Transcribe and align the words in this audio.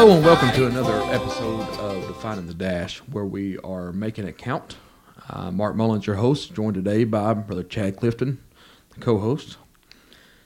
Hello 0.00 0.16
and 0.16 0.24
welcome 0.24 0.50
to 0.52 0.66
another 0.66 0.94
episode 1.14 1.60
of 1.78 2.06
Defining 2.06 2.46
the 2.46 2.54
Dash, 2.54 3.00
where 3.00 3.26
we 3.26 3.58
are 3.58 3.92
making 3.92 4.26
it 4.26 4.38
count. 4.38 4.76
Uh, 5.28 5.50
Mark 5.50 5.76
Mullins, 5.76 6.06
your 6.06 6.16
host, 6.16 6.54
joined 6.54 6.74
today 6.74 7.04
by 7.04 7.34
Brother 7.34 7.62
Chad 7.62 7.98
Clifton, 7.98 8.42
the 8.94 9.00
co-host. 9.00 9.58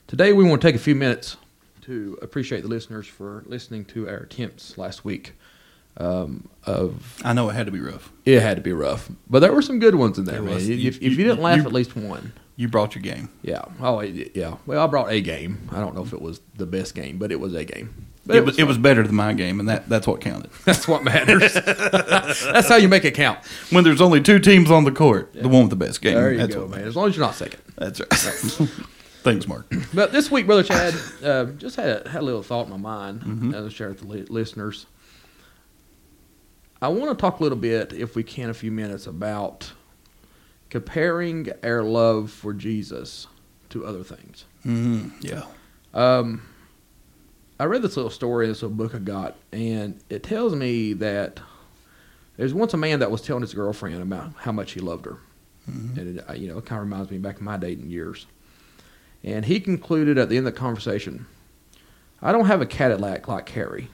Today, 0.09 0.33
we 0.33 0.43
want 0.43 0.61
to 0.61 0.67
take 0.67 0.75
a 0.75 0.79
few 0.81 0.97
minutes 0.97 1.37
to 1.83 2.19
appreciate 2.21 2.63
the 2.63 2.69
listeners 2.69 3.07
for 3.07 3.45
listening 3.47 3.85
to 3.85 4.09
our 4.09 4.17
attempts 4.17 4.77
last 4.77 5.05
week. 5.05 5.35
Um, 5.99 6.49
of 6.65 7.23
I 7.25 7.33
know 7.33 7.49
it 7.49 7.53
had 7.55 7.67
to 7.67 7.73
be 7.73 7.79
rough. 7.81 8.11
it 8.25 8.43
had 8.43 8.57
to 8.57 8.63
be 8.63 8.73
rough, 8.73 9.09
but 9.31 9.39
there 9.39 9.53
were 9.53 9.63
some 9.63 9.79
good 9.79 9.95
ones 9.95 10.19
in 10.19 10.25
there, 10.25 10.35
There 10.35 10.43
man. 10.43 10.55
was. 10.55 10.69
If, 10.69 10.81
You- 10.81 10.89
if 10.89 11.01
you, 11.01 11.11
you- 11.11 11.17
didn't 11.17 11.41
laugh 11.43 11.59
you- 11.59 11.65
at 11.67 11.73
least 11.73 11.95
one, 11.95 12.33
You 12.57 12.67
brought 12.69 12.97
your 12.97 13.03
game. 13.03 13.29
yeah. 13.43 13.63
Oh, 13.81 14.01
yeah. 14.01 14.57
Well, 14.67 14.83
I 14.83 14.89
brought 14.89 15.13
a 15.13 15.21
game. 15.21 15.69
I 15.71 15.79
don't 15.79 15.95
know 15.95 16.03
if 16.03 16.13
it 16.13 16.21
was 16.21 16.41
the 16.57 16.67
best 16.67 16.97
game, 16.97 17.19
but 17.19 17.31
it 17.31 17.39
was 17.39 17.55
a 17.55 17.65
game. 17.65 18.07
But 18.27 18.37
It 18.37 18.45
was, 18.47 18.59
it 18.59 18.65
was 18.65 18.79
better 18.79 19.03
than 19.03 19.15
my 19.15 19.35
game, 19.35 19.61
and 19.61 19.69
that, 19.69 19.87
that's 19.89 20.07
what 20.07 20.21
counted. 20.23 20.51
That's 20.65 20.89
what 20.89 21.05
matters. 21.05 21.53
That's 21.55 22.69
how 22.69 22.77
you 22.77 22.89
make 22.89 23.05
it 23.05 23.13
count. 23.15 23.39
When 23.71 23.85
there's 23.85 24.01
only 24.01 24.23
two 24.23 24.39
teams 24.39 24.71
on 24.71 24.85
the 24.85 24.93
court, 24.93 25.35
the 25.35 25.47
one 25.49 25.63
with 25.63 25.71
the 25.71 25.77
best 25.77 26.01
game. 26.01 26.15
There 26.15 26.33
you 26.33 26.39
that's 26.39 26.55
go, 26.55 26.63
man. 26.63 26.71
matters. 26.71 26.89
As 26.89 26.97
long 26.97 27.09
as 27.11 27.17
you're 27.17 27.27
not 27.27 27.35
second. 27.35 27.61
That's 27.77 28.01
right. 28.01 28.09
Thanks, 29.25 29.47
Mark. 29.47 29.71
But 29.95 30.13
this 30.13 30.31
week, 30.31 30.47
brother 30.47 30.63
Chad, 30.63 30.95
uh, 31.23 31.45
just 31.59 31.77
had 31.77 32.07
a, 32.07 32.09
had 32.09 32.23
a 32.23 32.25
little 32.25 32.43
thought 32.43 32.65
in 32.65 32.71
my 32.71 32.77
mind 32.79 33.21
Mm-hmm. 33.21 33.51
to 33.53 33.69
share 33.71 33.89
with 33.89 34.01
the 34.01 34.07
li- 34.07 34.27
listeners. 34.31 34.87
I 36.81 36.89
want 36.89 37.11
to 37.17 37.21
talk 37.21 37.41
a 37.41 37.43
little 37.43 37.59
bit, 37.59 37.93
if 37.93 38.17
we 38.17 38.23
can, 38.23 38.49
a 38.51 38.55
few 38.55 38.71
minutes 38.73 39.07
about 39.07 39.73
comparing 40.71 41.49
our 41.63 41.83
love 41.83 42.31
for 42.31 42.53
Jesus 42.53 43.27
to 43.71 43.85
other 43.87 44.03
things. 44.03 44.45
hmm 44.63 45.09
Yeah. 45.21 45.43
Um, 45.95 46.43
I 47.59 47.65
read 47.65 47.83
this 47.83 47.97
little 47.97 48.11
story 48.11 48.47
in 48.47 48.51
this 48.51 48.63
little 48.63 48.77
book 48.77 48.95
I 48.95 48.99
got, 48.99 49.37
and 49.53 49.99
it 50.11 50.23
tells 50.23 50.55
me 50.55 50.93
that 50.95 51.41
there's 52.37 52.53
once 52.53 52.75
a 52.75 52.77
man 52.77 52.99
that 52.99 53.11
was 53.11 53.23
telling 53.23 53.43
his 53.43 53.55
girlfriend 53.55 54.03
about 54.03 54.33
how 54.39 54.51
much 54.53 54.73
he 54.73 54.81
loved 54.81 55.05
her, 55.05 55.19
Mhm. 55.71 55.97
and 55.97 56.19
it, 56.19 56.25
uh, 56.29 56.33
you 56.33 56.49
know, 56.49 56.59
it 56.59 56.67
kind 56.67 56.81
of 56.81 56.87
reminds 56.89 57.11
me 57.11 57.19
back 57.19 57.37
of 57.37 57.43
my 57.43 57.57
dating 57.57 57.91
years. 57.91 58.27
And 59.23 59.45
he 59.45 59.61
concluded 59.61 60.19
at 60.19 60.29
the 60.29 60.37
end 60.37 60.47
of 60.47 60.53
the 60.55 60.59
conversation, 60.59 61.27
"I 62.21 62.33
don't 62.33 62.47
have 62.47 62.61
a 62.61 62.67
Cadillac 62.67 63.29
like 63.29 63.49
Harry. 63.51 63.89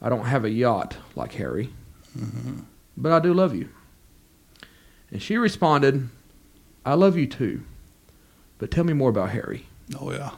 I 0.00 0.08
don't 0.08 0.24
have 0.26 0.44
a 0.44 0.50
yacht 0.50 0.96
like 1.16 1.32
Harry, 1.34 1.72
Mhm. 2.18 2.64
but 2.96 3.12
I 3.12 3.18
do 3.18 3.34
love 3.34 3.54
you." 3.54 3.68
And 5.10 5.20
she 5.20 5.36
responded, 5.36 6.08
"I 6.86 6.94
love 6.94 7.16
you 7.18 7.26
too, 7.26 7.62
but 8.58 8.70
tell 8.70 8.84
me 8.84 8.92
more 8.92 9.10
about 9.10 9.30
Harry. 9.30 9.66
Oh, 10.00 10.10
yeah. 10.12 10.30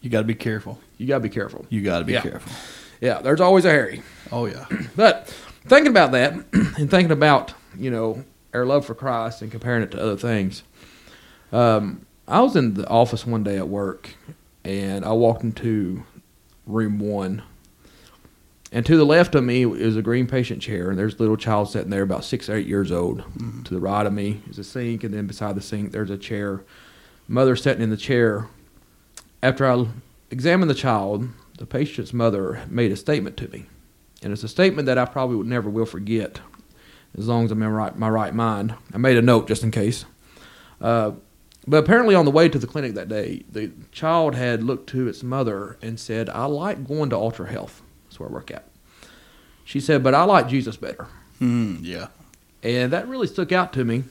You 0.00 0.10
got 0.10 0.18
to 0.20 0.24
be 0.26 0.34
careful. 0.34 0.78
You 0.98 1.06
gotta 1.06 1.20
be 1.20 1.28
careful." 1.28 1.66
You 1.68 1.82
got 1.82 1.98
to 2.00 2.04
be 2.04 2.12
Yeah. 2.14 2.22
careful. 2.22 2.52
Yeah, 3.00 3.20
there's 3.22 3.40
always 3.40 3.64
a 3.64 3.70
Harry. 3.70 4.02
Oh, 4.32 4.46
yeah. 4.46 4.66
But 4.96 5.28
thinking 5.66 5.88
about 5.90 6.12
that 6.12 6.34
and 6.52 6.90
thinking 6.90 7.10
about, 7.10 7.54
you 7.78 7.90
know, 7.90 8.24
our 8.52 8.64
love 8.66 8.84
for 8.86 8.94
Christ 8.94 9.42
and 9.42 9.50
comparing 9.50 9.82
it 9.82 9.90
to 9.92 10.02
other 10.02 10.16
things, 10.16 10.62
um, 11.52 12.04
I 12.28 12.40
was 12.40 12.56
in 12.56 12.74
the 12.74 12.86
office 12.88 13.26
one 13.26 13.42
day 13.42 13.56
at 13.56 13.68
work 13.68 14.10
and 14.64 15.04
I 15.04 15.12
walked 15.12 15.42
into 15.42 16.02
room 16.66 16.98
one. 16.98 17.42
And 18.72 18.86
to 18.86 18.96
the 18.96 19.04
left 19.06 19.34
of 19.34 19.42
me 19.42 19.64
is 19.64 19.96
a 19.96 20.02
green 20.02 20.28
patient 20.28 20.62
chair, 20.62 20.90
and 20.90 20.98
there's 20.98 21.14
a 21.14 21.18
little 21.18 21.36
child 21.36 21.70
sitting 21.70 21.90
there 21.90 22.02
about 22.02 22.22
six 22.24 22.48
or 22.48 22.54
eight 22.54 22.68
years 22.68 22.92
old. 22.92 23.22
Mhm. 23.36 23.64
To 23.64 23.74
the 23.74 23.80
right 23.80 24.06
of 24.06 24.12
me 24.12 24.42
is 24.48 24.58
a 24.60 24.64
sink, 24.64 25.02
and 25.02 25.12
then 25.12 25.26
beside 25.26 25.56
the 25.56 25.60
sink 25.60 25.90
there's 25.90 26.10
a 26.10 26.16
chair. 26.16 26.60
Mother 27.26 27.56
sitting 27.56 27.82
in 27.82 27.90
the 27.90 27.96
chair. 27.96 28.46
After 29.42 29.66
I 29.66 29.86
examined 30.30 30.70
the 30.70 30.74
child, 30.74 31.28
the 31.58 31.66
patient's 31.66 32.12
mother 32.12 32.62
made 32.68 32.92
a 32.92 32.96
statement 32.96 33.36
to 33.38 33.48
me, 33.48 33.66
and 34.22 34.32
it's 34.32 34.44
a 34.44 34.48
statement 34.48 34.86
that 34.86 34.98
I 34.98 35.06
probably 35.06 35.36
would 35.36 35.46
never 35.46 35.70
will 35.70 35.86
forget, 35.86 36.40
as 37.16 37.26
long 37.26 37.46
as 37.46 37.50
I'm 37.50 37.62
in 37.62 37.68
right, 37.70 37.96
my 37.96 38.08
right 38.08 38.34
mind. 38.34 38.74
I 38.92 38.98
made 38.98 39.16
a 39.16 39.22
note 39.22 39.48
just 39.48 39.62
in 39.62 39.70
case. 39.70 40.04
Uh, 40.80 41.12
but 41.66 41.78
apparently, 41.78 42.14
on 42.14 42.24
the 42.24 42.30
way 42.30 42.48
to 42.48 42.58
the 42.58 42.66
clinic 42.66 42.94
that 42.94 43.08
day, 43.08 43.44
the 43.50 43.70
child 43.92 44.34
had 44.34 44.62
looked 44.62 44.88
to 44.90 45.08
its 45.08 45.22
mother 45.22 45.78
and 45.80 45.98
said, 45.98 46.28
"I 46.28 46.46
like 46.46 46.86
going 46.86 47.10
to 47.10 47.16
Ultra 47.16 47.50
Health. 47.50 47.82
That's 48.04 48.20
where 48.20 48.28
I 48.28 48.32
work 48.32 48.50
at." 48.50 48.64
She 49.64 49.80
said, 49.80 50.02
"But 50.02 50.14
I 50.14 50.24
like 50.24 50.48
Jesus 50.48 50.76
better." 50.76 51.06
Mm, 51.40 51.78
yeah. 51.82 52.08
And 52.62 52.92
that 52.92 53.08
really 53.08 53.26
stuck 53.26 53.52
out 53.52 53.72
to 53.74 53.84
me. 53.84 54.04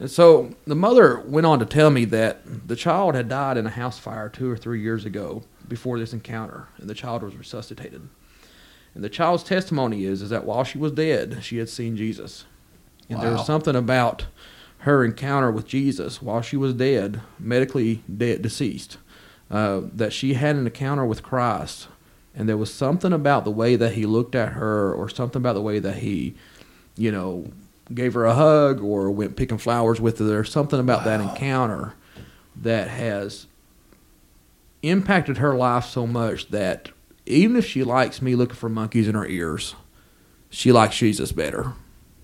And 0.00 0.10
so 0.10 0.50
the 0.66 0.74
mother 0.74 1.20
went 1.20 1.46
on 1.46 1.58
to 1.58 1.66
tell 1.66 1.90
me 1.90 2.06
that 2.06 2.66
the 2.66 2.74
child 2.74 3.14
had 3.14 3.28
died 3.28 3.58
in 3.58 3.66
a 3.66 3.70
house 3.70 3.98
fire 3.98 4.30
two 4.30 4.50
or 4.50 4.56
three 4.56 4.80
years 4.80 5.04
ago 5.04 5.44
before 5.68 5.98
this 5.98 6.14
encounter, 6.14 6.68
and 6.78 6.88
the 6.88 6.94
child 6.94 7.22
was 7.22 7.36
resuscitated. 7.36 8.08
And 8.94 9.04
the 9.04 9.10
child's 9.10 9.44
testimony 9.44 10.04
is, 10.06 10.22
is 10.22 10.30
that 10.30 10.46
while 10.46 10.64
she 10.64 10.78
was 10.78 10.92
dead, 10.92 11.40
she 11.42 11.58
had 11.58 11.68
seen 11.68 11.96
Jesus. 11.96 12.46
And 13.08 13.20
there 13.20 13.32
was 13.32 13.46
something 13.46 13.76
about 13.76 14.26
her 14.78 15.04
encounter 15.04 15.50
with 15.50 15.66
Jesus 15.66 16.22
while 16.22 16.40
she 16.40 16.56
was 16.56 16.74
dead, 16.74 17.20
medically 17.38 18.02
dead, 18.16 18.40
deceased, 18.40 18.96
uh, 19.50 19.82
that 19.92 20.12
she 20.12 20.34
had 20.34 20.56
an 20.56 20.66
encounter 20.66 21.04
with 21.04 21.22
Christ. 21.22 21.88
And 22.34 22.48
there 22.48 22.56
was 22.56 22.72
something 22.72 23.12
about 23.12 23.44
the 23.44 23.50
way 23.50 23.76
that 23.76 23.92
he 23.92 24.06
looked 24.06 24.34
at 24.34 24.52
her, 24.52 24.94
or 24.94 25.08
something 25.08 25.40
about 25.40 25.54
the 25.54 25.60
way 25.60 25.78
that 25.78 25.98
he, 25.98 26.34
you 26.96 27.12
know, 27.12 27.52
gave 27.94 28.14
her 28.14 28.24
a 28.24 28.34
hug 28.34 28.80
or 28.80 29.10
went 29.10 29.36
picking 29.36 29.58
flowers 29.58 30.00
with 30.00 30.18
her. 30.18 30.24
There's 30.24 30.50
something 30.52 30.78
about 30.80 31.04
that 31.04 31.20
encounter 31.20 31.94
that 32.56 32.88
has 32.88 33.46
impacted 34.82 35.38
her 35.38 35.54
life 35.54 35.84
so 35.84 36.06
much 36.06 36.48
that 36.50 36.90
even 37.26 37.56
if 37.56 37.66
she 37.66 37.84
likes 37.84 38.22
me 38.22 38.34
looking 38.34 38.56
for 38.56 38.68
monkeys 38.68 39.08
in 39.08 39.14
her 39.14 39.26
ears, 39.26 39.74
she 40.48 40.72
likes 40.72 40.96
Jesus 40.96 41.32
better. 41.32 41.74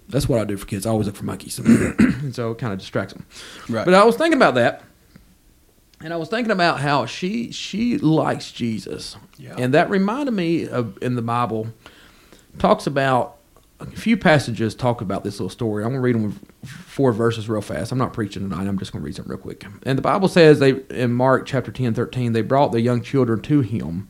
That's 0.08 0.28
what 0.28 0.40
I 0.40 0.44
do 0.44 0.56
for 0.56 0.66
kids. 0.66 0.86
I 0.86 0.90
always 0.90 1.06
look 1.06 1.16
for 1.16 1.24
monkeys, 1.24 1.58
and 1.58 2.34
so 2.34 2.52
it 2.52 2.58
kind 2.58 2.72
of 2.72 2.78
distracts 2.78 3.12
them. 3.12 3.26
Right. 3.68 3.84
But 3.84 3.94
I 3.94 4.04
was 4.04 4.16
thinking 4.16 4.38
about 4.38 4.54
that, 4.54 4.82
and 6.00 6.12
I 6.12 6.16
was 6.16 6.28
thinking 6.28 6.52
about 6.52 6.78
how 6.80 7.06
she 7.06 7.50
she 7.50 7.98
likes 7.98 8.52
Jesus, 8.52 9.16
Yeah. 9.36 9.56
and 9.58 9.74
that 9.74 9.90
reminded 9.90 10.32
me 10.32 10.68
of 10.68 10.96
in 11.02 11.16
the 11.16 11.22
Bible 11.22 11.68
talks 12.58 12.86
about 12.86 13.35
a 13.80 13.86
few 13.86 14.16
passages 14.16 14.74
talk 14.74 15.00
about 15.00 15.24
this 15.24 15.34
little 15.34 15.50
story. 15.50 15.84
I'm 15.84 15.90
gonna 15.90 16.00
read 16.00 16.14
them 16.14 16.40
four 16.64 17.12
verses 17.12 17.48
real 17.48 17.60
fast. 17.60 17.92
I'm 17.92 17.98
not 17.98 18.12
preaching 18.12 18.48
tonight. 18.48 18.66
I'm 18.66 18.78
just 18.78 18.92
gonna 18.92 19.04
read 19.04 19.14
them 19.14 19.26
real 19.28 19.38
quick. 19.38 19.64
And 19.84 19.98
the 19.98 20.02
Bible 20.02 20.28
says 20.28 20.58
they 20.58 20.80
in 20.90 21.12
Mark 21.12 21.46
chapter 21.46 21.70
10, 21.70 21.94
13, 21.94 22.32
they 22.32 22.42
brought 22.42 22.72
the 22.72 22.80
young 22.80 23.02
children 23.02 23.40
to 23.42 23.60
him 23.60 24.08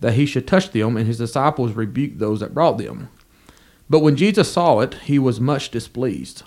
that 0.00 0.14
he 0.14 0.26
should 0.26 0.46
touch 0.46 0.72
them, 0.72 0.96
and 0.96 1.06
his 1.06 1.18
disciples 1.18 1.72
rebuked 1.72 2.18
those 2.18 2.40
that 2.40 2.54
brought 2.54 2.78
them. 2.78 3.08
But 3.88 4.00
when 4.00 4.16
Jesus 4.16 4.52
saw 4.52 4.80
it, 4.80 4.94
he 5.04 5.18
was 5.18 5.40
much 5.40 5.70
displeased, 5.70 6.42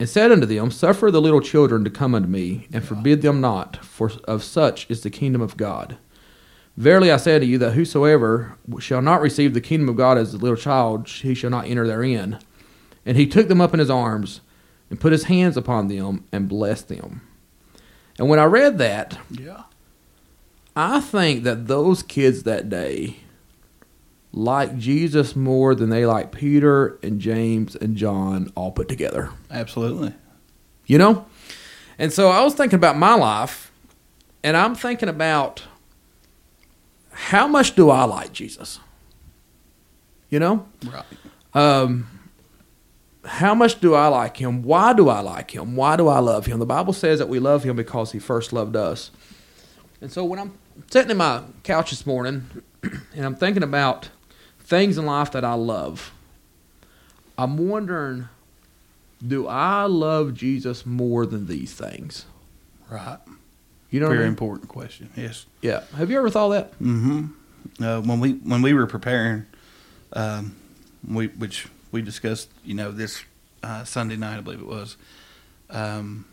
and 0.00 0.08
said 0.08 0.32
unto 0.32 0.46
them, 0.46 0.70
Suffer 0.70 1.10
the 1.10 1.20
little 1.20 1.40
children 1.40 1.84
to 1.84 1.90
come 1.90 2.14
unto 2.14 2.28
me, 2.28 2.66
and 2.72 2.84
forbid 2.84 3.22
them 3.22 3.40
not, 3.40 3.84
for 3.84 4.10
of 4.24 4.42
such 4.42 4.90
is 4.90 5.02
the 5.02 5.10
kingdom 5.10 5.40
of 5.40 5.56
God. 5.56 5.98
Verily 6.76 7.12
I 7.12 7.16
say 7.18 7.34
unto 7.34 7.46
you 7.46 7.58
that 7.58 7.72
whosoever 7.72 8.56
shall 8.78 9.02
not 9.02 9.20
receive 9.20 9.52
the 9.52 9.60
kingdom 9.60 9.88
of 9.88 9.96
God 9.96 10.16
as 10.16 10.32
a 10.32 10.38
little 10.38 10.56
child, 10.56 11.08
he 11.08 11.34
shall 11.34 11.50
not 11.50 11.66
enter 11.66 11.86
therein. 11.86 12.38
And 13.04 13.16
he 13.16 13.26
took 13.26 13.48
them 13.48 13.60
up 13.60 13.74
in 13.74 13.80
his 13.80 13.90
arms, 13.90 14.40
and 14.88 15.00
put 15.00 15.12
his 15.12 15.24
hands 15.24 15.56
upon 15.56 15.88
them, 15.88 16.24
and 16.32 16.48
blessed 16.48 16.88
them. 16.88 17.22
And 18.18 18.28
when 18.28 18.38
I 18.38 18.44
read 18.44 18.78
that, 18.78 19.18
yeah. 19.30 19.64
I 20.74 21.00
think 21.00 21.44
that 21.44 21.66
those 21.66 22.02
kids 22.02 22.44
that 22.44 22.68
day 22.68 23.16
like 24.32 24.78
Jesus 24.78 25.36
more 25.36 25.74
than 25.74 25.90
they 25.90 26.06
like 26.06 26.32
Peter 26.32 26.98
and 27.02 27.20
James 27.20 27.76
and 27.76 27.96
John 27.96 28.50
all 28.54 28.72
put 28.72 28.88
together. 28.88 29.30
Absolutely. 29.50 30.14
You 30.86 30.98
know? 30.98 31.26
And 31.98 32.12
so 32.12 32.30
I 32.30 32.42
was 32.42 32.54
thinking 32.54 32.78
about 32.78 32.96
my 32.96 33.14
life, 33.14 33.70
and 34.42 34.56
I'm 34.56 34.74
thinking 34.74 35.08
about 35.08 35.64
how 37.12 37.46
much 37.46 37.74
do 37.74 37.90
I 37.90 38.04
like 38.04 38.32
Jesus? 38.32 38.80
You 40.28 40.38
know? 40.38 40.66
Right. 40.86 41.04
Um, 41.54 42.08
how 43.24 43.54
much 43.54 43.80
do 43.80 43.94
I 43.94 44.08
like 44.08 44.36
him? 44.36 44.62
Why 44.62 44.92
do 44.92 45.08
I 45.08 45.20
like 45.20 45.54
him? 45.54 45.76
Why 45.76 45.96
do 45.96 46.08
I 46.08 46.18
love 46.18 46.46
him? 46.46 46.58
The 46.58 46.66
Bible 46.66 46.92
says 46.92 47.18
that 47.18 47.28
we 47.28 47.38
love 47.38 47.62
him 47.62 47.76
because 47.76 48.12
he 48.12 48.18
first 48.18 48.52
loved 48.52 48.74
us. 48.74 49.10
And 50.00 50.10
so 50.10 50.24
when 50.24 50.38
I'm 50.38 50.58
sitting 50.90 51.10
in 51.10 51.16
my 51.18 51.42
couch 51.62 51.90
this 51.90 52.06
morning 52.06 52.48
and 52.82 53.24
I'm 53.24 53.36
thinking 53.36 53.62
about 53.62 54.08
things 54.58 54.98
in 54.98 55.06
life 55.06 55.30
that 55.32 55.44
I 55.44 55.54
love, 55.54 56.12
I'm 57.38 57.68
wondering 57.68 58.28
do 59.24 59.46
I 59.46 59.84
love 59.84 60.34
Jesus 60.34 60.84
more 60.84 61.26
than 61.26 61.46
these 61.46 61.72
things? 61.72 62.26
Right. 62.90 63.18
You 63.92 64.00
know 64.00 64.06
Very 64.08 64.20
I 64.20 64.22
mean? 64.22 64.28
important 64.28 64.68
question. 64.68 65.10
Yes. 65.14 65.44
Yeah. 65.60 65.84
Have 65.96 66.10
you 66.10 66.16
ever 66.18 66.30
thought 66.30 66.48
that? 66.48 66.72
Mm-hmm. 66.80 67.26
Uh, 67.84 68.00
when 68.00 68.20
we 68.20 68.32
when 68.32 68.62
we 68.62 68.72
were 68.72 68.86
preparing, 68.86 69.44
um, 70.14 70.56
we 71.06 71.26
which 71.28 71.68
we 71.92 72.00
discussed, 72.00 72.48
you 72.64 72.74
know, 72.74 72.90
this 72.90 73.22
uh, 73.62 73.84
Sunday 73.84 74.16
night, 74.16 74.38
I 74.38 74.40
believe 74.40 74.60
it 74.60 74.66
was. 74.66 74.96
Um, 75.68 76.24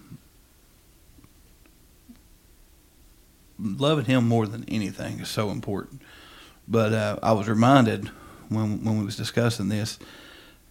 loving 3.59 4.05
him 4.05 4.25
more 4.25 4.47
than 4.47 4.63
anything 4.69 5.19
is 5.19 5.27
so 5.27 5.49
important. 5.49 6.01
But 6.65 6.93
uh, 6.93 7.19
I 7.21 7.33
was 7.33 7.49
reminded 7.49 8.07
when 8.47 8.85
when 8.85 8.99
we 8.99 9.03
was 9.03 9.17
discussing 9.17 9.67
this, 9.67 9.99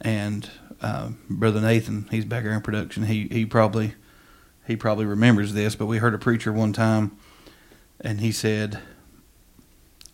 and 0.00 0.50
uh, 0.80 1.10
brother 1.28 1.60
Nathan, 1.60 2.08
he's 2.10 2.24
back 2.24 2.44
here 2.44 2.52
in 2.52 2.62
production. 2.62 3.04
He 3.04 3.28
he 3.30 3.44
probably 3.44 3.94
he 4.68 4.76
probably 4.76 5.06
remembers 5.06 5.54
this. 5.54 5.74
But 5.74 5.86
we 5.86 5.98
heard 5.98 6.14
a 6.14 6.18
preacher 6.18 6.52
one 6.52 6.72
time, 6.72 7.16
and 8.00 8.20
he 8.20 8.30
said, 8.30 8.78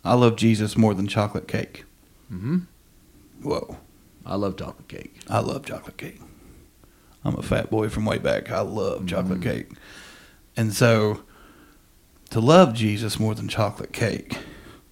"I 0.03 0.15
love 0.15 0.37
Jesus 0.37 0.75
more 0.75 0.95
than 0.95 1.07
chocolate 1.07 1.47
cake." 1.47 1.83
Mm-hmm. 2.33 2.59
Whoa, 3.43 3.77
I 4.25 4.35
love 4.35 4.57
chocolate 4.57 4.87
cake. 4.87 5.19
I 5.29 5.39
love 5.39 5.65
chocolate 5.65 5.97
cake. 5.97 6.21
I'm 7.23 7.37
a 7.37 7.43
fat 7.43 7.69
boy 7.69 7.89
from 7.89 8.05
way 8.05 8.17
back. 8.17 8.49
I 8.49 8.61
love 8.61 9.05
chocolate 9.05 9.41
cake, 9.41 9.69
and 10.57 10.73
so 10.73 11.21
to 12.29 12.39
love 12.39 12.73
Jesus 12.73 13.19
more 13.19 13.35
than 13.35 13.47
chocolate 13.47 13.93
cake, 13.93 14.37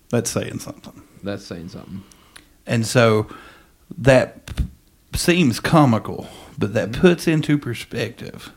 that's 0.09 0.30
saying 0.30 0.59
something. 0.59 1.01
That's 1.24 1.45
saying 1.45 1.69
something. 1.69 2.04
And 2.66 2.86
so 2.86 3.27
that 3.98 4.45
p- 4.45 4.66
seems 5.16 5.59
comical, 5.59 6.27
but 6.57 6.74
that 6.74 6.92
puts 6.92 7.27
into 7.27 7.57
perspective 7.57 8.51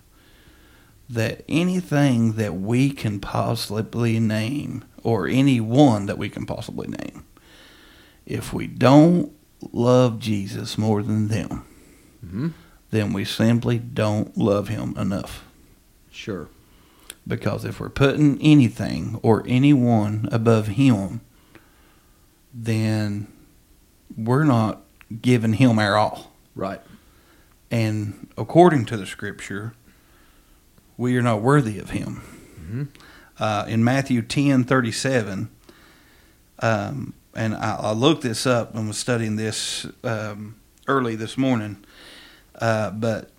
that 1.09 1.45
anything 1.49 2.33
that 2.33 2.55
we 2.55 2.91
can 2.91 3.21
possibly 3.21 4.19
name, 4.19 4.85
or 5.03 5.29
anyone 5.29 6.07
that 6.07 6.19
we 6.19 6.29
can 6.29 6.47
possibly 6.47 6.89
name, 6.89 7.25
if 8.25 8.53
we 8.53 8.67
don't 8.67 9.33
love 9.73 10.19
Jesus 10.19 10.77
more 10.77 11.03
than 11.03 11.29
them, 11.29 11.65
Mm-hmm. 12.25 12.49
then 12.91 13.13
we 13.13 13.25
simply 13.25 13.79
don't 13.79 14.37
love 14.37 14.67
him 14.69 14.97
enough. 14.97 15.45
Sure. 16.11 16.49
Because 17.29 17.65
if 17.65 17.79
we're 17.79 17.89
putting 17.89 18.41
anything 18.43 19.21
or 19.23 19.45
anyone 19.47 20.29
above 20.33 20.67
him, 20.69 21.21
then 22.53 23.29
we're 24.17 24.45
not 24.45 24.81
giving 25.23 25.53
him 25.53 25.79
our 25.79 25.97
all. 25.97 26.33
Right. 26.57 26.81
And 27.71 28.29
according 28.37 28.87
to 28.87 28.97
the 28.97 29.07
scripture, 29.07 29.75
we 30.97 31.17
are 31.17 31.23
not 31.23 31.43
worthy 31.43 31.79
of 31.79 31.91
him. 31.91 32.23
Mm-hmm. 32.61 32.83
Uh, 33.39 33.65
in 33.69 33.85
Matthew 33.85 34.23
ten 34.23 34.65
thirty 34.65 34.93
seven, 34.93 35.51
um, 36.61 37.13
and 37.35 37.55
I, 37.55 37.77
I 37.77 37.93
looked 37.93 38.23
this 38.23 38.47
up 38.47 38.75
and 38.75 38.89
was 38.89 38.97
studying 38.99 39.37
this 39.37 39.87
um, 40.03 40.57
early 40.89 41.17
this 41.17 41.37
morning, 41.37 41.85
uh, 42.61 42.91
but 42.91 43.31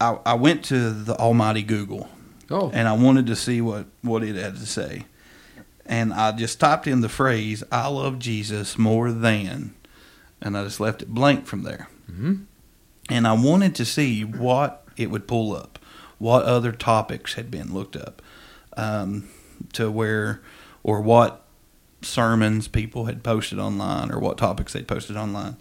I, 0.00 0.18
I 0.26 0.34
went 0.34 0.64
to 0.66 0.90
the 0.90 1.16
Almighty 1.16 1.62
Google 1.62 2.08
Oh. 2.50 2.70
and 2.72 2.88
I 2.88 2.94
wanted 2.94 3.26
to 3.26 3.36
see 3.36 3.60
what, 3.60 3.86
what 4.00 4.22
it 4.22 4.34
had 4.34 4.54
to 4.56 4.64
say. 4.66 5.04
And 5.84 6.14
I 6.14 6.32
just 6.32 6.58
typed 6.58 6.86
in 6.86 7.02
the 7.02 7.08
phrase, 7.08 7.62
I 7.70 7.88
love 7.88 8.18
Jesus 8.18 8.78
more 8.78 9.12
than, 9.12 9.74
and 10.40 10.56
I 10.56 10.64
just 10.64 10.80
left 10.80 11.02
it 11.02 11.08
blank 11.08 11.46
from 11.46 11.62
there. 11.62 11.88
mm-hmm. 12.10 12.34
And 13.10 13.26
I 13.28 13.34
wanted 13.34 13.74
to 13.76 13.84
see 13.84 14.24
what 14.24 14.86
it 14.96 15.10
would 15.10 15.28
pull 15.28 15.54
up, 15.54 15.78
what 16.18 16.44
other 16.44 16.72
topics 16.72 17.34
had 17.34 17.50
been 17.50 17.72
looked 17.72 17.96
up, 17.96 18.22
um, 18.76 19.28
to 19.72 19.90
where, 19.90 20.40
or 20.82 21.00
what 21.00 21.44
sermons 22.02 22.68
people 22.68 23.06
had 23.06 23.22
posted 23.22 23.58
online, 23.58 24.10
or 24.10 24.18
what 24.18 24.38
topics 24.38 24.72
they'd 24.72 24.88
posted 24.88 25.16
online. 25.16 25.56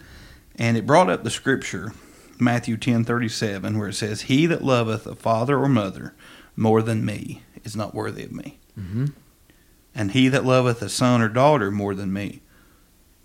And 0.55 0.77
it 0.77 0.85
brought 0.85 1.09
up 1.09 1.23
the 1.23 1.29
scripture, 1.29 1.93
Matthew 2.39 2.77
ten 2.77 3.03
thirty 3.03 3.29
seven, 3.29 3.77
where 3.77 3.89
it 3.89 3.93
says, 3.93 4.23
He 4.23 4.45
that 4.47 4.63
loveth 4.63 5.05
a 5.07 5.15
father 5.15 5.57
or 5.59 5.69
mother 5.69 6.13
more 6.55 6.81
than 6.81 7.05
me 7.05 7.43
is 7.63 7.75
not 7.75 7.93
worthy 7.93 8.23
of 8.23 8.31
me. 8.31 8.57
Mm-hmm. 8.79 9.07
And 9.93 10.11
he 10.11 10.27
that 10.29 10.45
loveth 10.45 10.81
a 10.81 10.89
son 10.89 11.21
or 11.21 11.29
daughter 11.29 11.71
more 11.71 11.95
than 11.95 12.13
me 12.13 12.41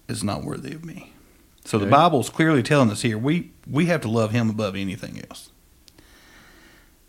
is 0.09 0.25
not 0.25 0.43
worthy 0.43 0.73
of 0.73 0.85
me. 0.85 1.13
So 1.65 1.79
the 1.79 1.85
Okay. 1.85 1.91
Bible's 1.91 2.29
clearly 2.31 2.63
telling 2.63 2.91
us 2.91 3.03
here 3.03 3.19
we, 3.19 3.53
we 3.71 3.87
have 3.87 4.01
to 4.03 4.09
love 4.09 4.33
him 4.33 4.51
above 4.51 4.75
anything 4.75 5.23
else. 5.31 5.51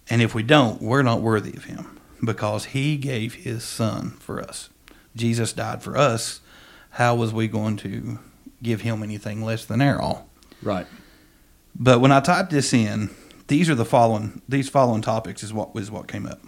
And 0.09 0.21
if 0.21 0.35
we 0.35 0.43
don't, 0.43 0.81
we're 0.81 1.01
not 1.01 1.21
worthy 1.21 1.55
of 1.55 1.65
him 1.65 1.99
because 2.23 2.65
he 2.65 2.97
gave 2.97 3.33
his 3.35 3.63
son 3.63 4.11
for 4.19 4.41
us. 4.41 4.69
Jesus 5.15 5.53
died 5.53 5.81
for 5.83 5.97
us. 5.97 6.41
How 6.91 7.15
was 7.15 7.33
we 7.33 7.47
going 7.47 7.77
to 7.77 8.19
give 8.61 8.81
him 8.81 9.01
anything 9.03 9.43
less 9.43 9.65
than 9.65 9.81
our 9.81 10.01
all? 10.01 10.29
Right. 10.61 10.87
But 11.75 12.01
when 12.01 12.11
I 12.11 12.19
typed 12.19 12.51
this 12.51 12.73
in, 12.73 13.09
these 13.47 13.69
are 13.69 13.75
the 13.75 13.85
following 13.85 14.41
these 14.47 14.69
following 14.69 15.01
topics 15.01 15.43
is 15.43 15.53
what 15.53 15.73
was 15.75 15.89
what 15.91 16.07
came 16.07 16.25
up. 16.25 16.39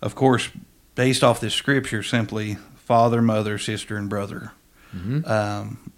Of 0.00 0.14
course, 0.14 0.50
based 0.94 1.24
off 1.24 1.40
this 1.40 1.54
scripture, 1.54 2.02
simply 2.02 2.56
father, 2.76 3.20
mother, 3.22 3.58
sister, 3.58 3.96
and 3.96 4.08
brother 4.08 4.52
Mm-hmm. 4.94 5.28
um, 5.28 5.90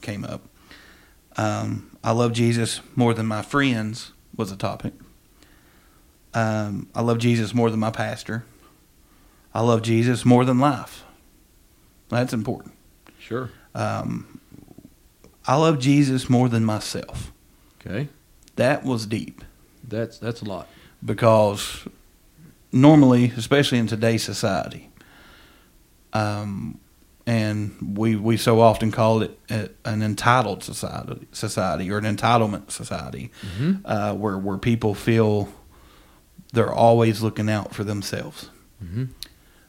came 0.00 0.24
up. 0.24 0.40
Um, 1.36 1.94
I 2.02 2.12
love 2.12 2.32
Jesus 2.32 2.80
more 2.96 3.12
than 3.12 3.26
my 3.26 3.42
friends 3.42 4.12
was 4.34 4.50
a 4.50 4.56
topic. 4.56 4.94
Um, 6.34 6.88
I 6.94 7.02
love 7.02 7.18
Jesus 7.18 7.54
more 7.54 7.70
than 7.70 7.80
my 7.80 7.90
pastor. 7.90 8.44
I 9.54 9.60
love 9.60 9.82
Jesus 9.82 10.24
more 10.24 10.44
than 10.44 10.58
life. 10.58 11.04
That's 12.08 12.32
important. 12.32 12.74
Sure. 13.18 13.50
Um, 13.74 14.40
I 15.46 15.56
love 15.56 15.78
Jesus 15.78 16.30
more 16.30 16.48
than 16.48 16.64
myself. 16.64 17.32
Okay. 17.84 18.08
That 18.56 18.84
was 18.84 19.06
deep 19.06 19.42
That's 19.86 20.18
that's 20.18 20.40
a 20.42 20.44
lot. 20.44 20.68
because 21.04 21.86
normally, 22.70 23.32
especially 23.36 23.78
in 23.78 23.86
today's 23.86 24.22
society, 24.22 24.90
um, 26.12 26.78
and 27.26 27.96
we 27.96 28.16
we 28.16 28.36
so 28.36 28.60
often 28.60 28.90
call 28.90 29.22
it 29.22 29.38
a, 29.50 29.70
an 29.84 30.02
entitled 30.02 30.62
society, 30.62 31.26
society 31.32 31.90
or 31.90 31.98
an 31.98 32.04
entitlement 32.16 32.70
society, 32.70 33.30
Mm-hmm. 33.56 33.72
uh, 33.86 34.14
where 34.14 34.36
where 34.38 34.58
people 34.58 34.94
feel 34.94 35.48
they're 36.52 36.72
always 36.72 37.22
looking 37.22 37.48
out 37.48 37.74
for 37.74 37.84
themselves. 37.84 38.50
Mm-hmm. 38.82 39.04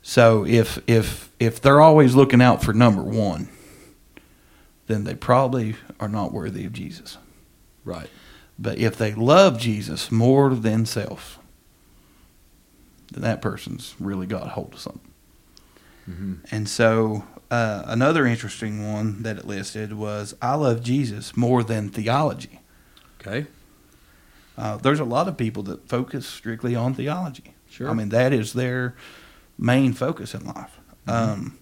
So 0.01 0.45
if 0.45 0.79
if 0.87 1.31
if 1.39 1.61
they're 1.61 1.81
always 1.81 2.13
looking 2.13 2.41
out 2.41 2.61
for 2.61 2.73
number 2.73 3.01
one, 3.01 3.49
then 4.87 5.05
they 5.05 5.15
probably 5.15 5.75
are 5.99 6.09
not 6.09 6.33
worthy 6.33 6.65
of 6.65 6.73
Jesus. 6.73 7.17
Right. 7.85 8.09
But 8.59 8.77
if 8.77 8.97
they 8.97 9.13
love 9.13 9.57
Jesus 9.57 10.11
more 10.11 10.53
than 10.53 10.85
self, 10.85 11.39
then 13.11 13.23
that 13.23 13.41
person's 13.41 13.95
really 13.99 14.27
got 14.27 14.45
a 14.45 14.49
hold 14.49 14.73
of 14.73 14.79
something. 14.79 15.11
Mm-hmm. 16.09 16.33
And 16.51 16.67
so 16.67 17.23
uh, 17.49 17.83
another 17.85 18.25
interesting 18.25 18.91
one 18.91 19.23
that 19.23 19.37
it 19.37 19.45
listed 19.45 19.93
was 19.93 20.35
I 20.41 20.55
love 20.55 20.83
Jesus 20.83 21.35
more 21.37 21.63
than 21.63 21.89
theology. 21.89 22.59
Okay. 23.21 23.47
Uh, 24.57 24.77
there's 24.77 24.99
a 24.99 25.05
lot 25.05 25.27
of 25.27 25.37
people 25.37 25.63
that 25.63 25.87
focus 25.87 26.27
strictly 26.27 26.75
on 26.75 26.93
theology. 26.93 27.55
Sure. 27.69 27.89
I 27.89 27.93
mean, 27.93 28.09
that 28.09 28.33
is 28.33 28.53
their 28.53 28.95
main 29.57 29.93
focus 29.93 30.33
in 30.33 30.45
life. 30.45 30.79
Um, 31.07 31.57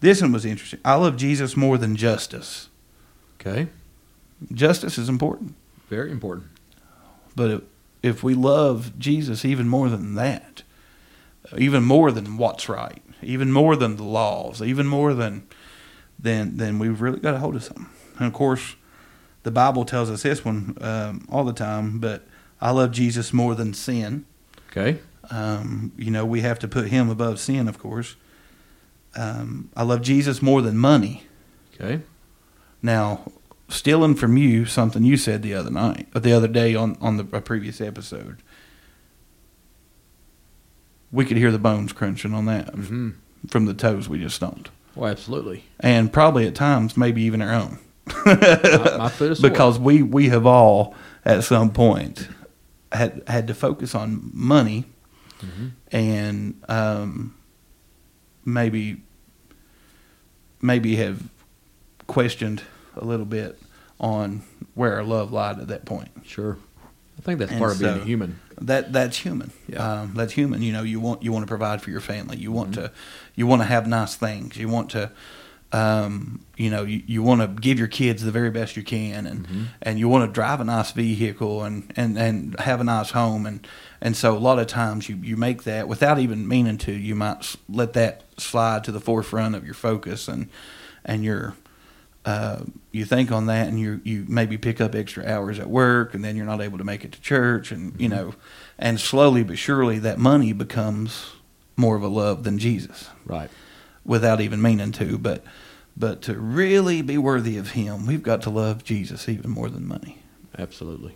this 0.00 0.22
one 0.22 0.32
was 0.32 0.44
interesting. 0.44 0.80
I 0.84 0.94
love 0.94 1.16
Jesus 1.16 1.56
more 1.56 1.78
than 1.78 1.96
justice. 1.96 2.68
Okay. 3.40 3.68
Justice 4.52 4.98
is 4.98 5.08
important. 5.08 5.54
Very 5.88 6.10
important. 6.10 6.46
But 7.34 7.50
if, 7.50 7.60
if 8.02 8.22
we 8.22 8.34
love 8.34 8.98
Jesus 8.98 9.44
even 9.44 9.68
more 9.68 9.88
than 9.88 10.14
that, 10.14 10.62
even 11.56 11.84
more 11.84 12.10
than 12.10 12.36
what's 12.36 12.68
right, 12.68 13.02
even 13.22 13.52
more 13.52 13.76
than 13.76 13.96
the 13.96 14.04
laws, 14.04 14.60
even 14.62 14.86
more 14.86 15.14
than 15.14 15.46
then 16.18 16.56
then 16.56 16.78
we've 16.78 17.00
really 17.00 17.20
got 17.20 17.34
a 17.34 17.38
hold 17.38 17.56
of 17.56 17.62
something. 17.62 17.88
And 18.18 18.26
of 18.26 18.32
course, 18.32 18.76
the 19.46 19.52
Bible 19.52 19.84
tells 19.84 20.10
us 20.10 20.22
this 20.24 20.44
one 20.44 20.76
um, 20.80 21.24
all 21.30 21.44
the 21.44 21.52
time. 21.52 22.00
But 22.00 22.26
I 22.60 22.72
love 22.72 22.90
Jesus 22.90 23.32
more 23.32 23.54
than 23.54 23.72
sin. 23.74 24.26
Okay. 24.70 24.98
Um, 25.30 25.92
you 25.96 26.10
know, 26.10 26.26
we 26.26 26.40
have 26.40 26.58
to 26.58 26.68
put 26.68 26.88
Him 26.88 27.08
above 27.08 27.38
sin, 27.38 27.68
of 27.68 27.78
course. 27.78 28.16
Um, 29.14 29.70
I 29.76 29.84
love 29.84 30.02
Jesus 30.02 30.42
more 30.42 30.62
than 30.62 30.76
money. 30.76 31.22
Okay. 31.74 32.02
Now, 32.82 33.30
stealing 33.68 34.14
from 34.16 34.36
you 34.36 34.66
something 34.66 35.04
you 35.04 35.16
said 35.16 35.42
the 35.42 35.54
other 35.54 35.70
night, 35.70 36.08
or 36.14 36.20
the 36.20 36.32
other 36.32 36.48
day 36.48 36.74
on 36.74 36.96
on 37.00 37.16
the 37.16 37.26
a 37.32 37.40
previous 37.40 37.80
episode. 37.80 38.38
We 41.12 41.24
could 41.24 41.36
hear 41.36 41.52
the 41.52 41.58
bones 41.58 41.92
crunching 41.92 42.34
on 42.34 42.46
that 42.46 42.74
Mm-hmm. 42.74 43.10
from 43.48 43.66
the 43.66 43.74
toes 43.74 44.08
we 44.08 44.18
just 44.18 44.36
stomped, 44.36 44.70
Well, 44.94 45.10
absolutely. 45.10 45.64
and 45.80 46.12
probably 46.12 46.46
at 46.46 46.54
times 46.54 46.96
maybe 46.96 47.22
even 47.22 47.40
our 47.40 47.52
own, 47.54 47.78
my, 48.24 48.96
my 48.98 49.08
foot 49.08 49.32
is 49.32 49.38
sore. 49.40 49.50
because 49.50 49.78
we 49.78 50.02
we 50.02 50.28
have 50.28 50.46
all 50.46 50.94
at 51.24 51.42
some 51.44 51.70
point 51.72 52.28
had 52.92 53.22
had 53.26 53.46
to 53.48 53.54
focus 53.54 53.94
on 53.94 54.30
money 54.32 54.84
Mhm. 55.40 55.72
and 55.92 56.62
um, 56.68 57.34
maybe 58.44 59.02
maybe 60.62 60.96
have 60.96 61.22
questioned 62.06 62.62
a 62.96 63.04
little 63.04 63.26
bit 63.26 63.58
on 64.00 64.42
where 64.74 64.94
our 64.94 65.02
love 65.04 65.32
lied 65.32 65.58
at 65.58 65.68
that 65.68 65.84
point. 65.84 66.08
Sure. 66.24 66.56
I 67.18 67.22
think 67.22 67.38
that's 67.38 67.50
And 67.50 67.60
part 67.60 67.72
of 67.74 67.78
being 67.80 67.98
a 68.00 68.04
human. 68.04 68.38
That 68.60 68.92
that's 68.92 69.18
human. 69.18 69.52
Yeah. 69.68 70.00
Um, 70.02 70.14
that's 70.14 70.32
human. 70.32 70.62
You 70.62 70.72
know, 70.72 70.82
you 70.82 71.00
want 71.00 71.22
you 71.22 71.32
want 71.32 71.42
to 71.42 71.46
provide 71.48 71.82
for 71.82 71.90
your 71.90 72.00
family. 72.00 72.36
You 72.38 72.52
want 72.52 72.72
Mm-hmm. 72.72 72.82
to 72.86 72.92
you 73.34 73.46
want 73.46 73.62
to 73.62 73.66
have 73.66 73.86
nice 73.86 74.14
things. 74.14 74.56
You 74.56 74.68
want 74.68 74.90
to 74.90 75.10
um, 75.76 76.40
you 76.56 76.70
know 76.70 76.82
you, 76.84 77.02
you 77.06 77.22
want 77.22 77.40
to 77.42 77.48
give 77.48 77.78
your 77.78 77.88
kids 77.88 78.22
the 78.22 78.30
very 78.30 78.50
best 78.50 78.76
you 78.76 78.82
can, 78.82 79.26
and 79.26 79.46
Mm-hmm. 79.46 79.64
and 79.82 79.98
you 79.98 80.08
want 80.08 80.28
to 80.28 80.32
drive 80.32 80.60
a 80.60 80.64
nice 80.64 80.92
vehicle 80.92 81.62
and, 81.64 81.92
and, 81.96 82.18
and 82.18 82.58
have 82.60 82.80
a 82.80 82.84
nice 82.84 83.10
home, 83.10 83.46
and 83.46 83.66
and 84.00 84.16
so 84.16 84.36
a 84.36 84.38
lot 84.38 84.58
of 84.58 84.66
times 84.66 85.08
you, 85.08 85.16
you 85.16 85.36
make 85.36 85.64
that 85.64 85.88
without 85.88 86.18
even 86.18 86.48
meaning 86.48 86.78
to. 86.78 86.92
You 86.92 87.14
might 87.14 87.56
let 87.68 87.92
that 87.94 88.22
slide 88.38 88.84
to 88.84 88.92
the 88.92 89.00
forefront 89.00 89.54
of 89.54 89.64
your 89.64 89.74
focus, 89.74 90.28
and 90.28 90.48
and 91.04 91.22
your 91.24 91.54
uh, 92.24 92.60
you 92.90 93.04
think 93.04 93.30
on 93.30 93.46
that 93.46 93.68
and 93.68 93.78
you 93.78 94.00
you 94.04 94.24
maybe 94.28 94.58
pick 94.58 94.80
up 94.80 94.94
extra 94.94 95.24
hours 95.26 95.58
at 95.60 95.68
work 95.70 96.12
and 96.14 96.24
then 96.24 96.34
you're 96.36 96.46
not 96.46 96.60
able 96.60 96.78
to 96.78 96.84
make 96.84 97.04
it 97.04 97.12
to 97.12 97.20
church 97.20 97.70
and 97.70 97.94
you 98.00 98.08
know 98.08 98.34
and 98.78 98.98
slowly 98.98 99.44
but 99.44 99.56
surely 99.56 100.00
that 100.00 100.18
money 100.18 100.52
becomes 100.52 101.32
more 101.76 101.94
of 101.94 102.02
a 102.02 102.08
love 102.08 102.42
than 102.42 102.58
Jesus 102.58 103.10
Right. 103.24 103.48
without 104.04 104.40
even 104.40 104.60
meaning 104.60 104.90
to 104.92 105.18
but 105.18 105.44
but 105.96 106.20
to 106.22 106.34
really 106.34 107.00
be 107.02 107.16
worthy 107.18 107.56
of 107.56 107.70
him 107.72 108.06
we've 108.06 108.22
got 108.22 108.42
to 108.42 108.50
love 108.50 108.84
Jesus 108.84 109.28
even 109.28 109.50
more 109.50 109.68
than 109.70 109.86
money 109.86 110.18
Absolutely. 110.58 111.14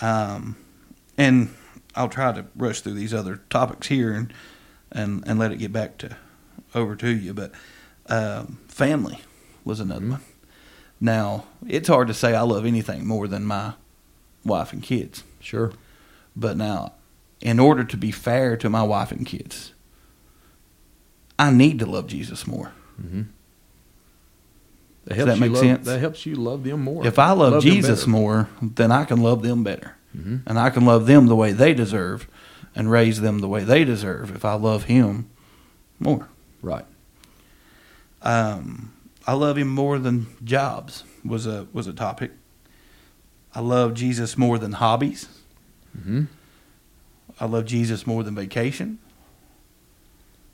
um, 0.00 0.56
and 1.16 1.54
I'll 1.94 2.08
try 2.08 2.32
to 2.32 2.44
rush 2.56 2.80
through 2.80 2.94
these 2.94 3.14
other 3.14 3.40
topics 3.50 3.86
here 3.88 4.12
and 4.12 4.32
and, 4.90 5.22
and 5.26 5.38
let 5.38 5.50
it 5.52 5.56
get 5.58 5.72
back 5.72 5.98
to 5.98 6.16
over 6.74 6.94
to 6.96 7.08
you. 7.08 7.34
But 7.34 7.50
um, 8.08 8.58
family 8.68 9.20
was 9.64 9.80
another 9.80 10.04
Mhm. 10.06 10.10
one. 10.10 10.20
Now 11.00 11.44
it's 11.66 11.88
hard 11.88 12.06
to 12.08 12.14
say 12.14 12.34
I 12.34 12.42
love 12.42 12.64
anything 12.66 13.06
more 13.06 13.26
than 13.28 13.44
my 13.44 13.74
wife 14.44 14.72
and 14.72 14.82
kids. 14.82 15.24
Sure. 15.40 15.72
But 16.36 16.56
now, 16.56 16.92
in 17.40 17.58
order 17.60 17.82
to 17.84 17.96
be 17.96 18.10
fair 18.12 18.56
to 18.56 18.68
my 18.70 18.82
wife 18.82 19.10
and 19.12 19.24
kids, 19.26 19.72
I 21.38 21.50
need 21.50 21.78
to 21.80 21.86
love 21.86 22.06
Jesus 22.06 22.46
more. 22.46 22.72
Mm-hmm. 23.00 23.22
That 25.04 25.16
Does 25.16 25.26
that 25.26 25.38
make 25.38 25.50
love, 25.50 25.60
sense? 25.60 25.86
That 25.86 26.00
helps 26.00 26.24
you 26.24 26.34
love 26.34 26.64
them 26.64 26.82
more. 26.82 27.06
If 27.06 27.18
I 27.18 27.32
love, 27.32 27.52
them 27.52 27.60
Jesus 27.60 28.06
more, 28.06 28.48
then 28.62 28.90
I 28.90 29.04
can 29.04 29.20
love 29.20 29.42
them 29.42 29.62
better. 29.62 29.96
Mhm. 30.16 30.42
and 30.46 30.58
I 30.60 30.70
can 30.70 30.84
love 30.84 31.06
them 31.06 31.26
the 31.26 31.34
way 31.34 31.50
they 31.52 31.74
deserve 31.74 32.28
and 32.76 32.88
raise 32.88 33.20
them 33.20 33.40
the 33.40 33.48
way 33.48 33.64
they 33.64 33.84
deserve 33.84 34.34
if 34.34 34.44
I 34.44 34.54
love 34.54 34.84
him 34.84 35.28
more. 35.98 36.28
Right. 36.62 36.84
Um, 38.22 38.92
I 39.26 39.32
love 39.32 39.58
him 39.58 39.68
more 39.68 39.98
than 39.98 40.28
jobs 40.44 41.02
was 41.24 41.46
a 41.46 41.66
was 41.72 41.86
a 41.88 41.92
topic. 41.92 42.30
I 43.54 43.60
love 43.60 43.94
Jesus 43.94 44.38
more 44.38 44.58
than 44.58 44.72
hobbies. 44.72 45.28
Mm-hmm. 45.98 46.24
I 47.40 47.46
love 47.46 47.64
Jesus 47.66 48.06
more 48.06 48.22
than 48.22 48.34
vacation. 48.34 48.98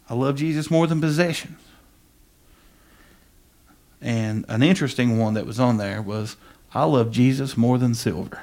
I 0.09 0.15
love 0.15 0.37
Jesus 0.37 0.71
more 0.71 0.87
than 0.87 1.01
possessions. 1.01 1.61
And 4.01 4.45
an 4.49 4.63
interesting 4.63 5.19
one 5.19 5.35
that 5.35 5.47
was 5.47 5.61
on 5.61 5.77
there 5.77 6.01
was 6.01 6.37
I 6.73 6.85
love 6.85 7.11
Jesus 7.11 7.57
more 7.57 7.79
than 7.79 7.95
silver. 7.95 8.43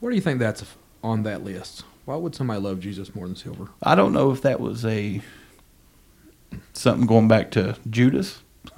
Where 0.00 0.10
do 0.10 0.16
you 0.16 0.22
think 0.22 0.38
that's 0.38 0.64
on 1.02 1.22
that 1.22 1.42
list? 1.42 1.84
Why 2.04 2.16
would 2.16 2.34
somebody 2.34 2.60
love 2.60 2.80
Jesus 2.80 3.14
more 3.14 3.26
than 3.26 3.36
silver? 3.36 3.68
I 3.82 3.94
don't 3.94 4.12
know 4.12 4.30
if 4.30 4.42
that 4.42 4.60
was 4.60 4.84
a 4.84 5.20
something 6.72 7.06
going 7.06 7.28
back 7.28 7.50
to 7.52 7.76
Judas, 7.88 8.42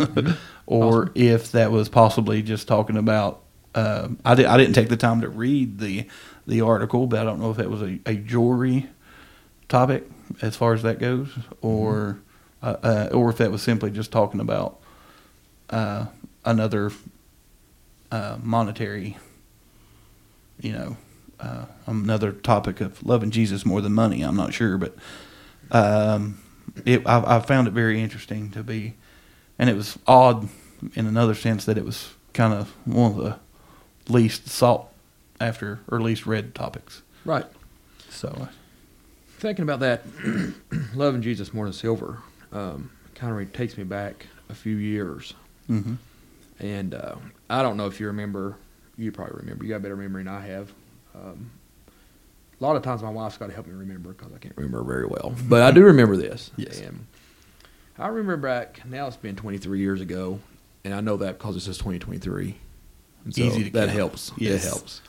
or 0.66 1.06
Possible. 1.06 1.10
if 1.14 1.52
that 1.52 1.70
was 1.70 1.88
possibly 1.88 2.42
just 2.42 2.68
talking 2.68 2.96
about. 2.96 3.42
Uh, 3.74 4.08
I, 4.24 4.34
did, 4.34 4.46
I 4.46 4.56
didn't 4.56 4.74
take 4.74 4.88
the 4.88 4.96
time 4.96 5.20
to 5.20 5.28
read 5.28 5.78
the 5.78 6.06
the 6.46 6.62
article, 6.62 7.06
but 7.06 7.20
I 7.20 7.24
don't 7.24 7.40
know 7.40 7.50
if 7.50 7.58
that 7.58 7.70
was 7.70 7.82
a, 7.82 8.00
a 8.06 8.14
jewelry 8.14 8.88
topic 9.68 10.08
as 10.40 10.56
far 10.56 10.72
as 10.72 10.82
that 10.82 10.98
goes, 10.98 11.28
or 11.60 12.18
uh, 12.62 12.76
uh, 12.82 13.08
or 13.12 13.28
if 13.30 13.36
that 13.38 13.50
was 13.50 13.62
simply 13.62 13.90
just 13.90 14.10
talking 14.10 14.40
about 14.40 14.80
uh, 15.70 16.06
another 16.44 16.90
uh, 18.10 18.38
monetary, 18.42 19.16
you 20.60 20.72
know, 20.72 20.96
uh, 21.40 21.66
another 21.86 22.32
topic 22.32 22.80
of 22.80 23.04
loving 23.04 23.30
Jesus 23.30 23.64
more 23.64 23.80
than 23.80 23.92
money. 23.92 24.22
I'm 24.22 24.36
not 24.36 24.54
sure, 24.54 24.78
but 24.78 24.96
um, 25.70 26.40
it 26.84 27.06
I, 27.06 27.36
I 27.36 27.40
found 27.40 27.68
it 27.68 27.72
very 27.72 28.00
interesting 28.00 28.50
to 28.50 28.62
be, 28.62 28.94
and 29.58 29.70
it 29.70 29.76
was 29.76 29.98
odd 30.06 30.48
in 30.94 31.06
another 31.06 31.34
sense 31.34 31.64
that 31.64 31.78
it 31.78 31.84
was 31.84 32.14
kind 32.32 32.54
of 32.54 32.70
one 32.84 33.12
of 33.12 33.16
the 33.18 33.38
least 34.12 34.48
sought 34.48 34.88
after 35.40 35.80
or 35.88 36.00
least 36.00 36.26
read 36.26 36.54
topics. 36.54 37.02
Right. 37.24 37.46
So 38.08 38.48
Thinking 39.38 39.62
about 39.62 39.78
that, 39.80 40.02
loving 40.96 41.22
Jesus 41.22 41.54
more 41.54 41.64
than 41.64 41.72
silver, 41.72 42.18
um, 42.50 42.90
kind 43.14 43.40
of 43.40 43.52
takes 43.52 43.78
me 43.78 43.84
back 43.84 44.26
a 44.48 44.54
few 44.54 44.74
years. 44.74 45.34
Hmm 45.68 45.94
And 46.58 46.94
uh, 46.94 47.14
I 47.48 47.62
don't 47.62 47.76
know 47.76 47.86
if 47.86 48.00
you 48.00 48.06
remember. 48.08 48.56
You 48.96 49.12
probably 49.12 49.36
remember. 49.40 49.64
You 49.64 49.70
got 49.70 49.82
better 49.82 49.96
memory 49.96 50.24
than 50.24 50.32
I 50.34 50.40
have. 50.46 50.72
Um, 51.14 51.50
a 52.60 52.64
lot 52.64 52.74
of 52.74 52.82
times 52.82 53.02
my 53.02 53.10
wife's 53.10 53.36
got 53.38 53.46
to 53.46 53.52
help 53.54 53.66
me 53.68 53.74
remember 53.74 54.10
because 54.12 54.32
I 54.34 54.38
can't 54.38 54.56
remember 54.56 54.82
very 54.82 55.06
well. 55.06 55.34
But 55.48 55.62
I 55.62 55.70
do 55.70 55.84
remember 55.84 56.16
this. 56.16 56.50
Yes. 56.56 56.80
And 56.80 57.06
I 57.98 58.08
remember 58.08 58.36
back. 58.48 58.84
Now 58.86 59.06
it's 59.06 59.16
been 59.16 59.36
23 59.36 59.78
years 59.78 60.00
ago, 60.00 60.40
and 60.84 60.92
I 60.94 61.00
know 61.00 61.16
that 61.18 61.38
because 61.38 61.54
it 61.56 61.60
says 61.60 61.78
2023. 61.78 62.56
And 63.24 63.34
so 63.34 63.42
Easy 63.42 63.64
to 63.64 63.70
that 63.70 63.86
count. 63.86 63.90
helps. 63.98 64.32
Yes. 64.36 64.64
It 64.64 64.68
helps. 64.68 65.00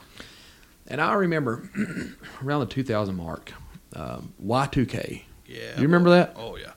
And 0.88 1.00
I 1.01 1.13
remember 1.13 1.70
around 2.44 2.62
the 2.62 2.66
2000 2.68 3.16
mark, 3.16 3.54
um, 3.96 4.34
Y2K. 4.44 5.22
yeah, 5.48 5.75
You 5.78 5.84
remember 5.84 6.10
that? 6.12 6.34
Oh 6.36 6.56
yeah, 6.58 6.72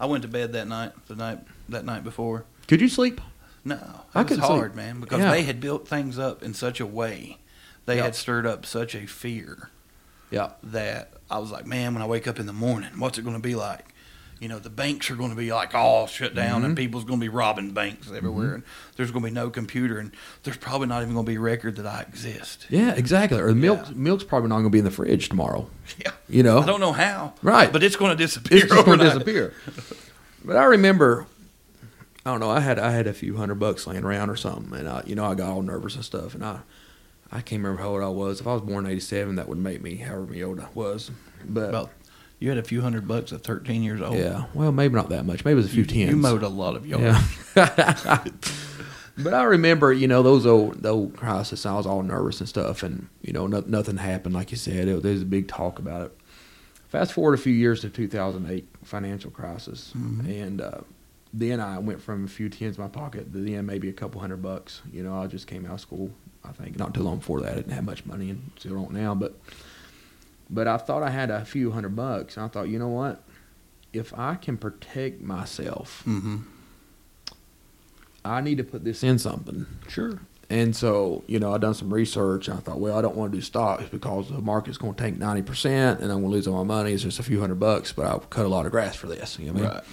I 0.00 0.06
went 0.06 0.22
to 0.22 0.28
bed 0.28 0.52
that 0.54 0.66
night. 0.68 0.92
The 1.08 1.14
night 1.16 1.38
that 1.70 1.84
night 1.84 2.04
before. 2.04 2.44
Could 2.68 2.80
you 2.80 2.88
sleep? 2.88 3.20
No, 3.64 3.76
it 3.76 3.80
I 4.14 4.22
was 4.22 4.28
couldn't 4.28 4.44
hard, 4.44 4.72
sleep. 4.72 4.76
man, 4.76 5.00
because 5.00 5.20
Yeah. 5.20 5.30
they 5.30 5.42
had 5.42 5.60
built 5.60 5.88
things 5.88 6.18
up 6.18 6.42
in 6.42 6.52
such 6.54 6.80
a 6.80 6.86
way. 6.86 7.38
They 7.86 7.96
Yeah. 7.96 8.04
had 8.04 8.14
stirred 8.14 8.46
up 8.46 8.66
such 8.66 8.94
a 8.94 9.06
fear 9.06 9.70
Yeah. 10.30 10.50
that 10.62 11.12
I 11.30 11.38
was 11.38 11.50
like, 11.50 11.66
man, 11.66 11.94
when 11.94 12.02
I 12.02 12.06
wake 12.06 12.26
up 12.28 12.38
in 12.38 12.46
the 12.46 12.52
morning, 12.52 12.90
what's 12.98 13.18
it 13.18 13.22
going 13.22 13.36
to 13.36 13.42
be 13.42 13.54
like? 13.54 13.86
You 14.40 14.48
know, 14.48 14.58
the 14.58 14.68
banks 14.68 15.10
are 15.10 15.14
going 15.16 15.30
to 15.30 15.36
be 15.36 15.50
like 15.52 15.74
all 15.74 16.06
shut 16.06 16.34
down, 16.34 16.64
and 16.64 16.74
Mhm. 16.74 16.78
people's 16.78 17.04
going 17.04 17.18
to 17.20 17.24
be 17.24 17.28
robbing 17.30 17.70
banks 17.70 18.08
everywhere, 18.14 18.46
Mm-hmm. 18.48 18.54
and 18.56 18.62
there's 18.96 19.10
going 19.10 19.22
to 19.24 19.30
be 19.30 19.34
no 19.34 19.48
computer, 19.48 19.98
and 19.98 20.10
there's 20.42 20.56
probably 20.58 20.88
not 20.88 21.00
even 21.02 21.14
going 21.14 21.24
to 21.24 21.30
be 21.30 21.36
a 21.36 21.40
record 21.40 21.76
that 21.76 21.86
I 21.86 22.02
exist. 22.02 22.66
Yeah, 22.68 22.92
exactly. 22.92 23.40
Or 23.40 23.48
the 23.48 23.54
milk, 23.54 23.94
milk's 23.96 24.24
probably 24.24 24.48
not 24.50 24.56
going 24.56 24.64
to 24.66 24.70
be 24.70 24.80
in 24.80 24.84
the 24.84 24.90
fridge 24.90 25.28
tomorrow. 25.30 25.70
Yeah, 25.98 26.10
You 26.28 26.42
know, 26.42 26.58
I 26.60 26.66
don't 26.66 26.80
know 26.80 26.92
how, 26.92 27.34
Right. 27.42 27.72
But 27.72 27.82
it's 27.82 27.96
going 27.96 28.10
to 28.10 28.16
disappear. 28.22 28.58
it's 28.58 28.66
just 28.66 28.84
going 28.84 28.98
to 28.98 29.04
overnight. 29.06 29.24
disappear. 29.24 29.54
But 30.44 30.56
I 30.56 30.64
remember, 30.64 31.26
I 32.26 32.30
don't 32.30 32.40
know. 32.40 32.50
I 32.50 32.60
had 32.60 32.78
I 32.78 32.90
had 32.92 33.06
a 33.06 33.12
few 33.12 33.36
hundred 33.36 33.56
bucks 33.56 33.86
laying 33.86 34.04
around 34.04 34.30
or 34.30 34.36
something, 34.36 34.78
and 34.78 34.88
I, 34.88 35.02
you 35.06 35.14
know, 35.14 35.24
I 35.24 35.34
got 35.34 35.50
all 35.50 35.62
nervous 35.62 35.94
and 35.94 36.04
stuff. 36.04 36.34
And 36.34 36.44
I, 36.44 36.60
I 37.30 37.40
can't 37.42 37.62
remember 37.62 37.82
how 37.82 37.88
old 37.90 38.02
I 38.02 38.08
was. 38.08 38.40
If 38.40 38.46
I 38.46 38.52
was 38.54 38.62
born 38.62 38.86
in 38.86 38.92
'87, 38.92 39.36
that 39.36 39.48
would 39.48 39.58
make 39.58 39.82
me 39.82 39.96
however 39.96 40.34
old 40.44 40.60
I 40.60 40.68
was. 40.74 41.10
But 41.46 41.68
About 41.70 41.90
you 42.38 42.48
had 42.48 42.58
a 42.58 42.62
few 42.62 42.80
hundred 42.80 43.06
bucks 43.06 43.32
at 43.32 43.42
13 43.42 43.82
years 43.82 44.00
old. 44.00 44.16
yeah, 44.18 44.44
well, 44.54 44.72
maybe 44.72 44.94
not 44.94 45.08
that 45.10 45.24
much. 45.24 45.44
Maybe 45.44 45.52
it 45.52 45.56
was 45.56 45.66
a 45.66 45.68
few 45.70 45.82
you, 45.82 45.86
tens. 45.86 46.10
you 46.10 46.16
mowed 46.16 46.42
a 46.42 46.48
lot 46.48 46.76
of 46.76 46.86
yards. 46.86 47.18
Yeah. 47.54 48.24
but 49.18 49.32
I 49.34 49.42
remember, 49.44 49.92
you 49.92 50.08
know, 50.08 50.22
those 50.22 50.46
old 50.46 50.82
the 50.82 50.90
old 50.90 51.16
crisis. 51.16 51.64
I 51.66 51.74
was 51.74 51.86
all 51.86 52.02
nervous 52.02 52.40
and 52.40 52.48
stuff, 52.48 52.82
and 52.82 53.08
you 53.22 53.32
know, 53.32 53.46
no, 53.46 53.62
nothing 53.66 53.98
happened. 53.98 54.34
Like 54.34 54.50
you 54.50 54.56
said, 54.56 54.88
it, 54.88 55.02
there 55.02 55.12
was 55.12 55.22
a 55.22 55.26
big 55.26 55.46
talk 55.48 55.78
about 55.78 56.06
it. 56.06 56.18
Fast 56.88 57.12
forward 57.12 57.34
a 57.34 57.38
few 57.42 57.52
years 57.52 57.80
to 57.80 57.90
2008 57.90 58.66
financial 58.84 59.30
crisis, 59.30 59.92
Mhm. 59.96 60.28
and 60.42 60.60
uh, 60.60 60.78
then 61.36 61.60
I 61.60 61.78
went 61.80 62.00
from 62.00 62.24
a 62.24 62.28
few 62.28 62.48
tens 62.48 62.76
in 62.78 62.82
my 62.82 62.88
pocket 62.88 63.32
to 63.32 63.38
then 63.38 63.66
maybe 63.66 63.88
a 63.88 63.92
couple 63.92 64.20
hundred 64.20 64.40
bucks. 64.40 64.82
You 64.92 65.02
know, 65.02 65.20
I 65.20 65.26
just 65.26 65.48
came 65.48 65.66
out 65.66 65.72
of 65.72 65.80
school. 65.80 66.10
I 66.44 66.52
think 66.52 66.78
not 66.78 66.94
too 66.94 67.02
long 67.02 67.18
before 67.18 67.40
that. 67.40 67.52
I 67.52 67.54
didn't 67.56 67.72
have 67.72 67.84
much 67.84 68.06
money, 68.06 68.30
and 68.30 68.52
still 68.56 68.74
don't 68.74 68.92
now. 68.92 69.14
But 69.14 69.34
but 70.48 70.68
I 70.68 70.76
thought 70.76 71.02
I 71.02 71.10
had 71.10 71.30
a 71.30 71.44
few 71.44 71.72
hundred 71.72 71.96
bucks, 71.96 72.36
and 72.36 72.46
I 72.46 72.48
thought, 72.48 72.68
you 72.68 72.78
know 72.78 72.88
what? 72.88 73.22
If 73.92 74.16
I 74.16 74.36
can 74.36 74.56
protect 74.56 75.20
myself 75.20 76.02
Mm-hmm. 76.06 76.36
I 78.24 78.40
need 78.40 78.56
to 78.58 78.64
put 78.64 78.84
this 78.84 79.02
in 79.02 79.18
something. 79.18 79.66
Sure. 79.88 80.18
And 80.48 80.74
so, 80.74 81.24
you 81.26 81.38
know, 81.38 81.52
I 81.52 81.58
done 81.58 81.74
some 81.74 81.92
research. 81.92 82.48
And 82.48 82.56
I 82.56 82.60
thought, 82.60 82.80
well, 82.80 82.96
I 82.96 83.02
don't 83.02 83.16
want 83.16 83.32
to 83.32 83.38
do 83.38 83.42
stocks 83.42 83.84
because 83.90 84.30
the 84.30 84.40
market's 84.40 84.78
going 84.78 84.94
to 84.94 85.02
tank 85.02 85.18
ninety 85.18 85.42
percent, 85.42 86.00
and 86.00 86.10
I'm 86.10 86.20
going 86.20 86.30
to 86.30 86.36
lose 86.36 86.46
all 86.46 86.64
my 86.64 86.76
money. 86.76 86.92
It's 86.92 87.02
just 87.02 87.18
a 87.18 87.22
few 87.22 87.40
hundred 87.40 87.60
bucks, 87.60 87.92
but 87.92 88.06
I'll 88.06 88.20
cut 88.20 88.46
a 88.46 88.48
lot 88.48 88.66
of 88.66 88.72
grass 88.72 88.96
for 88.96 89.08
this. 89.08 89.38
You 89.38 89.46
know 89.46 89.52
what 89.52 89.62
I 89.62 89.64
mean? 89.64 89.74
Right. 89.74 89.84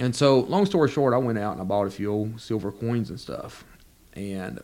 And 0.00 0.14
so, 0.16 0.40
long 0.40 0.64
story 0.66 0.88
short, 0.88 1.12
I 1.14 1.18
went 1.18 1.38
out 1.38 1.52
and 1.52 1.60
I 1.60 1.64
bought 1.64 1.86
a 1.86 1.90
few 1.90 2.10
old 2.10 2.40
silver 2.40 2.72
coins 2.72 3.10
and 3.10 3.20
stuff. 3.20 3.64
And 4.14 4.60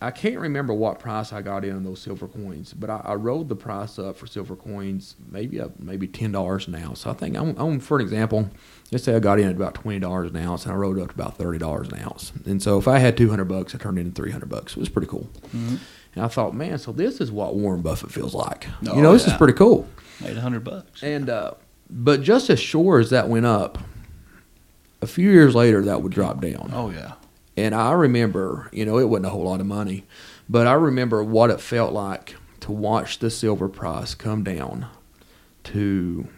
I 0.00 0.10
can't 0.10 0.38
remember 0.38 0.74
what 0.74 0.98
price 0.98 1.32
I 1.32 1.40
got 1.40 1.64
in 1.64 1.74
on 1.74 1.82
those 1.84 2.00
silver 2.00 2.28
coins, 2.28 2.74
but 2.74 2.90
I, 2.90 3.00
I 3.04 3.14
rode 3.14 3.48
the 3.48 3.56
price 3.56 3.98
up 3.98 4.16
for 4.16 4.26
silver 4.26 4.54
coins 4.54 5.16
maybe 5.30 5.58
up 5.60 5.78
maybe 5.80 6.06
ten 6.06 6.32
dollars 6.32 6.68
an 6.68 6.74
ounce. 6.74 7.00
So 7.00 7.10
I 7.10 7.14
think 7.14 7.34
I'm, 7.36 7.56
I'm 7.58 7.80
for 7.80 7.96
an 7.98 8.02
example, 8.02 8.50
let's 8.92 9.04
say 9.04 9.16
I 9.16 9.20
got 9.20 9.38
in 9.38 9.48
at 9.48 9.56
about 9.56 9.74
twenty 9.74 9.98
dollars 9.98 10.30
an 10.30 10.36
ounce 10.36 10.64
and 10.64 10.72
I 10.72 10.76
rode 10.76 10.98
up 10.98 11.08
to 11.08 11.14
about 11.14 11.38
thirty 11.38 11.58
dollars 11.58 11.88
an 11.88 11.98
ounce. 12.00 12.32
And 12.44 12.62
so 12.62 12.78
if 12.78 12.86
I 12.86 12.98
had 12.98 13.16
two 13.16 13.30
hundred 13.30 13.46
bucks, 13.46 13.74
I 13.74 13.78
turned 13.78 13.98
into 13.98 14.12
three 14.12 14.30
hundred 14.32 14.50
bucks. 14.50 14.72
It 14.72 14.80
was 14.80 14.90
pretty 14.90 15.08
cool. 15.08 15.28
Mhm. 15.54 15.78
And 16.14 16.24
I 16.24 16.28
thought, 16.28 16.54
man, 16.54 16.78
so 16.78 16.92
this 16.92 17.20
is 17.20 17.30
what 17.32 17.54
Warren 17.56 17.80
Buffett 17.82 18.10
feels 18.10 18.34
like. 18.34 18.66
Oh, 18.86 18.96
you 18.96 19.02
know, 19.02 19.12
this 19.14 19.26
is 19.26 19.32
pretty 19.34 19.52
cool. 19.54 19.86
Made 20.20 20.36
a 20.36 20.40
hundred 20.42 20.64
bucks. 20.64 21.02
And 21.02 21.30
uh, 21.30 21.52
but 21.88 22.20
just 22.22 22.50
as 22.50 22.60
sure 22.60 22.98
as 22.98 23.08
that 23.10 23.28
went 23.30 23.46
up, 23.46 23.78
a 25.02 25.06
few 25.06 25.30
years 25.30 25.54
later 25.54 25.82
that 25.82 26.02
would 26.02 26.12
drop 26.12 26.40
down. 26.40 26.70
Oh 26.72 26.90
yeah. 26.90 27.12
And 27.56 27.74
I 27.74 27.92
remember, 27.92 28.68
you 28.72 28.84
know, 28.84 28.98
it 28.98 29.08
wasn't 29.08 29.26
a 29.26 29.30
whole 29.30 29.44
lot 29.44 29.60
of 29.60 29.66
money, 29.66 30.04
but 30.48 30.66
I 30.66 30.74
remember 30.74 31.24
what 31.24 31.50
it 31.50 31.60
felt 31.60 31.92
like 31.92 32.36
to 32.60 32.72
watch 32.72 33.18
the 33.18 33.30
silver 33.30 33.68
price 33.68 34.14
come 34.14 34.44
down 34.44 34.86
to 35.64 36.28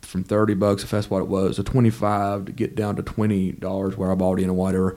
from 0.00 0.24
30 0.24 0.54
bucks, 0.54 0.82
if 0.82 0.90
that's 0.90 1.10
what 1.10 1.20
it 1.22 1.28
was, 1.28 1.56
to 1.56 1.62
25 1.62 2.46
to 2.46 2.52
get 2.52 2.74
down 2.74 2.96
to 2.96 3.02
$20 3.02 3.96
where 3.96 4.10
I 4.10 4.14
bought 4.14 4.40
in 4.40 4.50
or 4.50 4.54
whatever. 4.54 4.96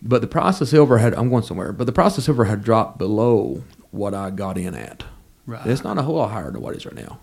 But 0.00 0.20
the 0.20 0.26
price 0.26 0.60
of 0.60 0.68
silver 0.68 0.98
had, 0.98 1.14
I'm 1.14 1.30
going 1.30 1.42
somewhere, 1.44 1.72
but 1.72 1.84
the 1.84 1.92
price 1.92 2.18
of 2.18 2.24
silver 2.24 2.44
had 2.44 2.64
dropped 2.64 2.98
below 2.98 3.62
what 3.90 4.14
I 4.14 4.30
got 4.30 4.58
in 4.58 4.74
at. 4.74 5.04
Right. 5.46 5.66
It's 5.66 5.84
not 5.84 5.98
a 5.98 6.02
whole 6.02 6.16
lot 6.16 6.30
higher 6.30 6.50
than 6.50 6.60
what 6.60 6.74
it 6.74 6.78
is 6.78 6.86
right 6.86 6.94
now. 6.94 7.20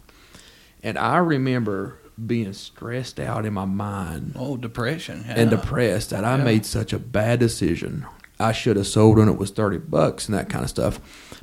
And 0.83 0.97
I 0.97 1.17
remember 1.17 1.97
being 2.25 2.53
stressed 2.53 3.19
out 3.19 3.45
in 3.45 3.53
my 3.53 3.65
mind 3.65 4.33
oh, 4.37 4.57
depression. 4.57 5.23
Yeah. 5.27 5.35
and 5.37 5.49
depressed 5.49 6.09
that 6.11 6.23
I 6.25 6.37
Yeah. 6.37 6.43
made 6.43 6.65
such 6.65 6.93
a 6.93 6.99
bad 6.99 7.39
decision. 7.39 8.05
I 8.39 8.51
should 8.53 8.77
have 8.77 8.87
sold 8.87 9.17
when 9.17 9.27
it 9.29 9.37
was 9.37 9.51
thirty 9.51 9.77
bucks 9.77 10.27
and 10.27 10.37
that 10.37 10.49
kind 10.49 10.63
of 10.63 10.69
stuff. 10.69 10.99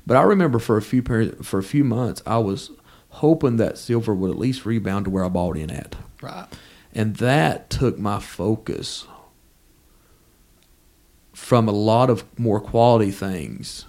But 0.07 0.17
I 0.17 0.23
remember 0.23 0.59
for 0.59 0.77
a 0.77 0.83
few 0.83 1.03
for 1.43 1.59
a 1.59 1.63
few 1.63 1.85
months, 1.85 2.23
I 2.27 2.39
was 2.39 2.71
hoping 3.11 3.57
that 3.57 3.79
silver 3.79 4.15
would 4.15 4.31
at 4.31 4.39
least 4.39 4.65
rebound 4.67 5.05
to 5.07 5.11
where 5.11 5.25
I 5.25 5.29
bought 5.29 5.57
in 5.57 5.71
at, 5.71 5.97
Right. 6.23 6.47
and 6.95 7.17
that 7.17 7.71
took 7.71 7.99
my 7.99 8.19
focus 8.21 9.07
from 11.33 11.69
a 11.69 11.73
lot 11.73 12.11
of 12.11 12.25
more 12.39 12.61
quality 12.61 13.11
things 13.11 13.85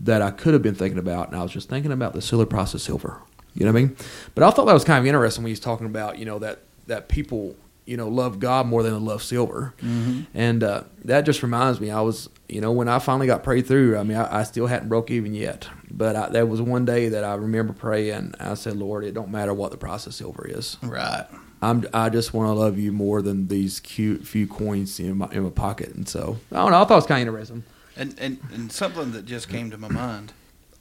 that 0.00 0.22
I 0.22 0.30
could 0.30 0.52
have 0.54 0.62
been 0.62 0.74
thinking 0.74 0.98
about, 0.98 1.28
and 1.28 1.36
I 1.36 1.42
was 1.42 1.52
just 1.52 1.68
thinking 1.68 1.92
about 1.92 2.12
the 2.14 2.22
silver 2.22 2.46
price 2.46 2.74
of 2.74 2.80
silver. 2.80 3.18
You 3.54 3.64
know 3.66 3.72
what 3.72 3.78
I 3.78 3.84
mean? 3.84 3.96
But 4.34 4.44
I 4.44 4.50
thought 4.50 4.66
that 4.66 4.72
was 4.74 4.84
kind 4.84 4.98
of 4.98 5.06
interesting 5.06 5.42
when 5.44 5.48
he 5.50 5.52
was 5.52 5.60
talking 5.60 5.86
about 5.86 6.18
you 6.18 6.24
know 6.24 6.38
that 6.40 6.60
that 6.86 7.08
people 7.08 7.54
you 7.86 7.96
know 7.96 8.08
love 8.08 8.40
God 8.40 8.66
more 8.66 8.82
than 8.82 8.92
they 8.94 8.98
love 8.98 9.22
silver, 9.22 9.74
Mm-hmm. 9.82 10.22
and 10.34 10.62
uh, 10.64 10.82
that 11.04 11.22
just 11.22 11.42
reminds 11.42 11.80
me. 11.80 11.90
I 11.90 12.00
was 12.00 12.28
you 12.48 12.60
know 12.60 12.72
when 12.72 12.88
I 12.88 12.98
finally 12.98 13.26
got 13.26 13.42
prayed 13.42 13.66
through. 13.66 13.96
I 13.98 14.02
mean 14.02 14.16
I, 14.16 14.40
I 14.40 14.42
still 14.44 14.66
hadn't 14.66 14.88
broke 14.88 15.10
even 15.10 15.34
yet, 15.34 15.68
but 15.90 16.16
I, 16.16 16.28
there 16.30 16.46
was 16.46 16.60
one 16.60 16.84
day 16.84 17.08
that 17.10 17.24
I 17.24 17.34
remember 17.34 17.72
praying. 17.72 18.14
And 18.14 18.36
I 18.40 18.54
said, 18.54 18.76
Lord, 18.76 19.04
it 19.04 19.12
don't 19.14 19.30
matter 19.30 19.54
what 19.54 19.70
the 19.70 19.76
price 19.76 20.06
of 20.06 20.14
silver 20.14 20.46
is. 20.48 20.76
Right. 20.82 21.26
I'm 21.62 21.86
I 21.94 22.08
just 22.10 22.34
want 22.34 22.48
to 22.48 22.52
love 22.52 22.78
you 22.78 22.90
more 22.92 23.22
than 23.22 23.46
these 23.48 23.80
cute 23.80 24.26
few 24.26 24.46
coins 24.46 24.98
in 24.98 25.16
my 25.18 25.28
in 25.30 25.44
my 25.44 25.50
pocket, 25.50 25.94
and 25.94 26.08
so 26.08 26.38
I 26.52 26.56
don't 26.56 26.72
know. 26.72 26.82
I 26.82 26.84
thought 26.84 26.94
it 26.94 26.96
was 26.96 27.06
kind 27.06 27.26
of 27.28 27.34
interesting. 27.34 27.62
And, 27.96 28.14
and 28.18 28.38
and 28.52 28.72
something 28.72 29.12
that 29.12 29.24
just 29.24 29.48
came 29.48 29.70
to 29.70 29.78
my 29.78 29.88
mind 29.88 30.32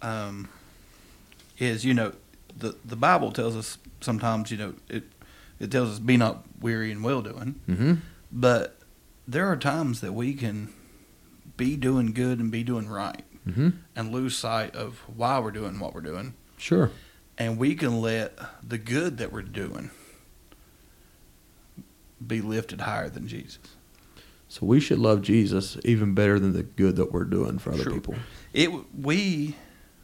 um, 0.01 0.49
is 1.59 1.85
you 1.85 1.93
know 1.93 2.11
the 2.57 2.75
the 2.86 2.95
Bible 2.95 3.31
tells 3.31 3.55
us 3.55 3.77
sometimes 4.01 4.51
you 4.51 4.57
know 4.57 4.74
it 4.89 5.03
it 5.60 5.72
tells 5.72 5.89
us 5.89 6.00
be 6.00 6.17
not 6.17 6.45
weary 6.60 6.91
in 6.91 7.01
well 7.03 7.22
doing, 7.22 7.60
Mm-hmm. 7.69 7.93
but 8.31 8.77
there 9.27 9.48
are 9.48 9.55
times 9.57 10.01
that 10.01 10.13
we 10.13 10.33
can 10.33 10.74
be 11.57 11.75
doing 11.77 12.12
good 12.13 12.39
and 12.39 12.51
be 12.51 12.63
doing 12.63 12.88
right 12.89 13.24
Mm-hmm. 13.48 13.69
and 13.95 14.12
lose 14.12 14.38
sight 14.38 14.74
of 14.75 15.00
why 15.15 15.38
we're 15.39 15.51
doing 15.51 15.77
what 15.79 15.93
we're 15.93 16.00
doing, 16.01 16.33
Sure. 16.57 16.91
and 17.38 17.57
we 17.57 17.75
can 17.75 18.00
let 18.01 18.38
the 18.65 18.77
good 18.77 19.17
that 19.17 19.33
we're 19.33 19.41
doing 19.41 19.89
be 22.25 22.39
lifted 22.41 22.81
higher 22.81 23.10
than 23.10 23.27
Jesus. 23.27 23.60
So 24.48 24.65
we 24.65 24.79
should 24.79 25.00
love 25.00 25.22
Jesus 25.24 25.77
even 25.84 26.13
better 26.13 26.39
than 26.39 26.54
the 26.54 26.63
good 26.63 26.95
that 26.95 27.12
we're 27.12 27.23
doing 27.25 27.58
for 27.60 27.73
other 27.73 27.84
Sure. 27.84 27.93
people. 27.93 28.15
It 28.54 28.69
we 28.97 29.56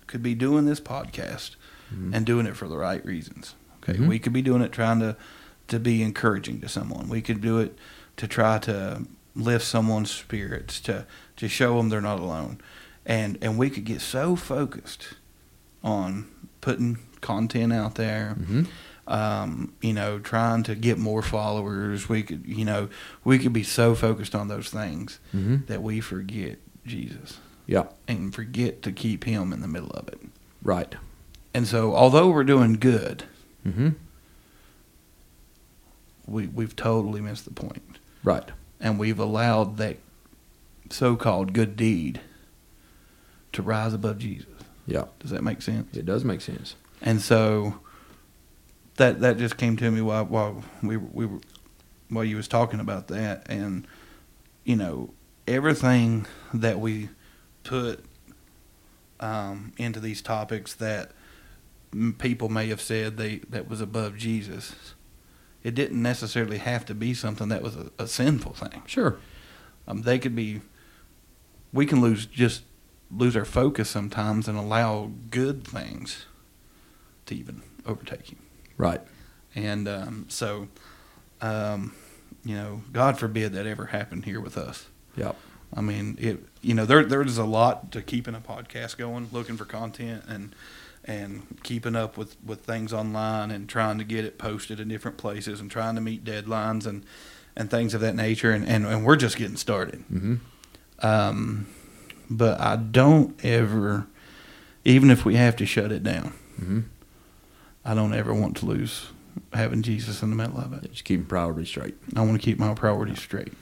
could 0.07 0.23
be 0.23 0.33
doing 0.35 0.65
this 0.65 0.79
podcast 0.81 1.55
Mhm. 1.93 2.13
and 2.15 2.25
doing 2.25 2.45
it 2.45 2.55
for 2.55 2.67
the 2.67 2.77
right 2.77 3.03
reasons. 3.05 3.55
Okay, 3.83 3.97
Mhm. 3.97 4.07
we 4.07 4.19
could 4.19 4.33
be 4.33 4.41
doing 4.41 4.61
it 4.61 4.71
trying 4.71 4.99
to 4.99 5.15
to 5.67 5.79
be 5.79 6.01
encouraging 6.01 6.59
to 6.61 6.67
someone. 6.67 7.07
We 7.09 7.21
could 7.21 7.41
do 7.41 7.59
it 7.59 7.77
to 8.17 8.27
try 8.27 8.57
to 8.59 9.03
lift 9.35 9.65
someone's 9.65 10.09
spirits, 10.11 10.79
to 10.81 11.05
to 11.37 11.47
show 11.47 11.77
them 11.77 11.89
they're 11.89 12.01
not 12.01 12.19
alone, 12.19 12.59
and 13.05 13.37
and 13.41 13.57
we 13.57 13.69
could 13.69 13.85
get 13.85 14.01
so 14.01 14.35
focused 14.35 15.13
on 15.83 16.25
putting 16.61 16.97
content 17.21 17.71
out 17.73 17.95
there. 17.95 18.35
Mm-hmm. 18.39 18.63
Um, 19.07 19.73
you 19.81 19.91
know, 19.93 20.19
trying 20.19 20.61
to 20.63 20.75
get 20.75 20.99
more 20.99 21.23
followers. 21.23 22.07
We 22.07 22.21
could, 22.21 22.43
you 22.45 22.63
know, 22.63 22.89
we 23.23 23.39
could 23.39 23.53
be 23.53 23.63
so 23.63 23.95
focused 23.95 24.35
on 24.35 24.49
those 24.49 24.69
things 24.69 25.19
Mm-hmm. 25.35 25.65
that 25.65 25.81
we 25.81 25.99
forget 25.99 26.59
Jesus 26.85 27.39
Yeah. 27.65 27.85
and 28.07 28.33
forget 28.35 28.83
to 28.83 28.91
keep 28.91 29.23
him 29.23 29.51
in 29.51 29.61
the 29.61 29.67
middle 29.67 29.89
of 29.91 30.07
it. 30.09 30.19
Right. 30.61 30.93
And 31.53 31.67
so, 31.67 31.95
although 31.95 32.29
we're 32.29 32.43
doing 32.43 32.73
good, 32.73 33.23
Mm-hmm. 33.67 33.89
we 36.27 36.47
we've 36.47 36.75
totally 36.75 37.21
missed 37.21 37.45
the 37.45 37.51
point, 37.51 37.99
Right. 38.23 38.49
and 38.79 38.97
we've 38.99 39.19
allowed 39.19 39.77
that 39.77 39.97
so-called 40.89 41.53
good 41.53 41.75
deed 41.75 42.21
to 43.53 43.61
rise 43.61 43.93
above 43.93 44.19
Jesus. 44.19 44.47
Yeah. 44.87 45.05
Does 45.19 45.31
that 45.31 45.43
make 45.43 45.61
sense? 45.61 45.95
It 45.95 46.05
does 46.05 46.23
make 46.23 46.41
sense. 46.41 46.75
And 47.01 47.21
so, 47.21 47.79
that 48.95 49.19
that 49.21 49.37
just 49.37 49.57
came 49.57 49.75
to 49.77 49.91
me 49.91 50.01
while 50.01 50.25
while 50.25 50.63
we 50.81 50.97
were- 50.97 51.09
we 51.13 51.25
were 51.25 51.39
while 52.09 52.23
you 52.25 52.37
was 52.37 52.47
talking 52.47 52.79
about 52.79 53.07
that, 53.09 53.45
and 53.49 53.85
you 54.63 54.75
know 54.75 55.13
everything 55.47 56.25
that 56.53 56.79
we 56.79 57.09
put 57.63 58.03
um, 59.19 59.73
into 59.77 59.99
these 59.99 60.21
topics 60.21 60.73
that 60.75 61.11
people 62.17 62.49
may 62.49 62.67
have 62.67 62.81
said 62.81 63.17
they 63.17 63.37
that 63.49 63.67
was 63.67 63.81
above 63.81 64.17
Jesus. 64.17 64.93
It 65.63 65.75
didn't 65.75 66.01
necessarily 66.01 66.57
have 66.57 66.85
to 66.85 66.93
be 66.93 67.13
something 67.13 67.49
that 67.49 67.61
was 67.61 67.75
a, 67.75 67.91
a 67.99 68.07
sinful 68.07 68.53
thing. 68.53 68.83
Sure. 68.85 69.17
Um, 69.87 70.03
they 70.03 70.19
could 70.19 70.35
be. 70.35 70.61
We 71.73 71.85
can 71.85 72.01
lose 72.01 72.25
just 72.25 72.63
lose 73.11 73.35
our 73.35 73.45
focus 73.45 73.89
sometimes 73.89 74.47
and 74.47 74.57
allow 74.57 75.11
good 75.31 75.67
things 75.67 76.25
to 77.25 77.35
even 77.35 77.61
overtake 77.85 78.31
you. 78.31 78.37
Right. 78.77 79.01
And 79.55 79.87
um, 79.87 80.25
so, 80.29 80.67
um, 81.41 81.95
you 82.45 82.55
know, 82.55 82.83
God 82.93 83.17
forbid 83.17 83.53
that 83.53 83.65
ever 83.65 83.87
happened 83.87 84.25
here 84.25 84.39
with 84.39 84.57
us. 84.57 84.87
Yep. 85.17 85.35
I 85.73 85.81
mean, 85.81 86.17
it. 86.19 86.43
You 86.61 86.73
know, 86.73 86.85
there 86.85 87.03
there's 87.03 87.37
a 87.37 87.45
lot 87.45 87.91
to 87.91 88.01
keeping 88.01 88.35
a 88.35 88.39
podcast 88.39 88.97
going, 88.97 89.29
looking 89.31 89.57
for 89.57 89.65
content 89.65 90.23
and 90.27 90.55
and 91.09 91.57
keeping 91.63 91.95
up 91.95 92.17
with 92.17 92.37
with 92.45 92.61
things 92.61 92.93
online 92.93 93.49
and 93.51 93.67
trying 93.67 93.97
to 93.97 94.03
get 94.03 94.23
it 94.23 94.37
posted 94.37 94.79
in 94.79 94.87
different 94.87 95.17
places 95.17 95.59
and 95.59 95.69
trying 95.71 95.95
to 95.95 96.01
meet 96.01 96.23
deadlines 96.23 96.85
and 96.85 97.03
and 97.55 97.69
things 97.71 97.93
of 97.93 98.01
that 98.01 98.15
nature. 98.15 98.51
And 98.51 98.65
and, 98.67 98.85
and 98.85 99.03
we're 99.05 99.15
just 99.17 99.35
getting 99.37 99.57
started. 99.57 100.03
Mm-hmm. 100.11 100.35
Um, 101.05 101.67
but 102.29 102.59
I 102.61 102.75
don't 102.75 103.33
ever, 103.43 104.05
even 104.85 105.09
if 105.09 105.25
we 105.25 105.35
have 105.35 105.55
to 105.57 105.65
shut 105.65 105.91
it 105.91 106.03
down, 106.03 106.33
Mm-hmm. 106.61 106.79
I 107.85 107.93
don't 107.95 108.13
ever 108.13 108.33
want 108.33 108.57
to 108.57 108.65
lose 108.65 109.07
having 109.53 109.81
Jesus 109.81 110.21
in 110.21 110.29
the 110.29 110.35
middle 110.35 110.59
of 110.59 110.73
it. 110.73 110.91
Just 110.91 111.05
keeping 111.05 111.25
priorities 111.25 111.69
straight. 111.69 111.95
I 112.15 112.19
want 112.21 112.33
to 112.33 112.43
keep 112.45 112.59
my 112.59 112.73
priorities 112.73 113.19
straight. 113.19 113.53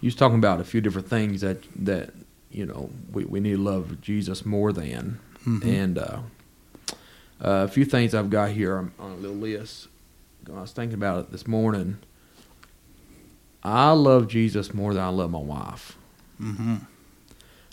You 0.00 0.06
was 0.06 0.14
talking 0.14 0.38
about 0.38 0.60
a 0.60 0.64
few 0.64 0.80
different 0.80 1.08
things 1.08 1.40
that 1.40 1.64
that 1.84 2.10
you 2.52 2.64
know 2.64 2.90
we, 3.12 3.24
we 3.24 3.40
need 3.40 3.56
to 3.56 3.62
love 3.62 4.00
Jesus 4.00 4.46
more 4.46 4.72
than, 4.72 5.18
Mhm. 5.44 5.64
and 5.66 5.98
uh, 5.98 6.20
uh, 7.40 7.66
a 7.66 7.68
few 7.68 7.84
things 7.84 8.14
I've 8.14 8.30
got 8.30 8.50
here 8.50 8.76
on, 8.78 8.92
on 8.98 9.12
a 9.12 9.16
little 9.16 9.36
list. 9.36 9.88
I 10.48 10.60
was 10.60 10.72
thinking 10.72 10.94
about 10.94 11.20
it 11.20 11.30
this 11.32 11.46
morning. 11.46 11.98
I 13.62 13.90
love 13.92 14.28
Jesus 14.28 14.72
more 14.72 14.94
than 14.94 15.02
I 15.02 15.08
love 15.08 15.30
my 15.30 15.38
wife. 15.38 15.96
Mm-hmm. 16.40 16.76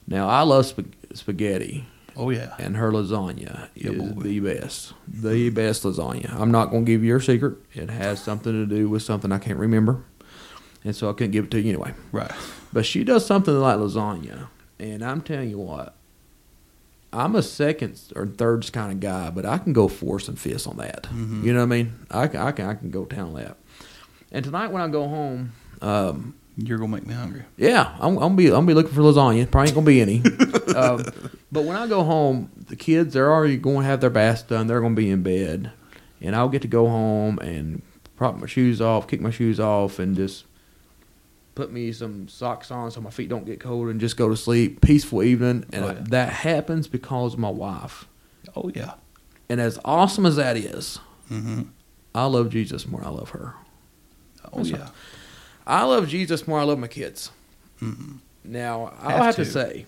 Now 0.08 0.28
I 0.28 0.41
love 0.41 0.65
sp- 0.69 0.91
spaghetti, 1.13 1.86
Oh 2.17 2.30
yeah. 2.32 2.56
and 2.60 2.75
her 2.78 2.91
lasagna 2.91 3.69
Yeah, 3.75 3.91
is 3.91 4.01
boy. 4.13 4.21
the 4.21 4.39
best, 4.39 4.93
the 5.08 5.49
best 5.51 5.84
lasagna. 5.84 6.34
I'm 6.39 6.51
not 6.51 6.69
going 6.71 6.86
to 6.86 6.91
give 6.91 7.01
you 7.04 7.08
your 7.10 7.19
secret. 7.21 7.58
It 7.73 7.89
has 7.89 8.21
something 8.21 8.51
to 8.51 8.65
do 8.65 8.89
with 8.89 9.04
something 9.04 9.32
I 9.32 9.38
can't 9.39 9.60
remember, 9.60 10.04
and 10.84 10.95
so 10.95 11.10
I 11.10 11.13
couldn't 11.13 11.32
give 11.32 11.45
it 11.45 11.51
to 11.51 11.62
you 11.62 11.69
anyway. 11.69 11.93
Right. 12.12 12.32
But 12.73 12.86
she 12.86 13.04
does 13.04 13.25
something 13.25 13.54
like 13.58 13.78
lasagna, 13.78 14.47
and 14.80 15.04
I'm 15.04 15.21
telling 15.21 15.49
you 15.49 15.60
what, 15.60 15.95
I'm 17.15 17.36
a 17.36 17.41
second 17.41 17.99
or 18.15 18.28
third 18.28 18.71
kind 18.73 18.91
of 18.91 18.99
guy, 18.99 19.30
but 19.30 19.45
I 19.45 19.58
can 19.58 19.73
go 19.73 19.88
force 19.88 20.28
and 20.28 20.38
fist 20.38 20.67
on 20.67 20.78
that. 20.78 21.04
Mhm. 21.13 21.43
You 21.43 21.54
know 21.54 21.60
what 21.60 21.63
I 21.65 21.67
mean? 21.67 21.93
I 22.12 22.28
can, 22.28 22.41
I 22.41 22.51
can, 22.51 22.65
I 22.67 22.73
can 22.75 22.91
go 22.91 23.06
down 23.06 23.30
on 23.30 23.34
that. 23.36 23.58
And 24.32 24.43
tonight 24.43 24.71
when 24.71 24.82
I 24.82 24.88
go 24.89 25.08
home, 25.08 25.54
um, 25.82 26.36
You're 26.58 26.78
gonna 26.78 26.91
make 26.91 27.06
me 27.08 27.13
hungry. 27.13 27.43
yeah, 27.58 27.95
I'm, 27.99 28.13
I'm 28.17 28.19
gonna 28.19 28.36
be 28.36 28.47
I'm 28.47 28.54
gonna 28.54 28.67
be 28.67 28.73
looking 28.73 28.91
for 28.93 29.01
lasagna. 29.01 29.49
Probably 29.49 29.69
ain't 29.69 29.75
gonna 29.75 29.86
be 29.86 30.01
any. 30.01 30.17
um, 30.75 31.04
but 31.51 31.63
when 31.63 31.75
I 31.78 31.88
go 31.88 32.04
home, 32.04 32.49
the 32.67 32.75
kids 32.75 33.13
they're 33.13 33.32
already 33.32 33.58
going 33.58 33.82
to 33.82 33.86
have 33.86 34.01
their 34.01 34.10
baths 34.10 34.41
done. 34.43 34.67
They're 34.67 34.82
gonna 34.82 34.95
be 34.95 35.10
in 35.10 35.21
bed, 35.23 35.71
and 36.21 36.36
I'll 36.36 36.49
get 36.49 36.62
to 36.63 36.67
go 36.67 36.88
home 36.88 37.39
and 37.39 37.82
prop 38.17 38.38
my 38.38 38.47
shoes 38.47 38.82
off, 38.82 39.08
kick 39.08 39.21
my 39.21 39.32
shoes 39.32 39.60
off, 39.60 39.99
and 39.99 40.15
just 40.15 40.45
put 41.55 41.71
me 41.71 41.91
some 41.91 42.27
socks 42.27 42.69
on 42.69 42.91
so 42.91 43.01
my 43.01 43.09
feet 43.09 43.29
don't 43.29 43.45
get 43.45 43.59
cold, 43.59 43.87
and 43.89 43.99
just 43.99 44.17
go 44.17 44.29
to 44.29 44.35
sleep. 44.37 44.81
Peaceful 44.81 45.23
evening, 45.23 45.65
and 45.73 45.85
Oh, 45.85 45.87
yeah. 45.89 46.03
that 46.09 46.29
happens 46.33 46.87
because 46.87 47.33
of 47.33 47.39
my 47.39 47.49
wife. 47.49 48.05
Oh 48.55 48.69
yeah. 48.75 48.93
And 49.49 49.59
as 49.61 49.79
awesome 49.85 50.25
as 50.25 50.35
that 50.37 50.57
is, 50.57 50.99
hmm 51.29 51.63
I 52.13 52.25
love 52.25 52.49
Jesus 52.49 52.87
more. 52.87 53.03
I 53.03 53.09
love 53.09 53.29
her. 53.31 53.55
Oh 54.53 54.57
That's 54.59 54.69
yeah. 54.69 54.89
I 55.67 55.83
love 55.83 56.07
Jesus 56.07 56.47
more. 56.47 56.59
I 56.59 56.63
love 56.63 56.79
my 56.79 56.87
kids. 56.87 57.31
hmm 57.79 58.17
Now 58.43 58.93
I'll 59.01 59.23
Have 59.23 59.35
to 59.35 59.45
to. 59.45 59.51
say, 59.51 59.85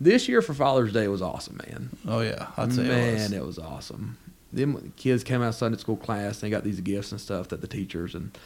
this 0.00 0.28
year 0.28 0.40
for 0.42 0.54
Father's 0.54 0.92
Day 0.92 1.08
was 1.08 1.20
awesome, 1.22 1.58
man. 1.66 1.90
Oh 2.06 2.20
yeah. 2.20 2.48
I'd 2.56 2.72
say 2.72 2.82
man, 2.88 3.32
it 3.32 3.44
was. 3.44 3.58
awesome. 3.58 4.16
Them 4.52 4.92
kids 4.96 5.24
came 5.24 5.42
out 5.42 5.48
of 5.48 5.54
Sunday 5.54 5.76
school 5.78 5.96
class. 5.96 6.42
And 6.42 6.42
they 6.42 6.50
got 6.56 6.64
these 6.64 6.80
gifts 6.80 7.12
and 7.12 7.20
stuff 7.20 7.48
that 7.48 7.60
the 7.60 7.66
teachers 7.66 8.14
and 8.14 8.36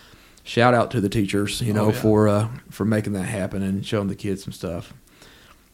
shout 0.45 0.75
out 0.75 0.91
to 0.93 1.01
the 1.01 1.09
teachers, 1.09 1.61
you 1.61 1.73
Oh, 1.73 1.77
know, 1.77 1.87
yeah. 1.93 2.01
for 2.01 2.29
uh, 2.29 2.49
for 2.71 2.85
making 2.85 3.13
that 3.15 3.25
happen 3.25 3.63
and 3.63 3.85
showing 3.87 4.09
the 4.09 4.15
kids 4.17 4.45
some 4.45 4.53
stuff. 4.53 4.93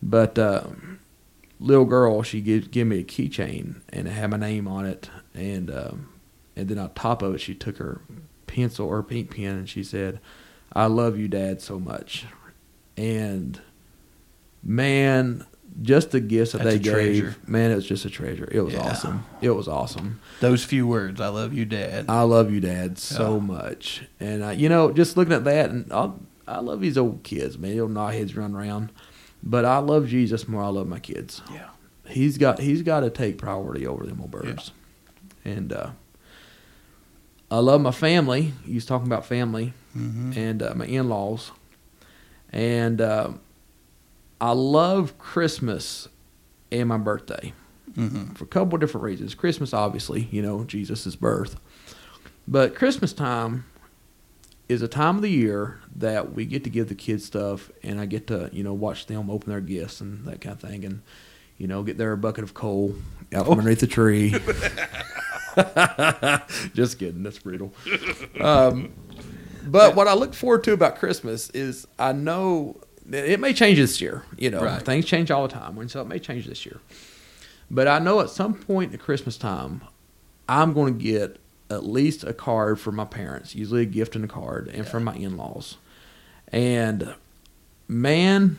But 0.03 0.39
uh, 0.39 0.65
little 1.59 1.85
girl, 1.87 2.23
she 2.23 2.41
gave, 2.41 2.75
me 2.87 3.01
a 3.01 3.05
keychain 3.05 3.81
and 3.89 4.07
it 4.07 4.11
had 4.11 4.31
my 4.31 4.37
name 4.37 4.69
on 4.69 4.85
it, 4.87 5.11
and 5.35 5.71
um, 5.71 6.09
and 6.55 6.69
then 6.69 6.79
on 6.79 6.93
top 6.95 7.23
of 7.23 7.35
it, 7.35 7.39
she 7.41 7.55
took 7.55 7.79
her 7.79 8.01
pencil 8.47 8.87
or 8.87 9.03
pink 9.03 9.35
pen 9.35 9.57
and 9.57 9.69
she 9.69 9.83
said, 9.83 10.21
"I 10.73 10.87
love 10.87 11.19
you, 11.19 11.29
Dad, 11.29 11.61
so 11.61 11.79
much." 11.79 12.27
And 12.97 13.61
man, 14.63 15.47
just 15.83 16.11
the 16.11 16.21
gifts 16.21 16.53
that 16.53 16.59
That's 16.63 16.77
they 16.77 16.79
gave, 16.79 17.39
man, 17.49 17.71
it 17.71 17.75
was 17.77 17.87
just 17.87 18.05
a 18.05 18.11
treasure. 18.11 18.49
It 18.51 18.61
was 18.63 18.75
Yeah. 18.75 18.81
awesome. 18.81 19.25
It 19.41 19.51
was 19.51 19.69
awesome. 19.69 20.21
Those 20.41 20.65
few 20.65 20.87
words. 20.87 21.21
I 21.21 21.29
love 21.29 21.53
you, 21.53 21.65
Dad. 21.65 22.07
I 22.09 22.23
love 22.23 22.51
you, 22.53 22.61
Dad, 22.61 22.99
so 22.99 23.35
Yeah. 23.35 23.41
much. 23.41 24.05
And 24.21 24.43
uh, 24.43 24.49
you 24.51 24.69
know, 24.69 24.91
just 24.93 25.17
looking 25.17 25.33
at 25.35 25.45
that, 25.45 25.71
and 25.71 25.93
I, 25.93 26.11
I 26.49 26.61
love 26.61 26.81
these 26.81 26.97
old 26.97 27.23
kids, 27.25 27.59
man. 27.59 27.73
Little 27.73 27.89
knotheads 27.89 28.37
run 28.37 28.55
around, 28.55 28.91
but 29.43 29.65
I 29.65 29.79
love 29.79 30.09
Jesus 30.09 30.49
more. 30.49 30.63
I 30.63 30.69
love 30.69 30.87
my 30.89 30.99
kids. 31.01 31.43
yeah. 31.53 31.69
He's 32.09 32.39
got 32.39 32.61
he's 32.61 32.83
got 32.83 33.01
to 33.01 33.11
take 33.11 33.37
priority 33.37 33.87
over 33.87 34.07
them 34.07 34.21
old 34.21 34.31
birds. 34.31 34.71
And 35.45 35.73
uh, 35.73 35.91
I 37.51 37.59
love 37.59 37.81
my 37.81 37.91
family. 37.91 38.53
He's 38.65 38.87
talking 38.87 39.07
about 39.07 39.27
family 39.27 39.73
hmm 39.93 40.33
and 40.37 40.63
uh, 40.63 40.73
my 40.77 40.85
in-laws, 40.87 41.51
and 42.53 43.01
uh, 43.01 43.31
I 44.41 44.53
love 44.53 45.19
Christmas 45.19 46.09
and 46.71 46.89
my 46.89 46.99
birthday 46.99 47.53
hmm 47.95 48.25
for 48.35 48.45
a 48.45 48.47
couple 48.49 48.75
of 48.75 48.81
different 48.81 49.05
reasons. 49.05 49.35
Christmas, 49.35 49.73
obviously, 49.73 50.29
you 50.31 50.43
know, 50.43 50.65
Jesus' 50.65 51.17
birth. 51.17 51.59
But 52.47 52.75
Christmas 52.75 53.13
time 53.13 53.65
is 54.69 54.83
a 54.83 54.89
time 54.89 55.17
of 55.17 55.23
the 55.23 55.31
year 55.31 55.81
that 55.95 56.35
we 56.35 56.45
get 56.45 56.63
to 56.65 56.71
give 56.71 56.89
the 56.89 56.95
kids 56.95 57.25
stuff, 57.25 57.71
and 57.83 57.99
I 58.01 58.07
get 58.07 58.27
to, 58.27 58.51
you 58.53 58.63
know, 58.63 58.75
watch 58.75 59.07
them 59.07 59.31
open 59.31 59.51
their 59.51 59.61
gifts 59.61 60.01
and 60.01 60.27
that 60.27 60.41
kind 60.41 60.55
of 60.55 60.61
thing, 60.61 60.85
and, 60.85 61.03
you 61.57 61.67
know, 61.67 61.83
get 61.83 61.97
their 61.97 62.15
bucket 62.17 62.45
of 62.45 62.53
coal 62.53 62.95
out 63.33 63.47
from 63.47 63.59
underneath 63.59 63.81
the 63.81 63.87
tree. 63.87 64.31
Just 66.75 66.99
kidding. 66.99 67.23
That's 67.23 67.39
brutal. 67.39 67.73
Um, 68.41 68.93
but 69.65 69.97
what 69.97 70.07
I 70.07 70.15
look 70.15 70.35
forward 70.35 70.65
to 70.65 70.73
about 70.73 70.97
Christmas 70.97 71.49
is 71.51 71.87
I 71.99 72.13
know 72.13 72.77
it 73.13 73.41
may 73.41 73.53
change 73.53 73.79
this 73.79 74.01
year. 74.01 74.23
You 74.39 74.51
know, 74.51 74.63
Right. 74.63 74.83
things 74.83 75.05
change 75.05 75.31
all 75.31 75.47
the 75.47 75.53
time, 75.55 75.79
and 75.79 75.91
so 75.91 76.01
it 76.01 76.07
may 76.09 76.19
change 76.19 76.47
this 76.47 76.65
year. 76.67 76.81
But 77.71 77.89
I 77.89 77.99
know 77.99 78.21
at 78.21 78.31
some 78.31 78.55
point 78.55 78.95
at 78.95 79.01
Christmas 79.01 79.37
time, 79.37 79.83
I'm 80.49 80.73
going 80.73 80.99
to 80.99 81.03
get 81.05 81.39
at 81.69 81.85
least 81.85 82.23
a 82.23 82.33
card 82.33 82.79
from 82.79 82.95
my 82.97 83.05
parents, 83.05 83.55
usually 83.57 83.83
a 83.83 83.87
gift 83.87 84.15
and 84.15 84.25
a 84.25 84.29
card, 84.29 84.69
and 84.69 84.87
from 84.87 85.03
my 85.05 85.15
in 85.15 85.37
laws. 85.37 85.77
And 86.53 87.15
man, 87.89 88.59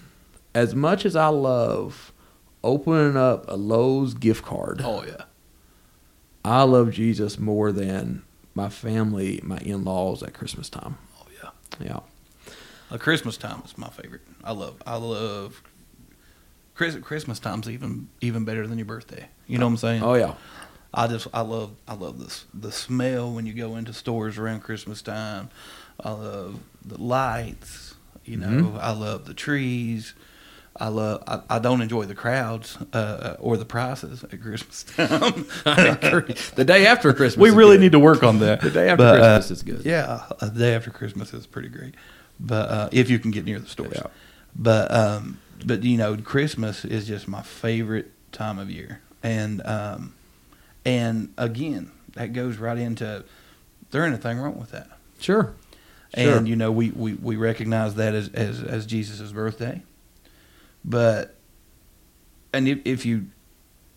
as 0.53 0.75
much 0.75 1.05
as 1.05 1.15
I 1.15 1.27
love 1.27 2.11
opening 2.63 3.15
up 3.15 3.45
a 3.47 3.55
Lowe's 3.55 4.13
gift 4.13 4.43
card, 4.43 4.81
Oh 4.83 5.03
yeah. 5.05 5.23
I 6.43 6.63
love 6.63 6.91
Jesus 6.91 7.37
more 7.39 7.71
than 7.71 8.23
my 8.55 8.69
family, 8.69 9.39
my 9.43 9.57
in 9.59 9.83
laws 9.85 10.21
at 10.23 10.33
Christmas 10.33 10.69
time. 10.69 10.97
Oh 11.21 11.27
yeah. 11.41 11.49
Yeah. 11.85 11.99
Uh, 12.91 12.97
Christmas 12.97 13.37
time 13.37 13.61
is 13.65 13.77
my 13.77 13.89
favorite. 13.89 14.21
I 14.47 14.51
love. 14.53 14.81
I 14.87 14.95
love. 14.95 15.61
Chris, 16.73 16.95
Christmas 17.01 17.39
time's 17.39 17.69
even 17.69 18.07
even 18.21 18.45
better 18.45 18.65
than 18.67 18.77
your 18.77 18.85
birthday. 18.85 19.27
You 19.47 19.57
know 19.57 19.65
what 19.65 19.71
I'm 19.71 19.77
saying? 19.77 20.03
Oh, 20.03 20.13
yeah. 20.13 20.35
I 20.93 21.07
just 21.07 21.27
I 21.33 21.41
love 21.41 21.71
I 21.87 21.93
love 21.95 22.17
this 22.19 22.45
the 22.53 22.71
smell 22.71 23.31
when 23.33 23.45
you 23.45 23.53
go 23.53 23.75
into 23.75 23.93
stores 23.93 24.37
around 24.37 24.61
Christmas 24.61 25.01
time. 25.01 25.49
I 25.99 26.11
love 26.11 26.59
the 26.85 26.97
lights. 27.01 27.95
You 28.25 28.37
know, 28.37 28.47
Mhm. 28.47 28.79
I 28.79 28.91
love 28.91 29.25
the 29.25 29.33
trees. 29.33 30.13
I 30.79 30.89
love. 30.89 31.23
I, 31.27 31.41
I 31.55 31.59
don't 31.59 31.81
enjoy 31.81 32.05
the 32.05 32.13
crowds 32.13 32.77
uh, 32.93 33.35
or 33.39 33.57
the 33.57 33.65
prices 33.65 34.23
at 34.23 34.39
Christmas 34.41 34.83
time. 34.95 35.45
the 36.55 36.63
day 36.65 36.85
after 36.85 37.11
Christmas. 37.13 37.41
we 37.41 37.49
really 37.49 37.77
good. 37.77 37.81
need 37.81 37.91
to 37.93 37.99
work 37.99 38.21
on 38.23 38.39
that. 38.39 38.61
The 38.67 38.69
day 38.69 38.89
after 38.89 38.97
But, 38.97 39.19
uh, 39.21 39.35
Christmas 39.37 39.51
is 39.57 39.63
good. 39.63 39.85
Yeah, 39.85 40.23
the 40.39 40.49
day 40.51 40.75
after 40.75 40.91
Christmas 40.91 41.33
is 41.33 41.47
pretty 41.47 41.69
great. 41.69 41.95
But 42.39 42.69
uh, 42.69 42.89
if 42.91 43.09
you 43.09 43.17
can 43.17 43.31
get 43.31 43.43
near 43.45 43.59
the 43.59 43.67
stores. 43.67 43.93
Yeah. 43.95 44.07
But 44.57 44.91
um, 44.91 45.39
but 45.65 45.83
you 45.83 45.97
know, 45.97 46.17
Christmas 46.17 46.83
is 46.83 47.07
just 47.07 47.27
my 47.27 47.41
favorite 47.41 48.11
time 48.31 48.57
of 48.59 48.69
year, 48.71 49.01
and 49.21 49.65
um, 49.65 50.13
and 50.85 51.33
again, 51.37 51.91
that 52.13 52.33
goes 52.33 52.57
right 52.57 52.77
into 52.77 53.23
there 53.91 54.03
ain't 54.03 54.13
anything 54.13 54.39
wrong 54.39 54.59
with 54.59 54.71
that. 54.71 54.89
Sure. 55.19 55.53
Sure. 56.15 56.37
And 56.37 56.47
you 56.47 56.55
know, 56.55 56.71
we, 56.71 56.91
we, 56.91 57.13
we 57.15 57.35
recognize 57.35 57.95
that 57.95 58.15
as 58.15 58.29
as 58.29 58.63
as 58.63 58.85
Jesus' 58.85 59.31
birthday, 59.31 59.83
but 60.83 61.35
and 62.53 62.67
if, 62.67 62.79
if 62.85 63.05
you 63.05 63.27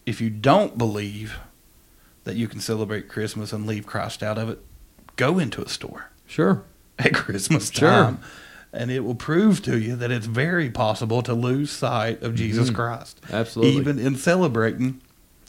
if 0.06 0.20
you 0.20 0.28
don't 0.28 0.76
believe 0.76 1.38
that 2.24 2.36
you 2.36 2.48
can 2.48 2.60
celebrate 2.60 3.08
Christmas 3.08 3.52
and 3.52 3.66
leave 3.66 3.86
Christ 3.86 4.22
out 4.22 4.38
of 4.38 4.48
it, 4.50 4.58
go 5.16 5.38
into 5.38 5.62
a 5.62 5.68
store 5.68 6.10
Sure. 6.26 6.64
at 6.98 7.14
Christmas 7.14 7.70
Sure. 7.70 8.18
And 8.72 8.90
it 8.90 9.00
will 9.00 9.14
prove 9.14 9.62
to 9.62 9.78
you 9.78 9.96
that 9.96 10.10
it's 10.10 10.26
very 10.26 10.70
possible 10.70 11.22
to 11.22 11.34
lose 11.34 11.70
sight 11.70 12.22
of 12.22 12.34
Jesus 12.34 12.70
Mhm. 12.70 12.74
Christ, 12.74 13.20
Absolutely. 13.30 13.80
even 13.80 13.98
in 13.98 14.16
celebrating 14.16 15.00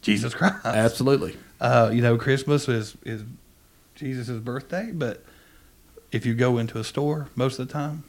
Jesus 0.02 0.34
Christ. 0.34 0.66
Absolutely. 0.66 1.36
Uh, 1.62 1.92
you 1.94 2.02
know, 2.02 2.18
Christmas 2.18 2.68
is 2.68 2.98
is 3.06 3.22
Jesus' 3.94 4.30
birthday, 4.40 4.90
but 4.92 5.24
if 6.12 6.26
you 6.26 6.34
go 6.34 6.58
into 6.58 6.80
a 6.80 6.84
store 6.84 7.28
most 7.36 7.60
of 7.60 7.68
the 7.68 7.72
time, 7.74 8.04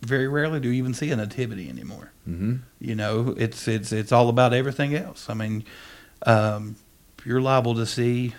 very 0.00 0.26
rarely 0.26 0.60
do 0.60 0.68
you 0.68 0.74
even 0.74 0.94
see 0.94 1.10
a 1.10 1.16
nativity 1.16 1.68
anymore. 1.68 2.12
Mm-hmm. 2.26 2.56
You 2.80 2.94
know, 2.94 3.34
it's 3.36 3.68
it's 3.68 3.92
it's 3.92 4.10
all 4.12 4.30
about 4.30 4.54
everything 4.54 4.94
else. 4.94 5.28
I 5.28 5.34
mean, 5.34 5.64
um, 6.26 6.76
you're 7.26 7.42
liable 7.42 7.74
to 7.74 7.84
see 7.86 8.34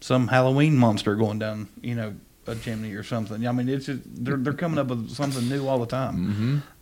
some 0.00 0.28
Halloween 0.28 0.76
monster 0.76 1.14
going 1.14 1.38
down, 1.38 1.68
you 1.80 1.94
know, 1.94 2.14
a 2.46 2.54
chimney 2.54 2.92
or 2.94 3.02
something. 3.02 3.46
I 3.46 3.52
mean, 3.52 3.68
it's 3.68 3.86
just 3.86 4.00
they're 4.04 4.36
they're 4.36 4.52
coming 4.52 4.78
up 4.78 4.88
with 4.88 5.10
something 5.10 5.48
new 5.48 5.66
all 5.68 5.78
the 5.78 5.86
time, 5.86 6.16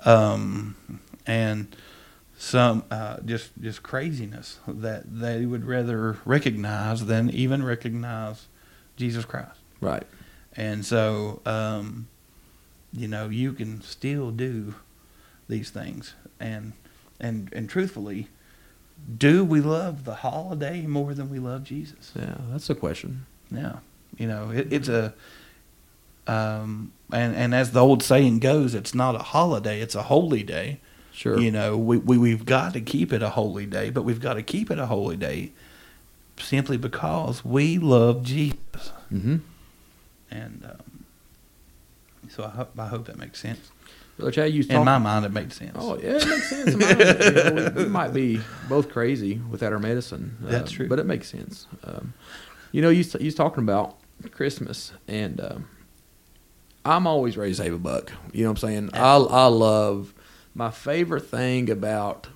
Mm-hmm. 0.02 0.08
um, 0.08 0.76
and 1.26 1.74
some 2.36 2.84
uh, 2.90 3.18
just 3.24 3.50
just 3.60 3.82
craziness 3.82 4.58
that 4.66 5.04
they 5.20 5.46
would 5.46 5.64
rather 5.64 6.18
recognize 6.24 7.06
than 7.06 7.30
even 7.30 7.62
recognize 7.64 8.46
Jesus 8.96 9.24
Christ. 9.24 9.58
Right. 9.80 10.04
And 10.56 10.84
so, 10.84 11.40
um, 11.46 12.08
you 12.92 13.08
know, 13.08 13.28
you 13.28 13.52
can 13.52 13.80
still 13.82 14.30
do 14.30 14.74
these 15.48 15.70
things. 15.70 16.14
And 16.40 16.72
and 17.20 17.48
and 17.52 17.68
truthfully, 17.68 18.28
do 19.18 19.44
we 19.44 19.60
love 19.60 20.04
the 20.04 20.16
holiday 20.16 20.82
more 20.86 21.14
than 21.14 21.30
we 21.30 21.38
love 21.38 21.64
Jesus? 21.64 22.12
Yeah, 22.16 22.36
that's 22.50 22.68
a 22.68 22.74
question. 22.74 23.26
Yeah. 23.50 23.76
You 24.18 24.26
know, 24.26 24.50
it, 24.50 24.72
it's 24.72 24.88
a 24.88 25.14
um 26.26 26.92
and 27.12 27.34
and 27.34 27.54
as 27.54 27.72
the 27.72 27.80
old 27.80 28.02
saying 28.02 28.38
goes, 28.38 28.74
it's 28.74 28.94
not 28.94 29.14
a 29.14 29.18
holiday, 29.18 29.80
it's 29.80 29.94
a 29.94 30.04
holy 30.04 30.42
day. 30.42 30.80
Sure. 31.12 31.38
You 31.38 31.50
know, 31.50 31.76
we, 31.76 31.98
we 31.98 32.16
we've 32.16 32.46
got 32.46 32.72
to 32.72 32.80
keep 32.80 33.12
it 33.12 33.22
a 33.22 33.30
holy 33.30 33.66
day, 33.66 33.90
but 33.90 34.02
we've 34.02 34.20
got 34.20 34.34
to 34.34 34.42
keep 34.42 34.70
it 34.70 34.78
a 34.78 34.86
holy 34.86 35.16
day 35.16 35.52
simply 36.38 36.76
because 36.76 37.44
we 37.44 37.78
love 37.78 38.22
Jesus. 38.22 38.92
Mm-hmm. 39.12 39.36
And 40.30 40.64
um, 40.64 41.04
so 42.30 42.44
I 42.44 42.48
hope, 42.48 42.78
I 42.78 42.86
hope 42.86 43.06
that 43.06 43.18
makes 43.18 43.40
sense. 43.40 43.70
So, 44.18 44.30
Chad, 44.30 44.52
you 44.52 44.64
In 44.68 44.84
my 44.84 44.98
mind, 44.98 45.24
it 45.24 45.32
makes 45.32 45.56
sense. 45.56 45.76
Oh, 45.78 45.98
yeah, 45.98 46.16
it 46.16 46.26
makes 46.26 46.48
sense. 46.48 46.72
You 46.72 46.78
know, 46.78 47.72
we, 47.74 47.84
we 47.84 47.88
might 47.88 48.12
be 48.12 48.40
both 48.68 48.90
crazy 48.90 49.40
without 49.50 49.72
our 49.72 49.78
medicine. 49.78 50.36
That's 50.40 50.70
uh, 50.72 50.76
true. 50.76 50.88
But 50.88 50.98
it 50.98 51.06
makes 51.06 51.28
sense. 51.28 51.66
Um, 51.84 52.14
you 52.72 52.82
know, 52.82 52.90
you 52.90 53.04
you 53.18 53.26
was 53.26 53.34
talking 53.34 53.62
about 53.62 53.96
Christmas, 54.30 54.92
and 55.08 55.40
um, 55.40 55.68
I'm 56.84 57.06
always 57.06 57.36
ready 57.36 57.52
to 57.52 57.56
save 57.56 57.74
a 57.74 57.78
buck. 57.78 58.12
You 58.32 58.44
know 58.44 58.50
what 58.50 58.62
I'm 58.62 58.68
saying? 58.68 58.90
I 58.94 59.16
I 59.16 59.46
love 59.46 60.12
my 60.54 60.70
favorite 60.70 61.26
thing 61.26 61.70
about 61.70 62.28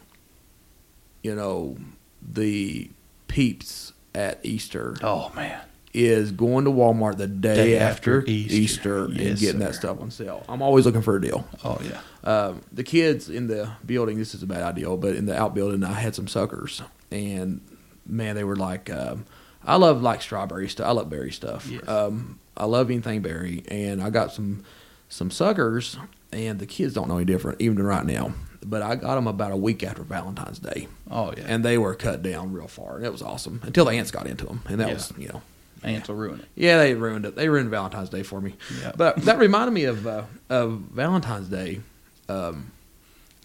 you 1.23 1.35
know 1.35 1.77
the 2.23 2.91
peeps 3.29 3.93
at 4.15 4.39
Easter 4.45 4.97
Oh 5.03 5.31
man, 5.35 5.61
is 5.93 6.33
going 6.33 6.65
to 6.65 6.71
Walmart 6.71 7.17
the 7.19 7.27
day, 7.27 7.55
Day 7.55 7.79
after, 7.79 8.21
after 8.21 8.31
Easter, 8.31 8.55
Easter. 8.57 9.05
and 9.07 9.17
Yes, 9.17 9.41
getting 9.41 9.61
that 9.61 9.75
stuff 9.75 10.01
on 10.01 10.11
sale. 10.11 10.45
I'm 10.49 10.63
always 10.63 10.87
looking 10.87 11.03
for 11.03 11.17
a 11.17 11.21
deal. 11.21 11.47
Oh 11.65 11.79
yeah. 11.83 12.01
Um, 12.25 12.63
the 12.73 12.83
kids 12.85 13.29
in 13.29 13.47
the 13.49 13.71
building, 13.85 14.19
this 14.19 14.35
is 14.35 14.43
a 14.43 14.47
bad 14.47 14.63
idea, 14.63 14.95
but 14.97 15.15
in 15.17 15.27
the 15.27 15.37
outbuilding, 15.39 15.85
I 15.85 15.93
had 15.93 16.15
some 16.15 16.29
suckers, 16.29 16.83
and 17.11 17.61
man, 18.07 18.35
they 18.37 18.45
were 18.45 18.57
like, 18.57 18.91
um, 18.91 19.27
I 19.67 19.77
love 19.77 20.01
like 20.03 20.23
strawberry 20.23 20.69
stuff. 20.69 20.87
I 20.87 20.93
love 20.93 21.11
berry 21.11 21.33
stuff. 21.33 21.69
Yes. 21.69 21.87
Um, 21.89 22.39
I 22.57 22.65
love 22.67 22.91
anything 22.91 23.21
berry, 23.23 23.65
and 23.69 24.03
I 24.03 24.11
got 24.11 24.33
some 24.33 24.65
some 25.09 25.31
suckers, 25.31 25.97
and 26.33 26.59
the 26.59 26.67
kids 26.67 26.95
don't 26.95 27.09
know 27.09 27.17
any 27.17 27.25
different 27.25 27.61
even 27.61 27.83
right 27.83 28.05
now. 28.05 28.33
But 28.65 28.83
I 28.83 28.97
got 28.97 29.15
them 29.17 29.27
about 29.29 29.53
a 29.53 29.57
week 29.57 29.85
after 29.85 30.03
Valentine's 30.03 30.59
Day, 30.59 30.89
Oh 31.11 31.33
yeah. 31.37 31.45
and 31.47 31.65
they 31.65 31.79
were 31.79 31.95
cut 31.95 32.23
down 32.23 32.53
real 32.53 32.67
far, 32.69 32.97
and 32.97 33.05
it 33.07 33.13
was 33.13 33.23
awesome 33.23 33.61
until 33.65 33.85
the 33.85 33.93
ants 33.93 34.11
got 34.11 34.27
into 34.27 34.47
them, 34.47 34.63
and 34.69 34.81
that 34.81 34.89
Yeah. 34.89 34.95
was 34.95 35.13
you 35.19 35.29
know 35.29 35.43
ants 35.85 36.09
will 36.09 36.17
ruin 36.17 36.41
it. 36.41 36.47
yeah, 36.57 36.79
they 36.79 36.95
ruined 36.95 37.27
it. 37.27 37.37
They 37.37 37.49
ruined 37.49 37.71
Valentine's 37.71 38.09
Day 38.09 38.23
for 38.23 38.41
me. 38.41 38.55
Yeah. 38.81 38.93
But 38.97 39.17
that 39.25 39.39
reminded 39.39 39.73
me 39.73 39.85
of 39.85 40.07
uh, 40.07 40.23
of 40.49 40.79
Valentine's 40.93 41.49
Day. 41.49 41.81
Um, 42.29 42.73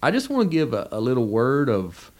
I 0.01 0.09
just 0.11 0.29
want 0.29 0.49
to 0.49 0.55
give 0.55 0.73
a, 0.73 0.87
a 0.91 0.99
little 0.99 1.27
word 1.27 1.69
of 1.69 2.10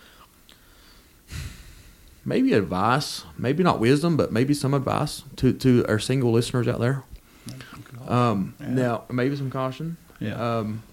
maybe 2.26 2.54
advice, 2.54 3.24
maybe 3.38 3.64
not 3.64 3.80
wisdom, 3.80 4.18
but 4.18 4.32
maybe 4.32 4.54
some 4.54 4.74
advice 4.74 5.24
to 5.38 5.54
to 5.54 5.86
our 5.88 6.00
single 6.00 6.32
listeners 6.32 6.68
out 6.68 6.80
there. 6.80 7.04
Um, 8.08 8.56
Yeah. 8.60 8.68
Now, 8.70 9.04
maybe 9.10 9.36
some 9.36 9.50
caution. 9.52 9.98
Yeah. 10.20 10.34
Um, 10.60 10.84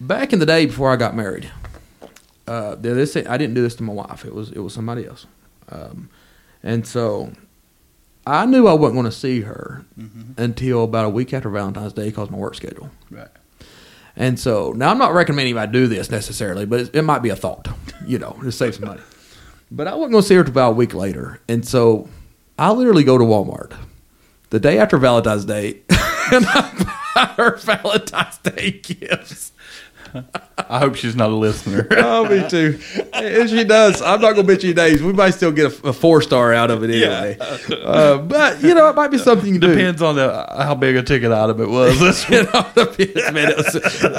back 0.00 0.32
in 0.32 0.38
the 0.38 0.46
day 0.46 0.66
before 0.66 0.90
I 0.92 0.96
got 0.96 1.14
married, 1.16 1.50
uh, 2.46 2.74
this 2.76 3.16
I 3.16 3.36
didn't 3.36 3.54
do 3.54 3.62
this 3.62 3.74
to 3.76 3.82
my 3.82 3.92
wife. 3.92 4.24
It 4.24 4.34
was 4.34 4.50
it 4.52 4.58
was 4.60 4.72
somebody 4.74 5.06
else, 5.06 5.26
um, 5.70 6.08
and 6.62 6.86
so 6.86 7.32
I 8.26 8.44
knew 8.46 8.66
I 8.66 8.72
wasn't 8.74 8.94
going 8.96 9.04
to 9.06 9.12
see 9.12 9.40
her 9.42 9.84
Mhm. 9.98 10.38
until 10.38 10.84
about 10.84 11.06
a 11.06 11.08
week 11.10 11.32
after 11.32 11.48
Valentine's 11.48 11.92
Day 11.94 12.06
because 12.10 12.30
my 12.30 12.36
work 12.38 12.54
schedule. 12.54 12.90
Right. 13.10 13.28
And 14.16 14.38
so 14.38 14.72
now 14.72 14.90
I'm 14.90 14.98
not 14.98 15.14
recommending 15.14 15.56
I 15.56 15.66
do 15.66 15.86
this 15.86 16.10
necessarily, 16.10 16.66
but 16.66 16.80
it, 16.80 16.90
it 16.96 17.02
might 17.02 17.22
be 17.22 17.28
a 17.30 17.36
thought, 17.36 17.68
you 18.06 18.18
know, 18.18 18.36
to 18.42 18.50
save 18.52 18.74
some 18.74 18.86
money. 18.86 19.00
But 19.70 19.86
I 19.86 19.94
wasn't 19.94 20.12
going 20.12 20.22
to 20.22 20.28
see 20.28 20.34
her 20.34 20.40
about 20.40 20.70
a 20.70 20.74
week 20.74 20.94
later, 20.94 21.40
and 21.48 21.66
so 21.66 22.08
I 22.58 22.72
literally 22.72 23.04
go 23.04 23.18
to 23.18 23.24
Walmart 23.24 23.72
the 24.50 24.58
day 24.58 24.78
after 24.78 24.96
Valentine's 24.98 25.44
Day, 25.44 25.80
and 25.90 26.46
I 26.46 26.86
buy 27.14 27.24
her 27.36 27.56
Valentine's 27.56 28.38
Day 28.38 28.80
gifts. 28.82 29.52
I 30.68 30.78
hope 30.78 30.94
she's 30.96 31.14
not 31.16 31.30
a 31.30 31.34
listener. 31.34 31.86
Oh, 32.08 32.24
me 32.28 32.48
too. 32.48 32.78
If 33.14 33.50
she 33.50 33.64
does, 33.64 34.00
I'm 34.02 34.20
not 34.20 34.34
going 34.34 34.46
to 34.46 34.52
bitch 34.56 34.62
you 34.64 34.72
names. 34.74 35.02
We 35.02 35.12
might 35.12 35.30
still 35.30 35.52
get 35.52 35.84
a, 35.84 35.88
a 35.88 35.92
four 35.92 36.22
star 36.22 36.52
out 36.54 36.70
of 36.70 36.82
it 36.82 36.90
anyway. 36.90 37.36
Uh, 37.70 38.18
but 38.18 38.62
you 38.62 38.74
know, 38.74 38.88
it 38.88 38.96
might 38.96 39.08
be 39.10 39.18
something 39.18 39.46
you 39.52 39.60
can 39.60 39.70
do. 39.70 39.74
Depends 39.76 40.00
on 40.02 40.16
the, 40.16 40.46
how 40.56 40.74
big 40.74 40.96
a 40.96 41.02
ticket 41.02 41.30
item 41.32 41.60
it 41.60 41.68
was. 41.68 42.00
That's 42.00 42.28
you 42.30 42.42
know, 42.44 42.66
depends, 42.74 43.32
man. 43.32 43.50
It 43.50 43.56
was, 43.56 43.74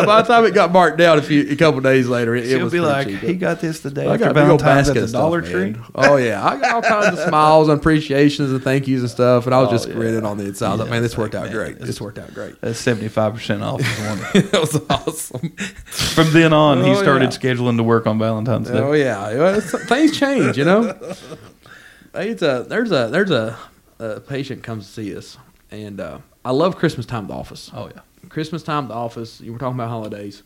by 0.06 0.22
the 0.22 0.28
time 0.28 0.46
it 0.46 0.54
got 0.54 0.72
marked 0.72 0.98
down 0.98 1.18
a 1.18 1.22
few, 1.22 1.50
a 1.52 1.56
couple 1.56 1.80
days 1.82 2.08
later, 2.08 2.36
it, 2.36 2.46
it 2.46 2.50
She'll 2.50 2.64
was 2.66 2.74
be 2.74 2.80
like, 2.80 3.08
cheap. 3.08 3.20
he 3.20 3.34
got 3.36 3.60
this 3.60 3.80
the 3.82 3.92
day 3.92 4.08
I 4.08 4.14
after 4.14 4.26
got 4.26 4.32
a 4.32 4.34
big 4.36 4.44
Valentine's 4.46 4.90
at 4.90 4.96
the 4.96 5.04
of 5.04 5.10
stuff, 5.10 5.22
Dollar 5.22 5.42
man. 5.42 5.52
Tree. 5.74 5.76
Oh 5.96 6.16
yeah, 6.18 6.46
I 6.46 6.58
got 6.60 6.76
all 6.76 6.82
kinds 6.82 7.18
of 7.20 7.28
smiles 7.28 7.70
and 7.70 7.80
appreciations 7.80 8.52
and 8.52 8.64
thank 8.64 8.88
yous 8.88 9.02
and 9.02 9.10
stuff, 9.10 9.46
and 9.46 9.56
I 9.56 9.60
was 9.60 9.70
Oh, 9.70 9.72
just 9.72 9.88
yeah. 9.88 9.94
grinning 9.96 10.26
on 10.26 10.38
the 10.38 10.46
inside. 10.46 10.68
I 10.68 10.72
was 10.72 10.82
like, 10.82 10.90
man, 10.90 11.02
this 11.02 11.18
worked 11.18 11.34
like, 11.34 11.42
out 11.44 11.48
man, 11.48 11.56
great. 11.56 11.80
this- 11.80 11.88
This 11.88 12.02
worked 12.02 12.20
out 12.20 12.34
great. 12.34 12.60
That's 12.62 12.80
seventy 12.80 13.08
five 13.08 13.34
percent 13.34 13.64
off. 13.64 13.80
that 14.34 14.52
was 14.54 14.80
awesome. 14.90 15.50
From 15.86 16.29
then 16.34 16.54
on, 16.54 16.84
he 16.84 16.92
Oh, 16.92 17.02
started 17.02 17.32
yeah. 17.34 17.38
scheduling 17.40 17.78
to 17.78 17.84
work 17.84 18.08
on 18.08 18.18
Valentine's 18.20 18.70
Day. 18.70 18.78
Oh 18.80 18.94
yeah, 18.94 19.34
Well, 19.34 19.56
it's- 19.56 19.88
things 19.88 20.18
change, 20.18 20.58
you 20.58 20.66
know. 20.66 20.98
It's 22.14 22.42
a, 22.42 22.66
there's 22.68 22.92
a 22.92 23.08
there's 23.12 23.30
a, 23.32 23.58
a 24.00 24.20
patient 24.20 24.64
comes 24.64 24.88
to 24.88 24.92
see 24.92 25.16
us, 25.16 25.38
and 25.70 26.00
uh, 26.02 26.20
I 26.44 26.52
love 26.52 26.76
Christmas 26.76 27.06
time 27.06 27.24
at 27.26 27.28
the 27.30 27.34
office. 27.36 27.70
Oh 27.74 27.90
yeah. 27.94 28.02
Christmas 28.30 28.64
time 28.64 28.86
at 28.86 28.88
the 28.90 28.96
office. 28.96 29.40
You 29.42 29.54
were 29.54 29.60
talking 29.60 29.76
about 29.76 29.90
holidays. 29.90 30.42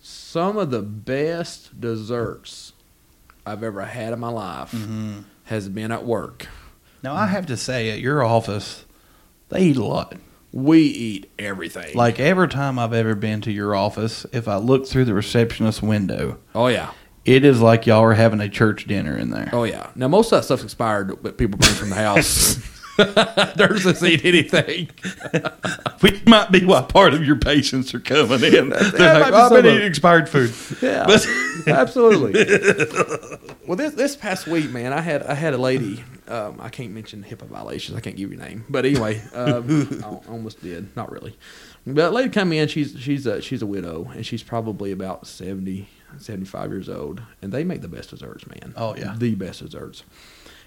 Some 0.00 0.56
of 0.56 0.70
the 0.70 0.82
best 0.82 1.80
desserts 1.80 2.72
I've 3.46 3.62
ever 3.62 3.82
had 3.82 4.12
in 4.12 4.20
my 4.20 4.28
life 4.30 4.72
Mm-hmm. 4.72 5.20
has 5.44 5.68
been 5.68 5.92
at 5.92 6.04
work. 6.04 6.48
Now 7.02 7.14
I 7.14 7.26
have 7.26 7.46
to 7.46 7.56
say, 7.56 7.90
at 7.90 8.00
your 8.00 8.24
office, 8.24 8.84
they 9.50 9.60
eat 9.64 9.76
a 9.76 9.84
lot. 9.84 10.14
We 10.52 10.80
eat 10.82 11.32
everything. 11.38 11.96
Like 11.96 12.20
every 12.20 12.48
time 12.48 12.78
I've 12.78 12.92
ever 12.92 13.14
been 13.14 13.40
to 13.42 13.50
your 13.52 13.74
office, 13.74 14.26
if 14.32 14.46
I 14.48 14.56
look 14.56 14.86
through 14.86 15.06
the 15.06 15.14
receptionist 15.14 15.82
window, 15.82 16.38
oh 16.54 16.66
yeah, 16.66 16.90
it 17.24 17.44
is 17.44 17.60
like 17.60 17.86
y'all 17.86 18.02
are 18.02 18.14
having 18.14 18.40
a 18.40 18.48
church 18.48 18.86
dinner 18.86 19.16
in 19.16 19.30
there. 19.30 19.48
oh 19.52 19.64
yeah. 19.64 19.90
Now 19.94 20.08
most 20.08 20.32
of 20.32 20.38
that 20.38 20.44
stuff's 20.44 20.64
expired, 20.64 21.22
but 21.22 21.38
people 21.38 21.58
bring 21.58 21.72
from 21.74 21.88
the 21.90 21.94
house. 21.96 22.56
There's 23.56 23.84
just 23.84 24.02
eat 24.02 24.22
anything. 24.24 24.90
Which 26.00 26.26
might 26.26 26.52
be 26.52 26.62
why 26.64 26.82
part 26.82 27.14
of 27.14 27.24
your 27.24 27.36
patients 27.36 27.94
are 27.94 28.00
coming 28.00 28.42
in. 28.42 28.68
They're 28.68 28.90
that 28.90 29.20
like, 29.20 29.22
might 29.22 29.30
be 29.30 29.36
oh, 29.36 29.38
I've 29.38 29.48
some 29.48 29.62
been 29.62 29.74
eating 29.76 29.86
expired 29.86 30.28
food. 30.28 30.52
Yeah, 30.82 31.06
absolutely. 31.78 32.32
well, 33.66 33.76
this 33.76 33.94
this 33.94 34.16
past 34.16 34.46
week, 34.46 34.70
man, 34.70 34.92
I 34.92 35.00
had 35.00 35.22
I 35.22 35.34
had 35.34 35.54
a 35.54 35.58
lady. 35.58 36.04
Um, 36.32 36.58
I 36.60 36.70
can't 36.70 36.92
mention 36.92 37.22
HIPAA 37.28 37.46
violations. 37.46 37.96
I 37.96 38.00
can't 38.00 38.16
give 38.16 38.32
you 38.32 38.40
a 38.40 38.42
name, 38.42 38.64
but 38.70 38.86
anyway, 38.86 39.20
um, 39.34 40.00
I 40.04 40.30
almost 40.30 40.62
did. 40.62 40.96
Not 40.96 41.12
really. 41.12 41.36
But 41.86 42.06
a 42.06 42.10
lady 42.10 42.30
come 42.30 42.52
in. 42.52 42.68
She's 42.68 42.96
she's 42.98 43.26
a 43.26 43.42
she's 43.42 43.60
a 43.60 43.66
widow, 43.66 44.10
and 44.14 44.24
she's 44.24 44.42
probably 44.42 44.92
about 44.92 45.26
70, 45.26 45.88
75 46.18 46.70
years 46.70 46.88
old. 46.88 47.20
And 47.42 47.52
they 47.52 47.64
make 47.64 47.82
the 47.82 47.88
best 47.88 48.10
desserts, 48.10 48.46
man. 48.46 48.72
Oh, 48.76 48.96
yeah. 48.96 49.14
the 49.16 49.34
best 49.34 49.60
desserts. 49.60 50.04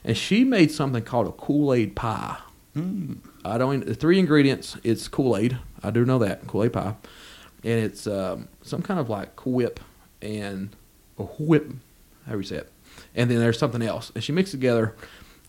And 0.04 0.15
she 0.15 0.43
made 0.43 0.71
something 0.71 1.04
called 1.04 1.28
a 1.28 1.32
Kool 1.32 1.73
Aid 1.73 1.95
pie. 1.95 2.38
Mm. 2.75 3.17
I 3.43 3.58
don't. 3.58 3.86
The 3.86 3.95
three 3.95 4.19
ingredients. 4.19 4.78
It's 4.84 5.08
Kool 5.08 5.36
Aid. 5.36 5.58
I 5.82 5.89
do 5.89 6.06
know 6.06 6.19
that 6.19 6.45
Kool 6.45 6.65
Aid 6.65 6.73
pie, 6.73 6.95
and 7.63 7.80
it's 7.84 8.06
um, 8.06 8.49
some 8.62 8.82
kind 8.82 8.99
of 8.99 9.10
like 9.10 9.45
whip 9.45 9.80
and 10.21 10.75
a 11.17 11.23
whip. 11.23 11.71
How 12.28 12.34
do 12.34 12.38
you 12.38 12.43
say 12.43 12.58
it? 12.58 12.71
And 13.15 13.32
then 13.32 13.39
there's 13.39 13.58
something 13.58 13.82
else, 13.82 14.12
and 14.13 14.23
she 14.23 14.32
mixes 14.32 14.56
it 14.56 14.58
together, 14.58 14.95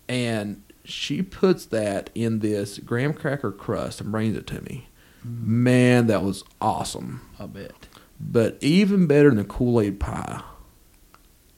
and 0.08 0.62
she 0.84 1.22
puts 1.22 1.66
that 1.66 2.10
in 2.14 2.38
this 2.40 2.78
graham 2.78 3.12
cracker 3.12 3.50
crust 3.52 4.00
and 4.00 4.12
brings 4.12 4.36
it 4.36 4.46
to 4.48 4.60
me. 4.62 4.86
Man, 5.24 6.06
that 6.06 6.22
was 6.22 6.44
awesome. 6.60 7.20
I 7.40 7.46
bet. 7.46 7.88
But 8.20 8.56
even 8.60 9.06
better 9.06 9.28
than 9.28 9.38
the 9.38 9.44
Kool 9.44 9.80
Aid 9.80 9.98
pie, 9.98 10.42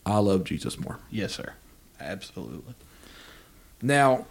I 0.06 0.18
love 0.18 0.44
Jesus 0.44 0.78
more. 0.78 0.98
Yes, 1.10 1.34
sir. 1.34 1.52
Absolutely. 2.00 2.74
Now, 3.82 4.26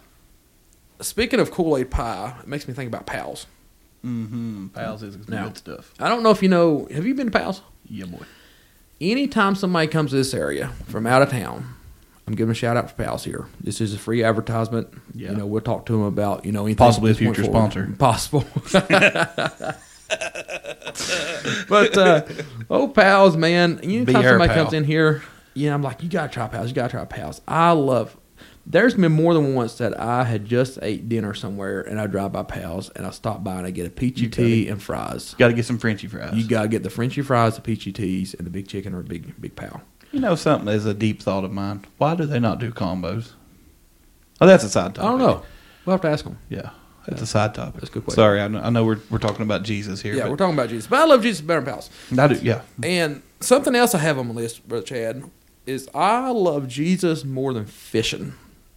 speaking 1.00 1.38
of 1.40 1.50
Kool 1.52 1.76
Aid 1.76 1.90
pie, 1.90 2.34
it 2.40 2.48
makes 2.48 2.66
me 2.66 2.74
think 2.74 2.88
about 2.88 3.06
Pal's. 3.06 3.46
Mm-hmm. 4.04 4.68
Pal's 4.68 5.02
is 5.02 5.28
Now- 5.28 5.44
good 5.44 5.58
stuff. 5.58 5.94
I 6.00 6.08
don't 6.08 6.22
know 6.22 6.30
if 6.30 6.42
you 6.42 6.48
know. 6.48 6.88
Have 6.92 7.06
you 7.06 7.14
been 7.14 7.30
to 7.30 7.38
Pal's? 7.38 7.62
Yeah, 7.88 8.06
boy. 8.06 8.24
anytime 9.00 9.54
somebody 9.54 9.86
comes 9.86 10.10
to 10.10 10.16
this 10.16 10.34
area 10.34 10.68
from 10.86 11.06
out 11.06 11.22
of 11.22 11.30
town, 11.30 11.74
I'm 12.28 12.34
giving 12.34 12.52
a 12.52 12.54
shout 12.54 12.76
out 12.76 12.90
for 12.90 13.02
Pal's 13.02 13.24
here. 13.24 13.46
This 13.58 13.80
is 13.80 13.94
a 13.94 13.98
free 13.98 14.22
advertisement. 14.22 14.92
Yeah. 15.14 15.30
You 15.30 15.36
know, 15.38 15.46
we'll 15.46 15.62
talk 15.62 15.86
to 15.86 15.92
them 15.92 16.02
about 16.02 16.44
you 16.44 16.52
know 16.52 16.66
anything 16.66 16.76
Possibly 16.76 17.12
a 17.12 17.14
at 17.14 17.16
this 17.16 17.26
point 17.26 17.36
future 17.36 17.50
sponsor. 17.50 17.94
Possible. 17.98 18.44
but 21.70 21.96
uh, 21.96 22.26
oh, 22.68 22.88
Pal's, 22.88 23.34
man! 23.34 23.80
Anytime 23.80 24.16
our 24.16 24.22
somebody 24.24 24.52
pal. 24.52 24.64
comes 24.64 24.74
in 24.74 24.84
here, 24.84 25.22
yeah, 25.54 25.72
I'm 25.72 25.80
like, 25.82 26.02
you 26.02 26.10
gotta 26.10 26.30
try 26.30 26.48
Pal's. 26.48 26.68
You 26.68 26.74
gotta 26.74 26.90
try 26.90 27.06
Pal's. 27.06 27.40
I 27.48 27.70
love. 27.70 28.14
There's 28.66 28.92
been 28.92 29.12
more 29.12 29.32
than 29.32 29.54
once 29.54 29.78
that 29.78 29.98
I 29.98 30.24
had 30.24 30.44
just 30.44 30.78
ate 30.82 31.08
dinner 31.08 31.32
somewhere 31.32 31.80
and 31.80 31.98
I 31.98 32.06
drive 32.06 32.32
by 32.32 32.42
Pal's 32.42 32.90
and 32.90 33.06
I 33.06 33.10
stop 33.10 33.42
by 33.42 33.56
and 33.56 33.66
I 33.66 33.70
get 33.70 33.86
a 33.86 33.90
peachy 33.90 34.24
You 34.24 34.28
tea 34.28 34.68
and 34.68 34.82
fries. 34.82 35.32
Got 35.38 35.48
to 35.48 35.54
get 35.54 35.64
some 35.64 35.78
Frenchy 35.78 36.06
fries. 36.06 36.34
You 36.34 36.46
gotta 36.46 36.68
get 36.68 36.82
the 36.82 36.90
Frenchy 36.90 37.22
fries, 37.22 37.56
the 37.56 37.62
peachy 37.62 37.92
teas, 37.92 38.34
and 38.34 38.46
the 38.46 38.50
big 38.50 38.68
chicken 38.68 38.92
or 38.92 39.00
a 39.00 39.04
big 39.04 39.40
big 39.40 39.56
pal. 39.56 39.80
You 40.12 40.20
know 40.20 40.34
something 40.34 40.68
is 40.68 40.86
a 40.86 40.94
deep 40.94 41.22
thought 41.22 41.44
of 41.44 41.52
mine. 41.52 41.84
Why 41.98 42.14
do 42.14 42.24
they 42.24 42.40
not 42.40 42.58
do 42.58 42.70
combos? 42.70 43.32
Oh, 44.40 44.46
that's 44.46 44.64
a 44.64 44.68
side 44.70 44.94
topic. 44.94 45.06
I 45.06 45.10
don't 45.10 45.18
know. 45.18 45.42
We'll 45.84 45.94
have 45.94 46.00
to 46.02 46.08
ask 46.08 46.24
them. 46.24 46.38
Yeah, 46.48 46.70
that's 47.06 47.22
a 47.22 47.26
side 47.26 47.54
topic. 47.54 47.80
That's 47.80 47.90
a 47.90 47.92
good 47.92 48.04
question. 48.04 48.16
Sorry, 48.16 48.40
I 48.40 48.48
know, 48.48 48.60
I 48.60 48.70
know 48.70 48.84
we're 48.84 49.00
we're 49.10 49.18
talking 49.18 49.42
about 49.42 49.62
Jesus 49.64 50.00
here. 50.00 50.14
Yeah, 50.14 50.22
but 50.24 50.30
we're 50.30 50.36
talking 50.36 50.54
about 50.54 50.68
Jesus, 50.70 50.86
but 50.86 51.00
I 51.00 51.04
love 51.04 51.22
Jesus 51.22 51.40
better 51.40 51.60
than 51.60 51.72
Pal's. 51.74 51.90
I 52.16 52.26
do. 52.28 52.34
Yeah, 52.42 52.62
And 52.82 53.22
something 53.40 53.74
else 53.74 53.94
I 53.94 53.98
have 53.98 54.18
on 54.18 54.28
my 54.28 54.34
list, 54.34 54.66
brother 54.68 54.84
Chad, 54.84 55.24
is 55.66 55.88
I 55.94 56.30
love 56.30 56.68
Jesus 56.68 57.24
more 57.24 57.52
than 57.52 57.66
fishing. 57.66 58.34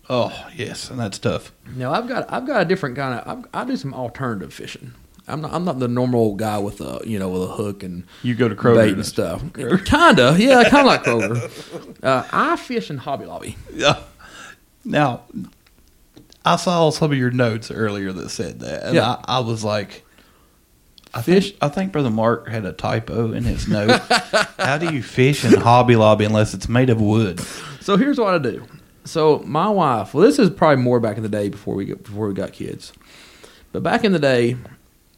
Oh 0.09 0.47
yes, 0.55 0.89
and 0.89 0.99
that's 0.99 1.19
tough. 1.19 1.53
Now 1.75 1.93
I've 1.93 2.07
got 2.07 2.31
I've 2.31 2.45
got 2.45 2.61
a 2.61 2.65
different 2.65 2.95
kind 2.97 3.19
of 3.19 3.45
I've, 3.53 3.61
I 3.61 3.65
do 3.65 3.77
some 3.77 3.93
alternative 3.93 4.53
fishing. 4.53 4.93
I'm 5.31 5.41
not 5.41 5.53
I'm 5.53 5.63
not 5.65 5.79
the 5.79 5.87
normal 5.87 6.35
guy 6.35 6.57
with 6.59 6.81
a 6.81 7.01
you 7.05 7.17
know 7.19 7.29
with 7.29 7.43
a 7.43 7.47
hook 7.53 7.83
and 7.83 8.03
You 8.23 8.35
go 8.35 8.47
to 8.49 8.55
Kroger 8.55 8.75
bait 8.75 8.93
and- 8.93 9.05
stuff. 9.05 9.41
Kinda, 9.53 10.35
yeah, 10.37 10.63
kind 10.69 10.81
of 10.81 10.85
like 10.87 11.03
Kroger. 11.05 12.03
Uh, 12.03 12.23
I 12.31 12.55
fish 12.57 12.89
in 12.89 12.97
Hobby 12.97 13.25
Lobby. 13.25 13.55
Yeah. 13.73 13.99
Now, 14.83 15.21
I 16.43 16.55
saw 16.55 16.89
some 16.89 17.11
of 17.11 17.17
your 17.17 17.29
notes 17.31 17.69
earlier 17.71 18.11
that 18.13 18.29
said 18.29 18.59
that, 18.61 18.83
and 18.83 18.95
Yeah. 18.95 19.17
I, 19.27 19.37
I 19.37 19.39
was 19.41 19.63
like, 19.63 20.03
I 21.13 21.21
Fish- 21.21 21.51
Think, 21.51 21.63
I 21.63 21.67
think 21.69 21.91
Brother 21.91 22.09
Mark 22.09 22.47
had 22.49 22.65
a 22.65 22.73
typo 22.73 23.31
in 23.31 23.43
his 23.43 23.67
note. 23.67 23.99
How 24.57 24.77
do 24.79 24.91
you 24.93 25.03
fish 25.03 25.43
in 25.45 25.53
Hobby 25.59 25.95
Lobby 25.95 26.25
unless 26.25 26.53
it's 26.53 26.67
made 26.69 26.89
of 26.89 26.99
wood? 26.99 27.39
So 27.81 27.95
here's 27.97 28.17
what 28.17 28.33
I 28.33 28.37
do. 28.39 28.65
So 29.05 29.39
my 29.45 29.67
wife, 29.69 30.13
well, 30.13 30.23
this 30.25 30.39
is 30.39 30.49
probably 30.49 30.83
more 30.83 30.99
back 30.99 31.17
in 31.17 31.23
the 31.23 31.29
day 31.29 31.49
before 31.49 31.75
we 31.75 31.85
get, 31.85 32.03
before 32.03 32.27
we 32.27 32.33
got 32.33 32.53
kids, 32.53 32.93
but 33.71 33.83
back 33.83 34.03
in 34.03 34.11
the 34.11 34.19
day, 34.19 34.57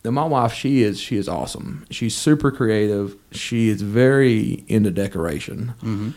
now 0.03 0.11
my 0.11 0.25
wife, 0.25 0.53
she 0.53 0.83
is 0.83 0.99
she 0.99 1.17
is 1.17 1.27
awesome. 1.29 1.85
She's 1.89 2.15
super 2.15 2.51
creative. 2.51 3.15
She 3.31 3.69
is 3.69 3.81
very 3.81 4.63
into 4.67 4.91
decoration, 4.91 5.73
Mm-hmm. 5.81 6.09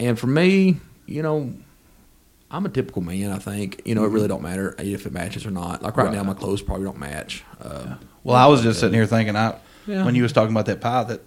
and 0.00 0.18
for 0.18 0.26
me, 0.26 0.80
you 1.06 1.22
know, 1.22 1.52
I'm 2.50 2.66
a 2.66 2.68
typical 2.68 3.02
man. 3.02 3.30
I 3.32 3.38
think 3.38 3.82
you 3.84 3.94
know 3.94 4.04
it 4.04 4.08
really 4.08 4.28
don't 4.28 4.42
matter 4.42 4.74
if 4.78 5.06
it 5.06 5.12
matches 5.12 5.46
or 5.46 5.50
not. 5.50 5.82
Like 5.82 5.96
right, 5.96 6.06
Right. 6.06 6.14
now, 6.14 6.22
my 6.22 6.34
clothes 6.34 6.62
probably 6.62 6.84
don't 6.84 6.98
match. 6.98 7.44
Uh, 7.60 7.94
Well, 8.24 8.36
I 8.36 8.46
was 8.46 8.62
just 8.62 8.80
sitting 8.80 8.94
here 8.94 9.06
thinking, 9.06 9.36
I 9.36 9.56
Yeah. 9.86 10.04
when 10.04 10.14
you 10.14 10.22
was 10.22 10.32
talking 10.32 10.50
about 10.52 10.66
that 10.66 10.80
pie, 10.80 11.04
that 11.04 11.20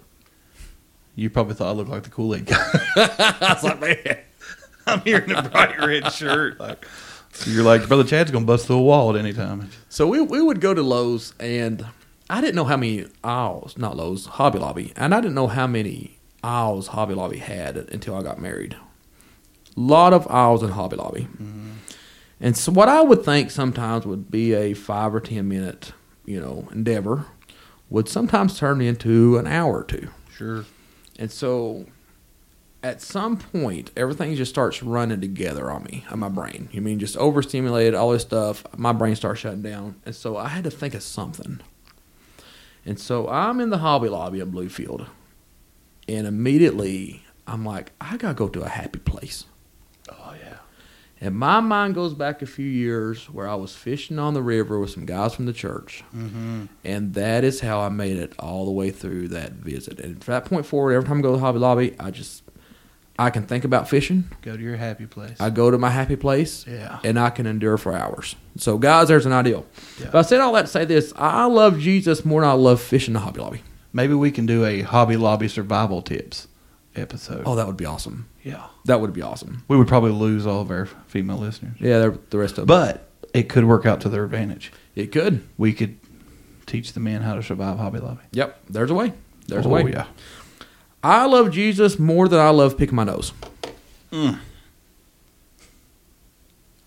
you 1.14 1.28
probably 1.30 1.54
thought 1.54 1.68
I 1.68 1.72
looked 1.72 1.90
like 1.90 2.02
the 2.04 2.10
Kool 2.10 2.34
Aid 2.34 2.46
guy. 2.46 2.56
I 2.96 3.52
was 3.54 3.64
like, 3.64 3.80
man, 3.80 4.18
I'm 4.86 5.00
here 5.00 5.18
in 5.18 5.30
a 5.32 5.42
bright 5.42 5.78
red 5.78 6.12
shirt. 6.12 6.58
Like 6.60 6.86
you're 7.46 7.64
like, 7.64 7.88
brother 7.88 8.04
Chad's 8.04 8.30
gonna 8.30 8.44
bust 8.44 8.66
through 8.66 8.76
a 8.76 8.82
wall 8.82 9.14
at 9.14 9.18
any 9.18 9.32
time. 9.32 9.70
So 9.88 10.06
we 10.06 10.20
we 10.20 10.42
would 10.42 10.60
go 10.60 10.74
to 10.74 10.82
Lowe's, 10.82 11.34
and 11.40 11.86
I 12.28 12.40
didn't 12.40 12.56
know 12.56 12.64
how 12.64 12.76
many 12.76 13.06
aisles, 13.24 13.76
not 13.78 13.96
Lowe's, 13.96 14.26
Hobby 14.26 14.58
Lobby, 14.58 14.92
and 14.96 15.14
I 15.14 15.20
didn't 15.20 15.34
know 15.34 15.46
how 15.48 15.66
many 15.66 16.18
aisles 16.42 16.88
Hobby 16.88 17.14
Lobby 17.14 17.38
had 17.38 17.76
until 17.76 18.14
I 18.16 18.22
got 18.22 18.40
married. 18.40 18.76
A 19.76 19.80
lot 19.80 20.12
of 20.12 20.26
aisles 20.28 20.62
in 20.62 20.70
Hobby 20.70 20.96
Lobby, 20.96 21.22
mm-hmm. 21.22 21.72
and 22.40 22.56
so 22.56 22.72
what 22.72 22.88
I 22.88 23.02
would 23.02 23.24
think 23.24 23.50
sometimes 23.50 24.04
would 24.06 24.30
be 24.30 24.52
a 24.52 24.74
five 24.74 25.14
or 25.14 25.20
ten 25.20 25.48
minute, 25.48 25.92
you 26.26 26.40
know, 26.40 26.68
endeavor, 26.72 27.26
would 27.88 28.08
sometimes 28.08 28.58
turn 28.58 28.80
into 28.80 29.38
an 29.38 29.46
hour 29.46 29.78
or 29.78 29.84
two. 29.84 30.08
Sure. 30.36 30.64
And 31.18 31.30
so 31.30 31.86
at 32.82 33.02
some 33.02 33.36
point, 33.36 33.90
everything 33.96 34.34
just 34.36 34.50
starts 34.50 34.82
running 34.82 35.20
together 35.20 35.70
on 35.70 35.84
me, 35.84 36.04
on 36.10 36.18
my 36.18 36.28
brain. 36.28 36.68
You 36.72 36.80
mean 36.80 36.98
just 36.98 37.16
overstimulated, 37.16 37.94
all 37.94 38.10
this 38.10 38.22
stuff, 38.22 38.64
my 38.76 38.92
brain 38.92 39.16
starts 39.16 39.40
shutting 39.40 39.62
down. 39.62 39.96
And 40.06 40.14
so 40.14 40.36
I 40.36 40.48
had 40.48 40.64
to 40.64 40.70
think 40.70 40.94
of 40.94 41.02
something. 41.02 41.60
And 42.86 42.98
so 42.98 43.28
I'm 43.28 43.60
in 43.60 43.70
the 43.70 43.78
Hobby 43.78 44.08
Lobby 44.08 44.40
at 44.40 44.50
Bluefield. 44.50 45.08
And 46.08 46.26
immediately 46.26 47.24
I'm 47.46 47.64
like, 47.64 47.92
I 48.00 48.16
got 48.16 48.28
to 48.28 48.34
go 48.34 48.48
to 48.48 48.62
a 48.62 48.68
happy 48.68 48.98
place. 48.98 49.44
Oh 50.08 50.34
yeah. 50.42 50.56
And 51.20 51.36
my 51.36 51.60
mind 51.60 51.94
goes 51.94 52.14
back 52.14 52.40
a 52.40 52.46
few 52.46 52.66
years 52.66 53.28
where 53.28 53.46
I 53.46 53.54
was 53.54 53.76
fishing 53.76 54.18
on 54.18 54.32
the 54.32 54.42
river 54.42 54.80
with 54.80 54.90
some 54.90 55.04
guys 55.04 55.34
from 55.34 55.44
the 55.44 55.52
church. 55.52 56.02
Mm-hmm. 56.16 56.64
And 56.82 57.12
that 57.12 57.44
is 57.44 57.60
how 57.60 57.80
I 57.80 57.90
made 57.90 58.16
it 58.16 58.32
all 58.38 58.64
the 58.64 58.70
way 58.70 58.90
through 58.90 59.28
that 59.28 59.52
visit. 59.52 60.00
And 60.00 60.24
from 60.24 60.32
that 60.32 60.46
point 60.46 60.64
forward, 60.64 60.94
every 60.94 61.06
time 61.06 61.18
I 61.18 61.20
go 61.20 61.34
to 61.34 61.38
Hobby 61.38 61.58
Lobby, 61.58 61.94
I 62.00 62.10
just 62.10 62.42
I 63.20 63.28
can 63.28 63.44
think 63.44 63.64
about 63.64 63.86
fishing. 63.86 64.30
Go 64.40 64.56
to 64.56 64.62
your 64.62 64.78
happy 64.78 65.04
place. 65.04 65.38
I 65.38 65.50
go 65.50 65.70
to 65.70 65.76
my 65.76 65.90
happy 65.90 66.16
place, 66.16 66.66
yeah. 66.66 67.00
and 67.04 67.18
I 67.20 67.28
can 67.28 67.44
endure 67.44 67.76
for 67.76 67.92
hours. 67.92 68.34
So, 68.56 68.78
guys, 68.78 69.08
there's 69.08 69.26
an 69.26 69.32
ideal. 69.32 69.66
Yeah. 70.00 70.08
But 70.10 70.20
I 70.20 70.22
said 70.22 70.40
all 70.40 70.54
that 70.54 70.62
to 70.62 70.68
say 70.68 70.86
this: 70.86 71.12
I 71.16 71.44
love 71.44 71.78
Jesus 71.78 72.24
more 72.24 72.40
than 72.40 72.48
I 72.48 72.54
love 72.54 72.80
fishing 72.80 73.12
the 73.12 73.20
Hobby 73.20 73.40
Lobby. 73.40 73.62
Maybe 73.92 74.14
we 74.14 74.30
can 74.30 74.46
do 74.46 74.64
a 74.64 74.80
Hobby 74.80 75.18
Lobby 75.18 75.48
survival 75.48 76.00
tips 76.00 76.48
episode. 76.96 77.42
Oh, 77.44 77.56
that 77.56 77.66
would 77.66 77.76
be 77.76 77.84
awesome. 77.84 78.26
yeah. 78.42 78.68
That 78.86 79.02
would 79.02 79.12
be 79.12 79.20
awesome. 79.20 79.64
We 79.68 79.76
would 79.76 79.86
probably 79.86 80.12
lose 80.12 80.46
all 80.46 80.62
of 80.62 80.70
our 80.70 80.86
female 80.86 81.36
listeners, 81.36 81.76
Yeah, 81.78 82.12
the 82.30 82.38
rest 82.38 82.52
of 82.56 82.66
them. 82.66 82.68
but 82.68 83.06
it 83.34 83.50
could 83.50 83.66
work 83.66 83.84
out 83.84 84.00
to 84.00 84.08
their 84.08 84.24
advantage. 84.24 84.72
it 84.94 85.12
could. 85.12 85.46
We 85.58 85.74
could 85.74 85.98
teach 86.64 86.94
the 86.94 87.00
men 87.00 87.20
how 87.20 87.34
to 87.34 87.42
survive 87.42 87.76
Hobby 87.76 87.98
Lobby. 87.98 88.22
Yep. 88.32 88.60
There's 88.70 88.90
a 88.90 88.94
way. 88.94 89.12
There's 89.46 89.66
oh, 89.66 89.70
a 89.76 89.82
way. 89.82 89.90
Yeah. 89.92 90.06
I 91.02 91.24
love 91.26 91.50
Jesus 91.50 91.98
more 91.98 92.28
than 92.28 92.38
I 92.38 92.50
love 92.50 92.76
picking 92.76 92.94
my 92.96 93.04
nose. 93.04 93.32
Mm. 94.12 94.38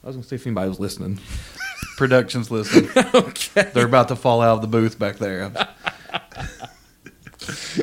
I 0.03 0.07
was 0.07 0.15
gonna 0.15 0.23
see 0.27 0.35
if 0.35 0.45
anybody 0.45 0.69
was 0.69 0.79
listening. 0.79 1.19
Productions 1.97 2.51
listen. 2.51 2.89
okay. 3.15 3.71
They're 3.73 3.85
about 3.85 4.07
to 4.09 4.15
fall 4.15 4.41
out 4.41 4.55
of 4.55 4.61
the 4.61 4.67
booth 4.67 4.99
back 4.99 5.17
there. 5.17 5.51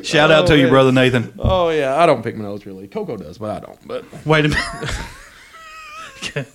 Shout 0.03 0.31
out 0.31 0.45
Oh, 0.45 0.47
to 0.47 0.57
you, 0.57 0.69
brother 0.69 0.91
Nathan. 0.91 1.33
Oh 1.37 1.69
yeah, 1.69 1.95
I 1.97 2.05
don't 2.05 2.23
pick 2.23 2.35
my 2.35 2.43
nose 2.43 2.65
really. 2.65 2.87
Coco 2.87 3.15
does, 3.17 3.37
but 3.37 3.49
I 3.51 3.59
don't. 3.65 3.87
But 3.87 4.05
Wait 4.25 4.45
a 4.45 4.49
minute. 4.49 6.47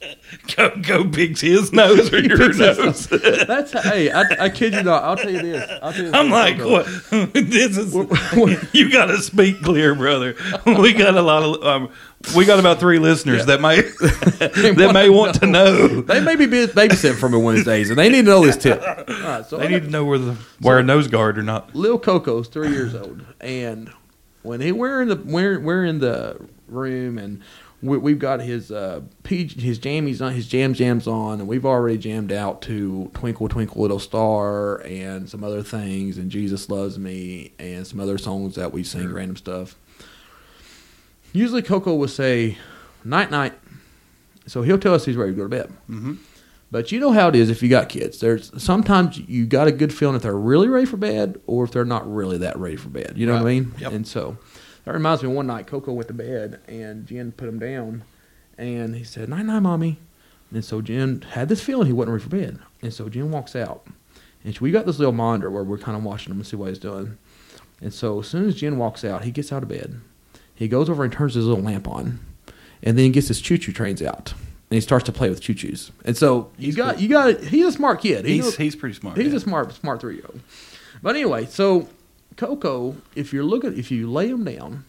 Coco 0.48 1.08
picks 1.10 1.40
his 1.40 1.72
nose 1.72 2.12
or 2.12 2.20
your 2.20 2.52
nose. 2.52 3.06
that's 3.06 3.72
hey, 3.72 4.10
I, 4.10 4.24
I 4.40 4.48
kid 4.48 4.74
you 4.74 4.82
not. 4.82 5.02
I'll 5.04 5.16
tell 5.16 5.30
you 5.30 5.42
this. 5.42 5.70
I'll 5.82 5.92
tell 5.92 6.04
you 6.04 6.10
this 6.10 6.14
I'm 6.14 6.30
like, 6.30 6.58
what? 6.58 6.86
this 7.32 7.76
is 7.76 7.94
you 8.72 8.92
got 8.92 9.06
to 9.06 9.18
speak 9.18 9.62
clear, 9.62 9.94
brother. 9.94 10.36
We 10.66 10.92
got 10.92 11.16
a 11.16 11.22
lot 11.22 11.42
of 11.42 11.62
um, 11.64 11.90
we 12.36 12.44
got 12.44 12.58
about 12.58 12.78
three 12.80 12.98
listeners 12.98 13.46
that 13.46 13.60
may 13.60 13.80
that 13.80 14.90
may 14.92 15.08
want 15.08 15.40
to 15.40 15.46
know. 15.46 16.02
They 16.02 16.20
may 16.20 16.36
be 16.36 16.46
babysitting 16.46 17.18
for 17.18 17.28
me 17.28 17.38
one 17.38 17.54
of 17.54 17.58
these 17.58 17.66
days, 17.66 17.90
and 17.90 17.98
they 17.98 18.08
need 18.08 18.22
to 18.24 18.30
know 18.30 18.44
this 18.44 18.56
tip. 18.56 18.80
Right, 18.82 19.44
so 19.46 19.58
They 19.58 19.68
need 19.68 19.84
to 19.84 19.90
know 19.90 20.04
where 20.04 20.18
the 20.18 20.36
wear 20.60 20.78
a 20.78 20.82
nose 20.82 21.08
guard 21.08 21.38
or 21.38 21.42
not. 21.42 21.74
Lil 21.74 21.98
Coco's 21.98 22.48
three 22.48 22.70
years 22.70 22.94
old, 22.94 23.24
and 23.40 23.90
when 24.42 24.60
he 24.60 24.72
we're 24.72 25.02
in 25.02 25.08
the 25.08 25.16
we're 25.16 25.58
we're 25.58 25.84
in 25.84 26.00
the 26.00 26.38
room, 26.68 27.18
and 27.18 27.42
we, 27.86 27.98
we've 27.98 28.18
got 28.18 28.40
his 28.40 28.70
uh 28.70 29.00
his 29.24 29.78
jammies 29.78 30.24
on 30.24 30.32
his 30.32 30.46
jam 30.46 30.74
jams 30.74 31.06
on, 31.06 31.40
and 31.40 31.48
we've 31.48 31.66
already 31.66 31.98
jammed 31.98 32.32
out 32.32 32.62
to 32.62 33.10
Twinkle 33.14 33.48
Twinkle 33.48 33.80
Little 33.82 33.98
Star 33.98 34.82
and 34.82 35.28
some 35.28 35.44
other 35.44 35.62
things, 35.62 36.18
and 36.18 36.30
Jesus 36.30 36.68
Loves 36.68 36.98
Me, 36.98 37.52
and 37.58 37.86
some 37.86 38.00
other 38.00 38.18
songs 38.18 38.54
that 38.56 38.72
we 38.72 38.82
sing 38.82 39.12
random 39.12 39.36
stuff. 39.36 39.76
Usually, 41.32 41.62
Coco 41.62 41.94
will 41.94 42.08
say 42.08 42.56
night 43.04 43.30
night, 43.30 43.54
so 44.46 44.62
he'll 44.62 44.78
tell 44.78 44.94
us 44.94 45.04
he's 45.04 45.16
ready 45.16 45.32
to 45.32 45.36
go 45.36 45.42
to 45.42 45.48
bed. 45.48 45.68
Mm-hmm. 45.90 46.14
But 46.70 46.90
you 46.90 46.98
know 46.98 47.12
how 47.12 47.28
it 47.28 47.36
is 47.36 47.48
if 47.48 47.62
you 47.62 47.68
got 47.68 47.88
kids. 47.88 48.18
There's 48.18 48.50
sometimes 48.62 49.18
you 49.18 49.46
got 49.46 49.68
a 49.68 49.72
good 49.72 49.94
feeling 49.94 50.16
if 50.16 50.22
they're 50.22 50.36
really 50.36 50.68
ready 50.68 50.86
for 50.86 50.96
bed 50.96 51.40
or 51.46 51.64
if 51.64 51.70
they're 51.70 51.84
not 51.84 52.12
really 52.12 52.38
that 52.38 52.56
ready 52.58 52.76
for 52.76 52.88
bed. 52.88 53.14
You 53.16 53.26
know 53.26 53.34
what 53.34 53.42
I 53.42 53.44
mean? 53.44 53.74
Yep. 53.78 53.92
And 53.92 54.06
so 54.06 54.36
that 54.86 54.94
reminds 54.94 55.22
me. 55.22 55.28
One 55.28 55.46
night 55.48 55.66
Coco 55.66 55.92
went 55.92 56.08
to 56.08 56.14
bed 56.14 56.60
and 56.66 57.06
Jen 57.06 57.32
put 57.32 57.48
him 57.48 57.58
down, 57.58 58.04
and 58.56 58.94
he 58.96 59.04
said 59.04 59.28
"Night, 59.28 59.44
night, 59.44 59.60
mommy." 59.60 59.98
And 60.50 60.64
so 60.64 60.80
Jen 60.80 61.22
had 61.32 61.48
this 61.50 61.60
feeling 61.62 61.86
he 61.88 61.92
wasn't 61.92 62.12
ready 62.14 62.24
for 62.24 62.30
bed, 62.30 62.58
and 62.80 62.94
so 62.94 63.08
Jen 63.10 63.30
walks 63.30 63.54
out, 63.54 63.86
and 64.44 64.56
we 64.60 64.70
got 64.70 64.86
this 64.86 64.98
little 64.98 65.12
monitor 65.12 65.50
where 65.50 65.64
we're 65.64 65.76
kind 65.76 65.96
of 65.98 66.04
watching 66.04 66.30
him 66.32 66.38
and 66.38 66.46
see 66.46 66.56
what 66.56 66.70
he's 66.70 66.78
doing. 66.78 67.18
And 67.82 67.92
so 67.92 68.20
as 68.20 68.28
soon 68.28 68.48
as 68.48 68.54
Jen 68.54 68.78
walks 68.78 69.04
out, 69.04 69.24
he 69.24 69.30
gets 69.30 69.52
out 69.52 69.62
of 69.62 69.68
bed. 69.68 70.00
He 70.54 70.68
goes 70.68 70.88
over 70.88 71.04
and 71.04 71.12
turns 71.12 71.34
his 71.34 71.44
little 71.44 71.62
lamp 71.62 71.86
on, 71.88 72.20
and 72.82 72.96
then 72.96 73.04
he 73.06 73.10
gets 73.10 73.28
his 73.28 73.40
choo 73.42 73.58
choo 73.58 73.72
trains 73.72 74.00
out, 74.00 74.32
and 74.70 74.76
he 74.76 74.80
starts 74.80 75.04
to 75.06 75.12
play 75.12 75.28
with 75.28 75.40
choo 75.42 75.52
choos. 75.54 75.90
And 76.04 76.16
so 76.16 76.50
He's 76.56 76.76
got 76.76 77.00
you 77.00 77.08
got 77.08 77.40
he's 77.40 77.66
a 77.66 77.72
smart 77.72 78.00
kid. 78.00 78.24
He 78.24 78.34
He's 78.36 78.44
knows- 78.44 78.56
he's 78.56 78.76
pretty 78.76 78.94
smart. 78.94 79.18
He's 79.18 79.32
yeah. 79.32 79.38
a 79.38 79.40
smart, 79.40 79.72
smart 79.74 80.00
three 80.00 80.14
year 80.14 80.24
old. 80.28 80.40
But 81.02 81.16
anyway, 81.16 81.44
so 81.46 81.88
Coco, 82.36 82.96
if 83.14 83.32
you're 83.32 83.44
looking, 83.44 83.78
if 83.78 83.90
you 83.90 84.10
lay 84.10 84.28
him 84.28 84.44
down 84.44 84.84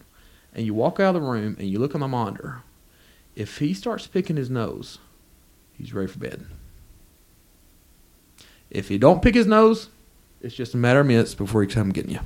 and 0.54 0.66
you 0.66 0.74
walk 0.74 1.00
out 1.00 1.16
of 1.16 1.22
the 1.22 1.28
room 1.28 1.56
and 1.60 1.68
you 1.70 1.80
look 1.80 1.96
on 1.96 2.02
the 2.02 2.08
monitor, 2.08 2.62
if 3.36 3.60
he 3.60 3.74
starts 3.74 4.08
picking 4.08 4.36
his 4.36 4.50
nose, 4.50 4.98
he's 5.78 5.94
ready 5.94 6.08
for 6.12 6.20
bed. 6.20 6.46
If 8.70 8.90
he 8.90 8.98
don't 8.98 9.22
pick 9.22 9.36
his 9.36 9.48
nose, 9.48 9.90
it's 10.42 10.56
just 10.56 10.74
a 10.74 10.78
matter 10.78 11.00
of 11.00 11.08
minutes 11.08 11.34
before 11.36 11.62
he 11.62 11.68
come 11.68 11.90
getting 11.92 12.12
you. 12.12 12.20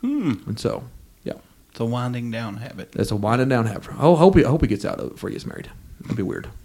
Hmm. 0.00 0.32
And 0.46 0.58
so, 0.58 0.84
yeah, 1.22 1.34
It's 1.70 1.78
a 1.80 1.84
winding 1.84 2.30
down 2.30 2.56
habit. 2.56 2.92
that's 2.92 3.10
a 3.12 3.16
winding 3.16 3.48
down 3.48 3.66
habit. 3.66 3.90
I 3.90 3.94
hope 4.14 4.36
he, 4.36 4.44
I 4.44 4.48
hope 4.48 4.62
he 4.62 4.66
gets 4.66 4.84
out 4.84 4.98
of 4.98 5.06
it 5.06 5.12
before 5.12 5.30
he 5.30 5.34
gets 5.34 5.46
married. 5.46 5.70
That'd 6.00 6.16
be 6.16 6.22
weird. 6.24 6.48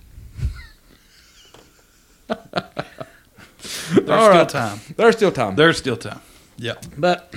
There's 2.28 4.10
All 4.10 4.26
still 4.26 4.40
right. 4.40 4.50
time. 4.50 4.80
There's 4.98 5.16
still 5.16 5.32
time. 5.32 5.56
There's 5.56 5.78
still 5.78 5.98
time. 5.98 6.22
Yeah. 6.58 6.74
But 6.98 7.34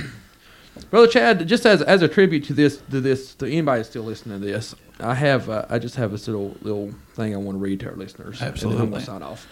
brother 0.90 1.06
Chad, 1.06 1.46
just 1.46 1.66
as 1.66 1.82
as 1.82 2.02
a 2.02 2.08
tribute 2.08 2.44
to 2.44 2.52
this 2.54 2.78
to 2.90 3.00
this 3.00 3.34
to 3.36 3.46
anybody 3.46 3.84
still 3.84 4.04
listening 4.04 4.40
to 4.40 4.46
this, 4.46 4.74
I 5.00 5.14
have 5.14 5.48
uh, 5.50 5.66
I 5.68 5.78
just 5.78 5.96
have 5.96 6.10
this 6.12 6.26
little 6.26 6.56
little 6.62 6.94
thing 7.14 7.34
I 7.34 7.38
want 7.38 7.56
to 7.56 7.60
read 7.60 7.80
to 7.80 7.90
our 7.90 7.96
listeners. 7.96 8.40
And 8.40 8.40
then 8.40 8.46
I'm 8.48 8.52
Absolutely. 8.54 8.86
gonna 8.90 9.04
sign 9.04 9.22
off. 9.22 9.46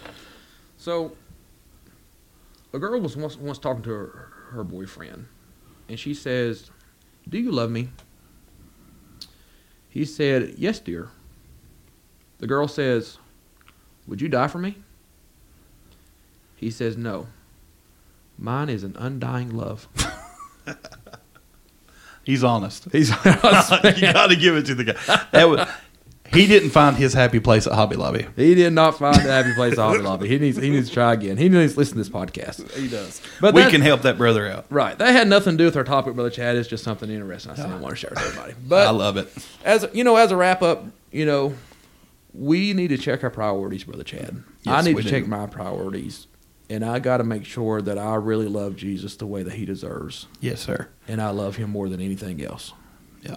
So, 0.79 1.13
a 2.73 2.79
girl 2.79 3.01
was 3.01 3.17
once, 3.17 3.37
once 3.37 3.59
talking 3.59 3.83
to 3.83 3.91
her, 3.91 4.29
her 4.53 4.65
boyfriend, 4.65 5.27
and 5.89 5.99
she 5.99 6.15
says, 6.15 6.71
"Do 7.29 7.39
you 7.39 7.51
love 7.51 7.71
me?" 7.71 7.91
He 9.89 10.05
said, 10.05 10.55
"Yes, 10.57 10.79
dear." 10.79 11.09
The 12.39 12.47
girl 12.47 12.67
says, 12.69 13.19
"Would 14.07 14.21
you 14.23 14.29
die 14.29 14.49
for 14.49 14.59
me?" 14.59 14.77
He 16.57 16.71
says, 16.71 16.97
"No. 16.97 17.27
Mine 18.39 18.71
is 18.71 18.85
an 18.85 18.97
undying 18.99 19.51
love." 19.51 19.87
He's 22.25 22.45
honest. 22.45 22.89
He's 22.93 23.11
honest. 23.27 23.73
you 24.01 24.13
got 24.13 24.29
to 24.29 24.37
give 24.37 24.57
it 24.57 24.67
to 24.67 24.75
the 24.75 24.85
guy. 24.85 25.25
That 25.33 25.49
was, 25.49 25.67
he 26.33 26.47
didn't 26.47 26.71
find 26.71 26.97
his 26.97 27.13
happy 27.13 27.41
place 27.41 27.67
at 27.67 27.73
Hobby 27.73 27.97
Lobby. 27.97 28.27
he 28.37 28.55
did 28.55 28.73
not 28.73 28.99
find 28.99 29.17
the 29.17 29.23
happy 29.33 29.53
place 29.55 29.73
at 29.73 29.79
Hobby 29.79 29.99
Lobby. 30.01 30.29
He 30.29 30.39
needs 30.39 30.57
he 30.59 30.71
needs 30.71 30.89
to 30.89 30.95
try 30.95 31.13
again. 31.13 31.37
He 31.39 31.49
needs 31.49 31.73
to 31.73 31.79
listen 31.81 31.95
to 31.95 31.99
this 31.99 32.09
podcast. 32.09 32.71
He 32.75 32.87
does. 32.89 33.21
But 33.41 33.53
we 33.55 33.63
that- 33.63 33.71
can 33.73 33.81
help 33.81 34.03
that 34.03 34.17
brother 34.17 34.47
out. 34.49 34.67
Right. 34.71 34.97
That 34.97 35.13
had 35.13 35.27
nothing 35.29 35.55
to 35.55 35.59
do 35.59 35.65
with 35.65 35.77
our 35.77 35.83
topic, 35.85 36.15
brother 36.15 36.31
Chad. 36.31 36.55
It's 36.57 36.69
just 36.69 36.85
something 36.85 37.11
interesting. 37.11 37.51
I 37.53 37.55
still 37.57 37.69
want 37.79 37.91
to 37.91 37.97
share 37.97 38.11
with 38.11 38.21
everybody. 38.25 38.55
But 38.67 38.87
I 38.87 38.91
love 38.91 39.17
it. 39.17 39.29
as 39.65 39.89
you 39.93 40.05
know, 40.05 40.15
as 40.17 40.31
a 40.31 40.37
wrap 40.37 40.63
up, 40.63 40.85
you 41.11 41.27
know, 41.27 41.55
we 42.33 42.75
need 42.75 42.89
to 42.89 42.99
check 42.99 43.25
our 43.25 43.31
priorities, 43.31 43.83
brother 43.83 44.05
Chad. 44.05 44.45
I 44.69 44.83
need 44.83 44.97
to 44.99 45.03
do. 45.03 45.09
check 45.11 45.27
my 45.27 45.47
priorities, 45.47 46.29
and 46.71 46.83
I 46.85 46.99
got 47.01 47.19
to 47.19 47.25
make 47.25 47.45
sure 47.45 47.83
that 47.83 47.99
I 47.99 48.15
really 48.15 48.49
love 48.49 48.77
Jesus 48.77 49.17
the 49.17 49.27
way 49.27 49.43
that 49.43 49.53
He 49.55 49.67
deserves, 49.67 50.27
Yes, 50.41 50.61
sir. 50.63 50.89
and 51.07 51.21
I 51.21 51.31
love 51.31 51.57
Him 51.57 51.69
more 51.71 51.89
than 51.91 52.01
anything 52.01 52.43
else. 52.43 52.73
Yeah. 53.23 53.37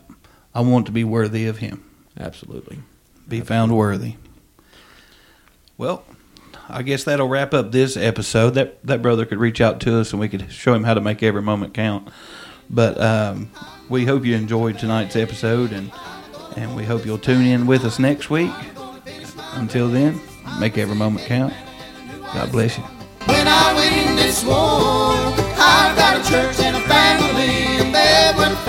I 0.55 0.61
want 0.61 0.85
to 0.85 0.91
be 0.93 1.03
worthy 1.03 1.47
of 1.47 1.57
him. 1.57 1.83
Absolutely. 2.17 2.79
Be 3.27 3.41
found 3.41 3.75
worthy. 3.75 4.15
Well, 5.77 6.05
I 6.69 6.83
guess 6.83 7.03
that'll 7.03 7.27
wrap 7.27 7.53
up 7.53 7.71
this 7.71 7.97
episode. 7.97 8.51
That 8.51 8.85
that 8.85 9.01
brother 9.01 9.25
could 9.25 9.39
reach 9.39 9.59
out 9.59 9.79
to 9.81 9.99
us 9.99 10.11
and 10.11 10.19
we 10.19 10.29
could 10.29 10.51
show 10.51 10.73
him 10.73 10.83
how 10.83 10.93
to 10.93 11.01
make 11.01 11.23
every 11.23 11.41
moment 11.41 11.73
count. 11.73 12.07
But 12.69 13.01
um, 13.01 13.49
we 13.89 14.05
hope 14.05 14.25
you 14.25 14.35
enjoyed 14.35 14.77
tonight's 14.77 15.15
episode 15.15 15.71
and 15.73 15.91
and 16.55 16.75
we 16.75 16.83
hope 16.85 17.03
you'll 17.05 17.17
tune 17.17 17.45
in 17.45 17.65
with 17.65 17.83
us 17.83 17.97
next 17.97 18.29
week. 18.29 18.51
Until 19.55 19.87
then, 19.89 20.21
make 20.59 20.77
every 20.77 20.95
moment 20.95 21.25
count. 21.25 21.53
God 22.33 22.51
bless 22.51 22.77
you. 22.77 23.02
When 23.27 23.47
I 23.47 23.73
win 23.75 24.15
this 24.15 24.43
war, 24.43 25.13
I've 25.57 25.95
got 25.97 26.19
a 26.19 26.29
church 26.29 26.59
and 26.59 26.75
a 26.75 26.81
family, 26.81 27.79
and 27.79 27.93
fighting 27.93 28.55
for. 28.57 28.62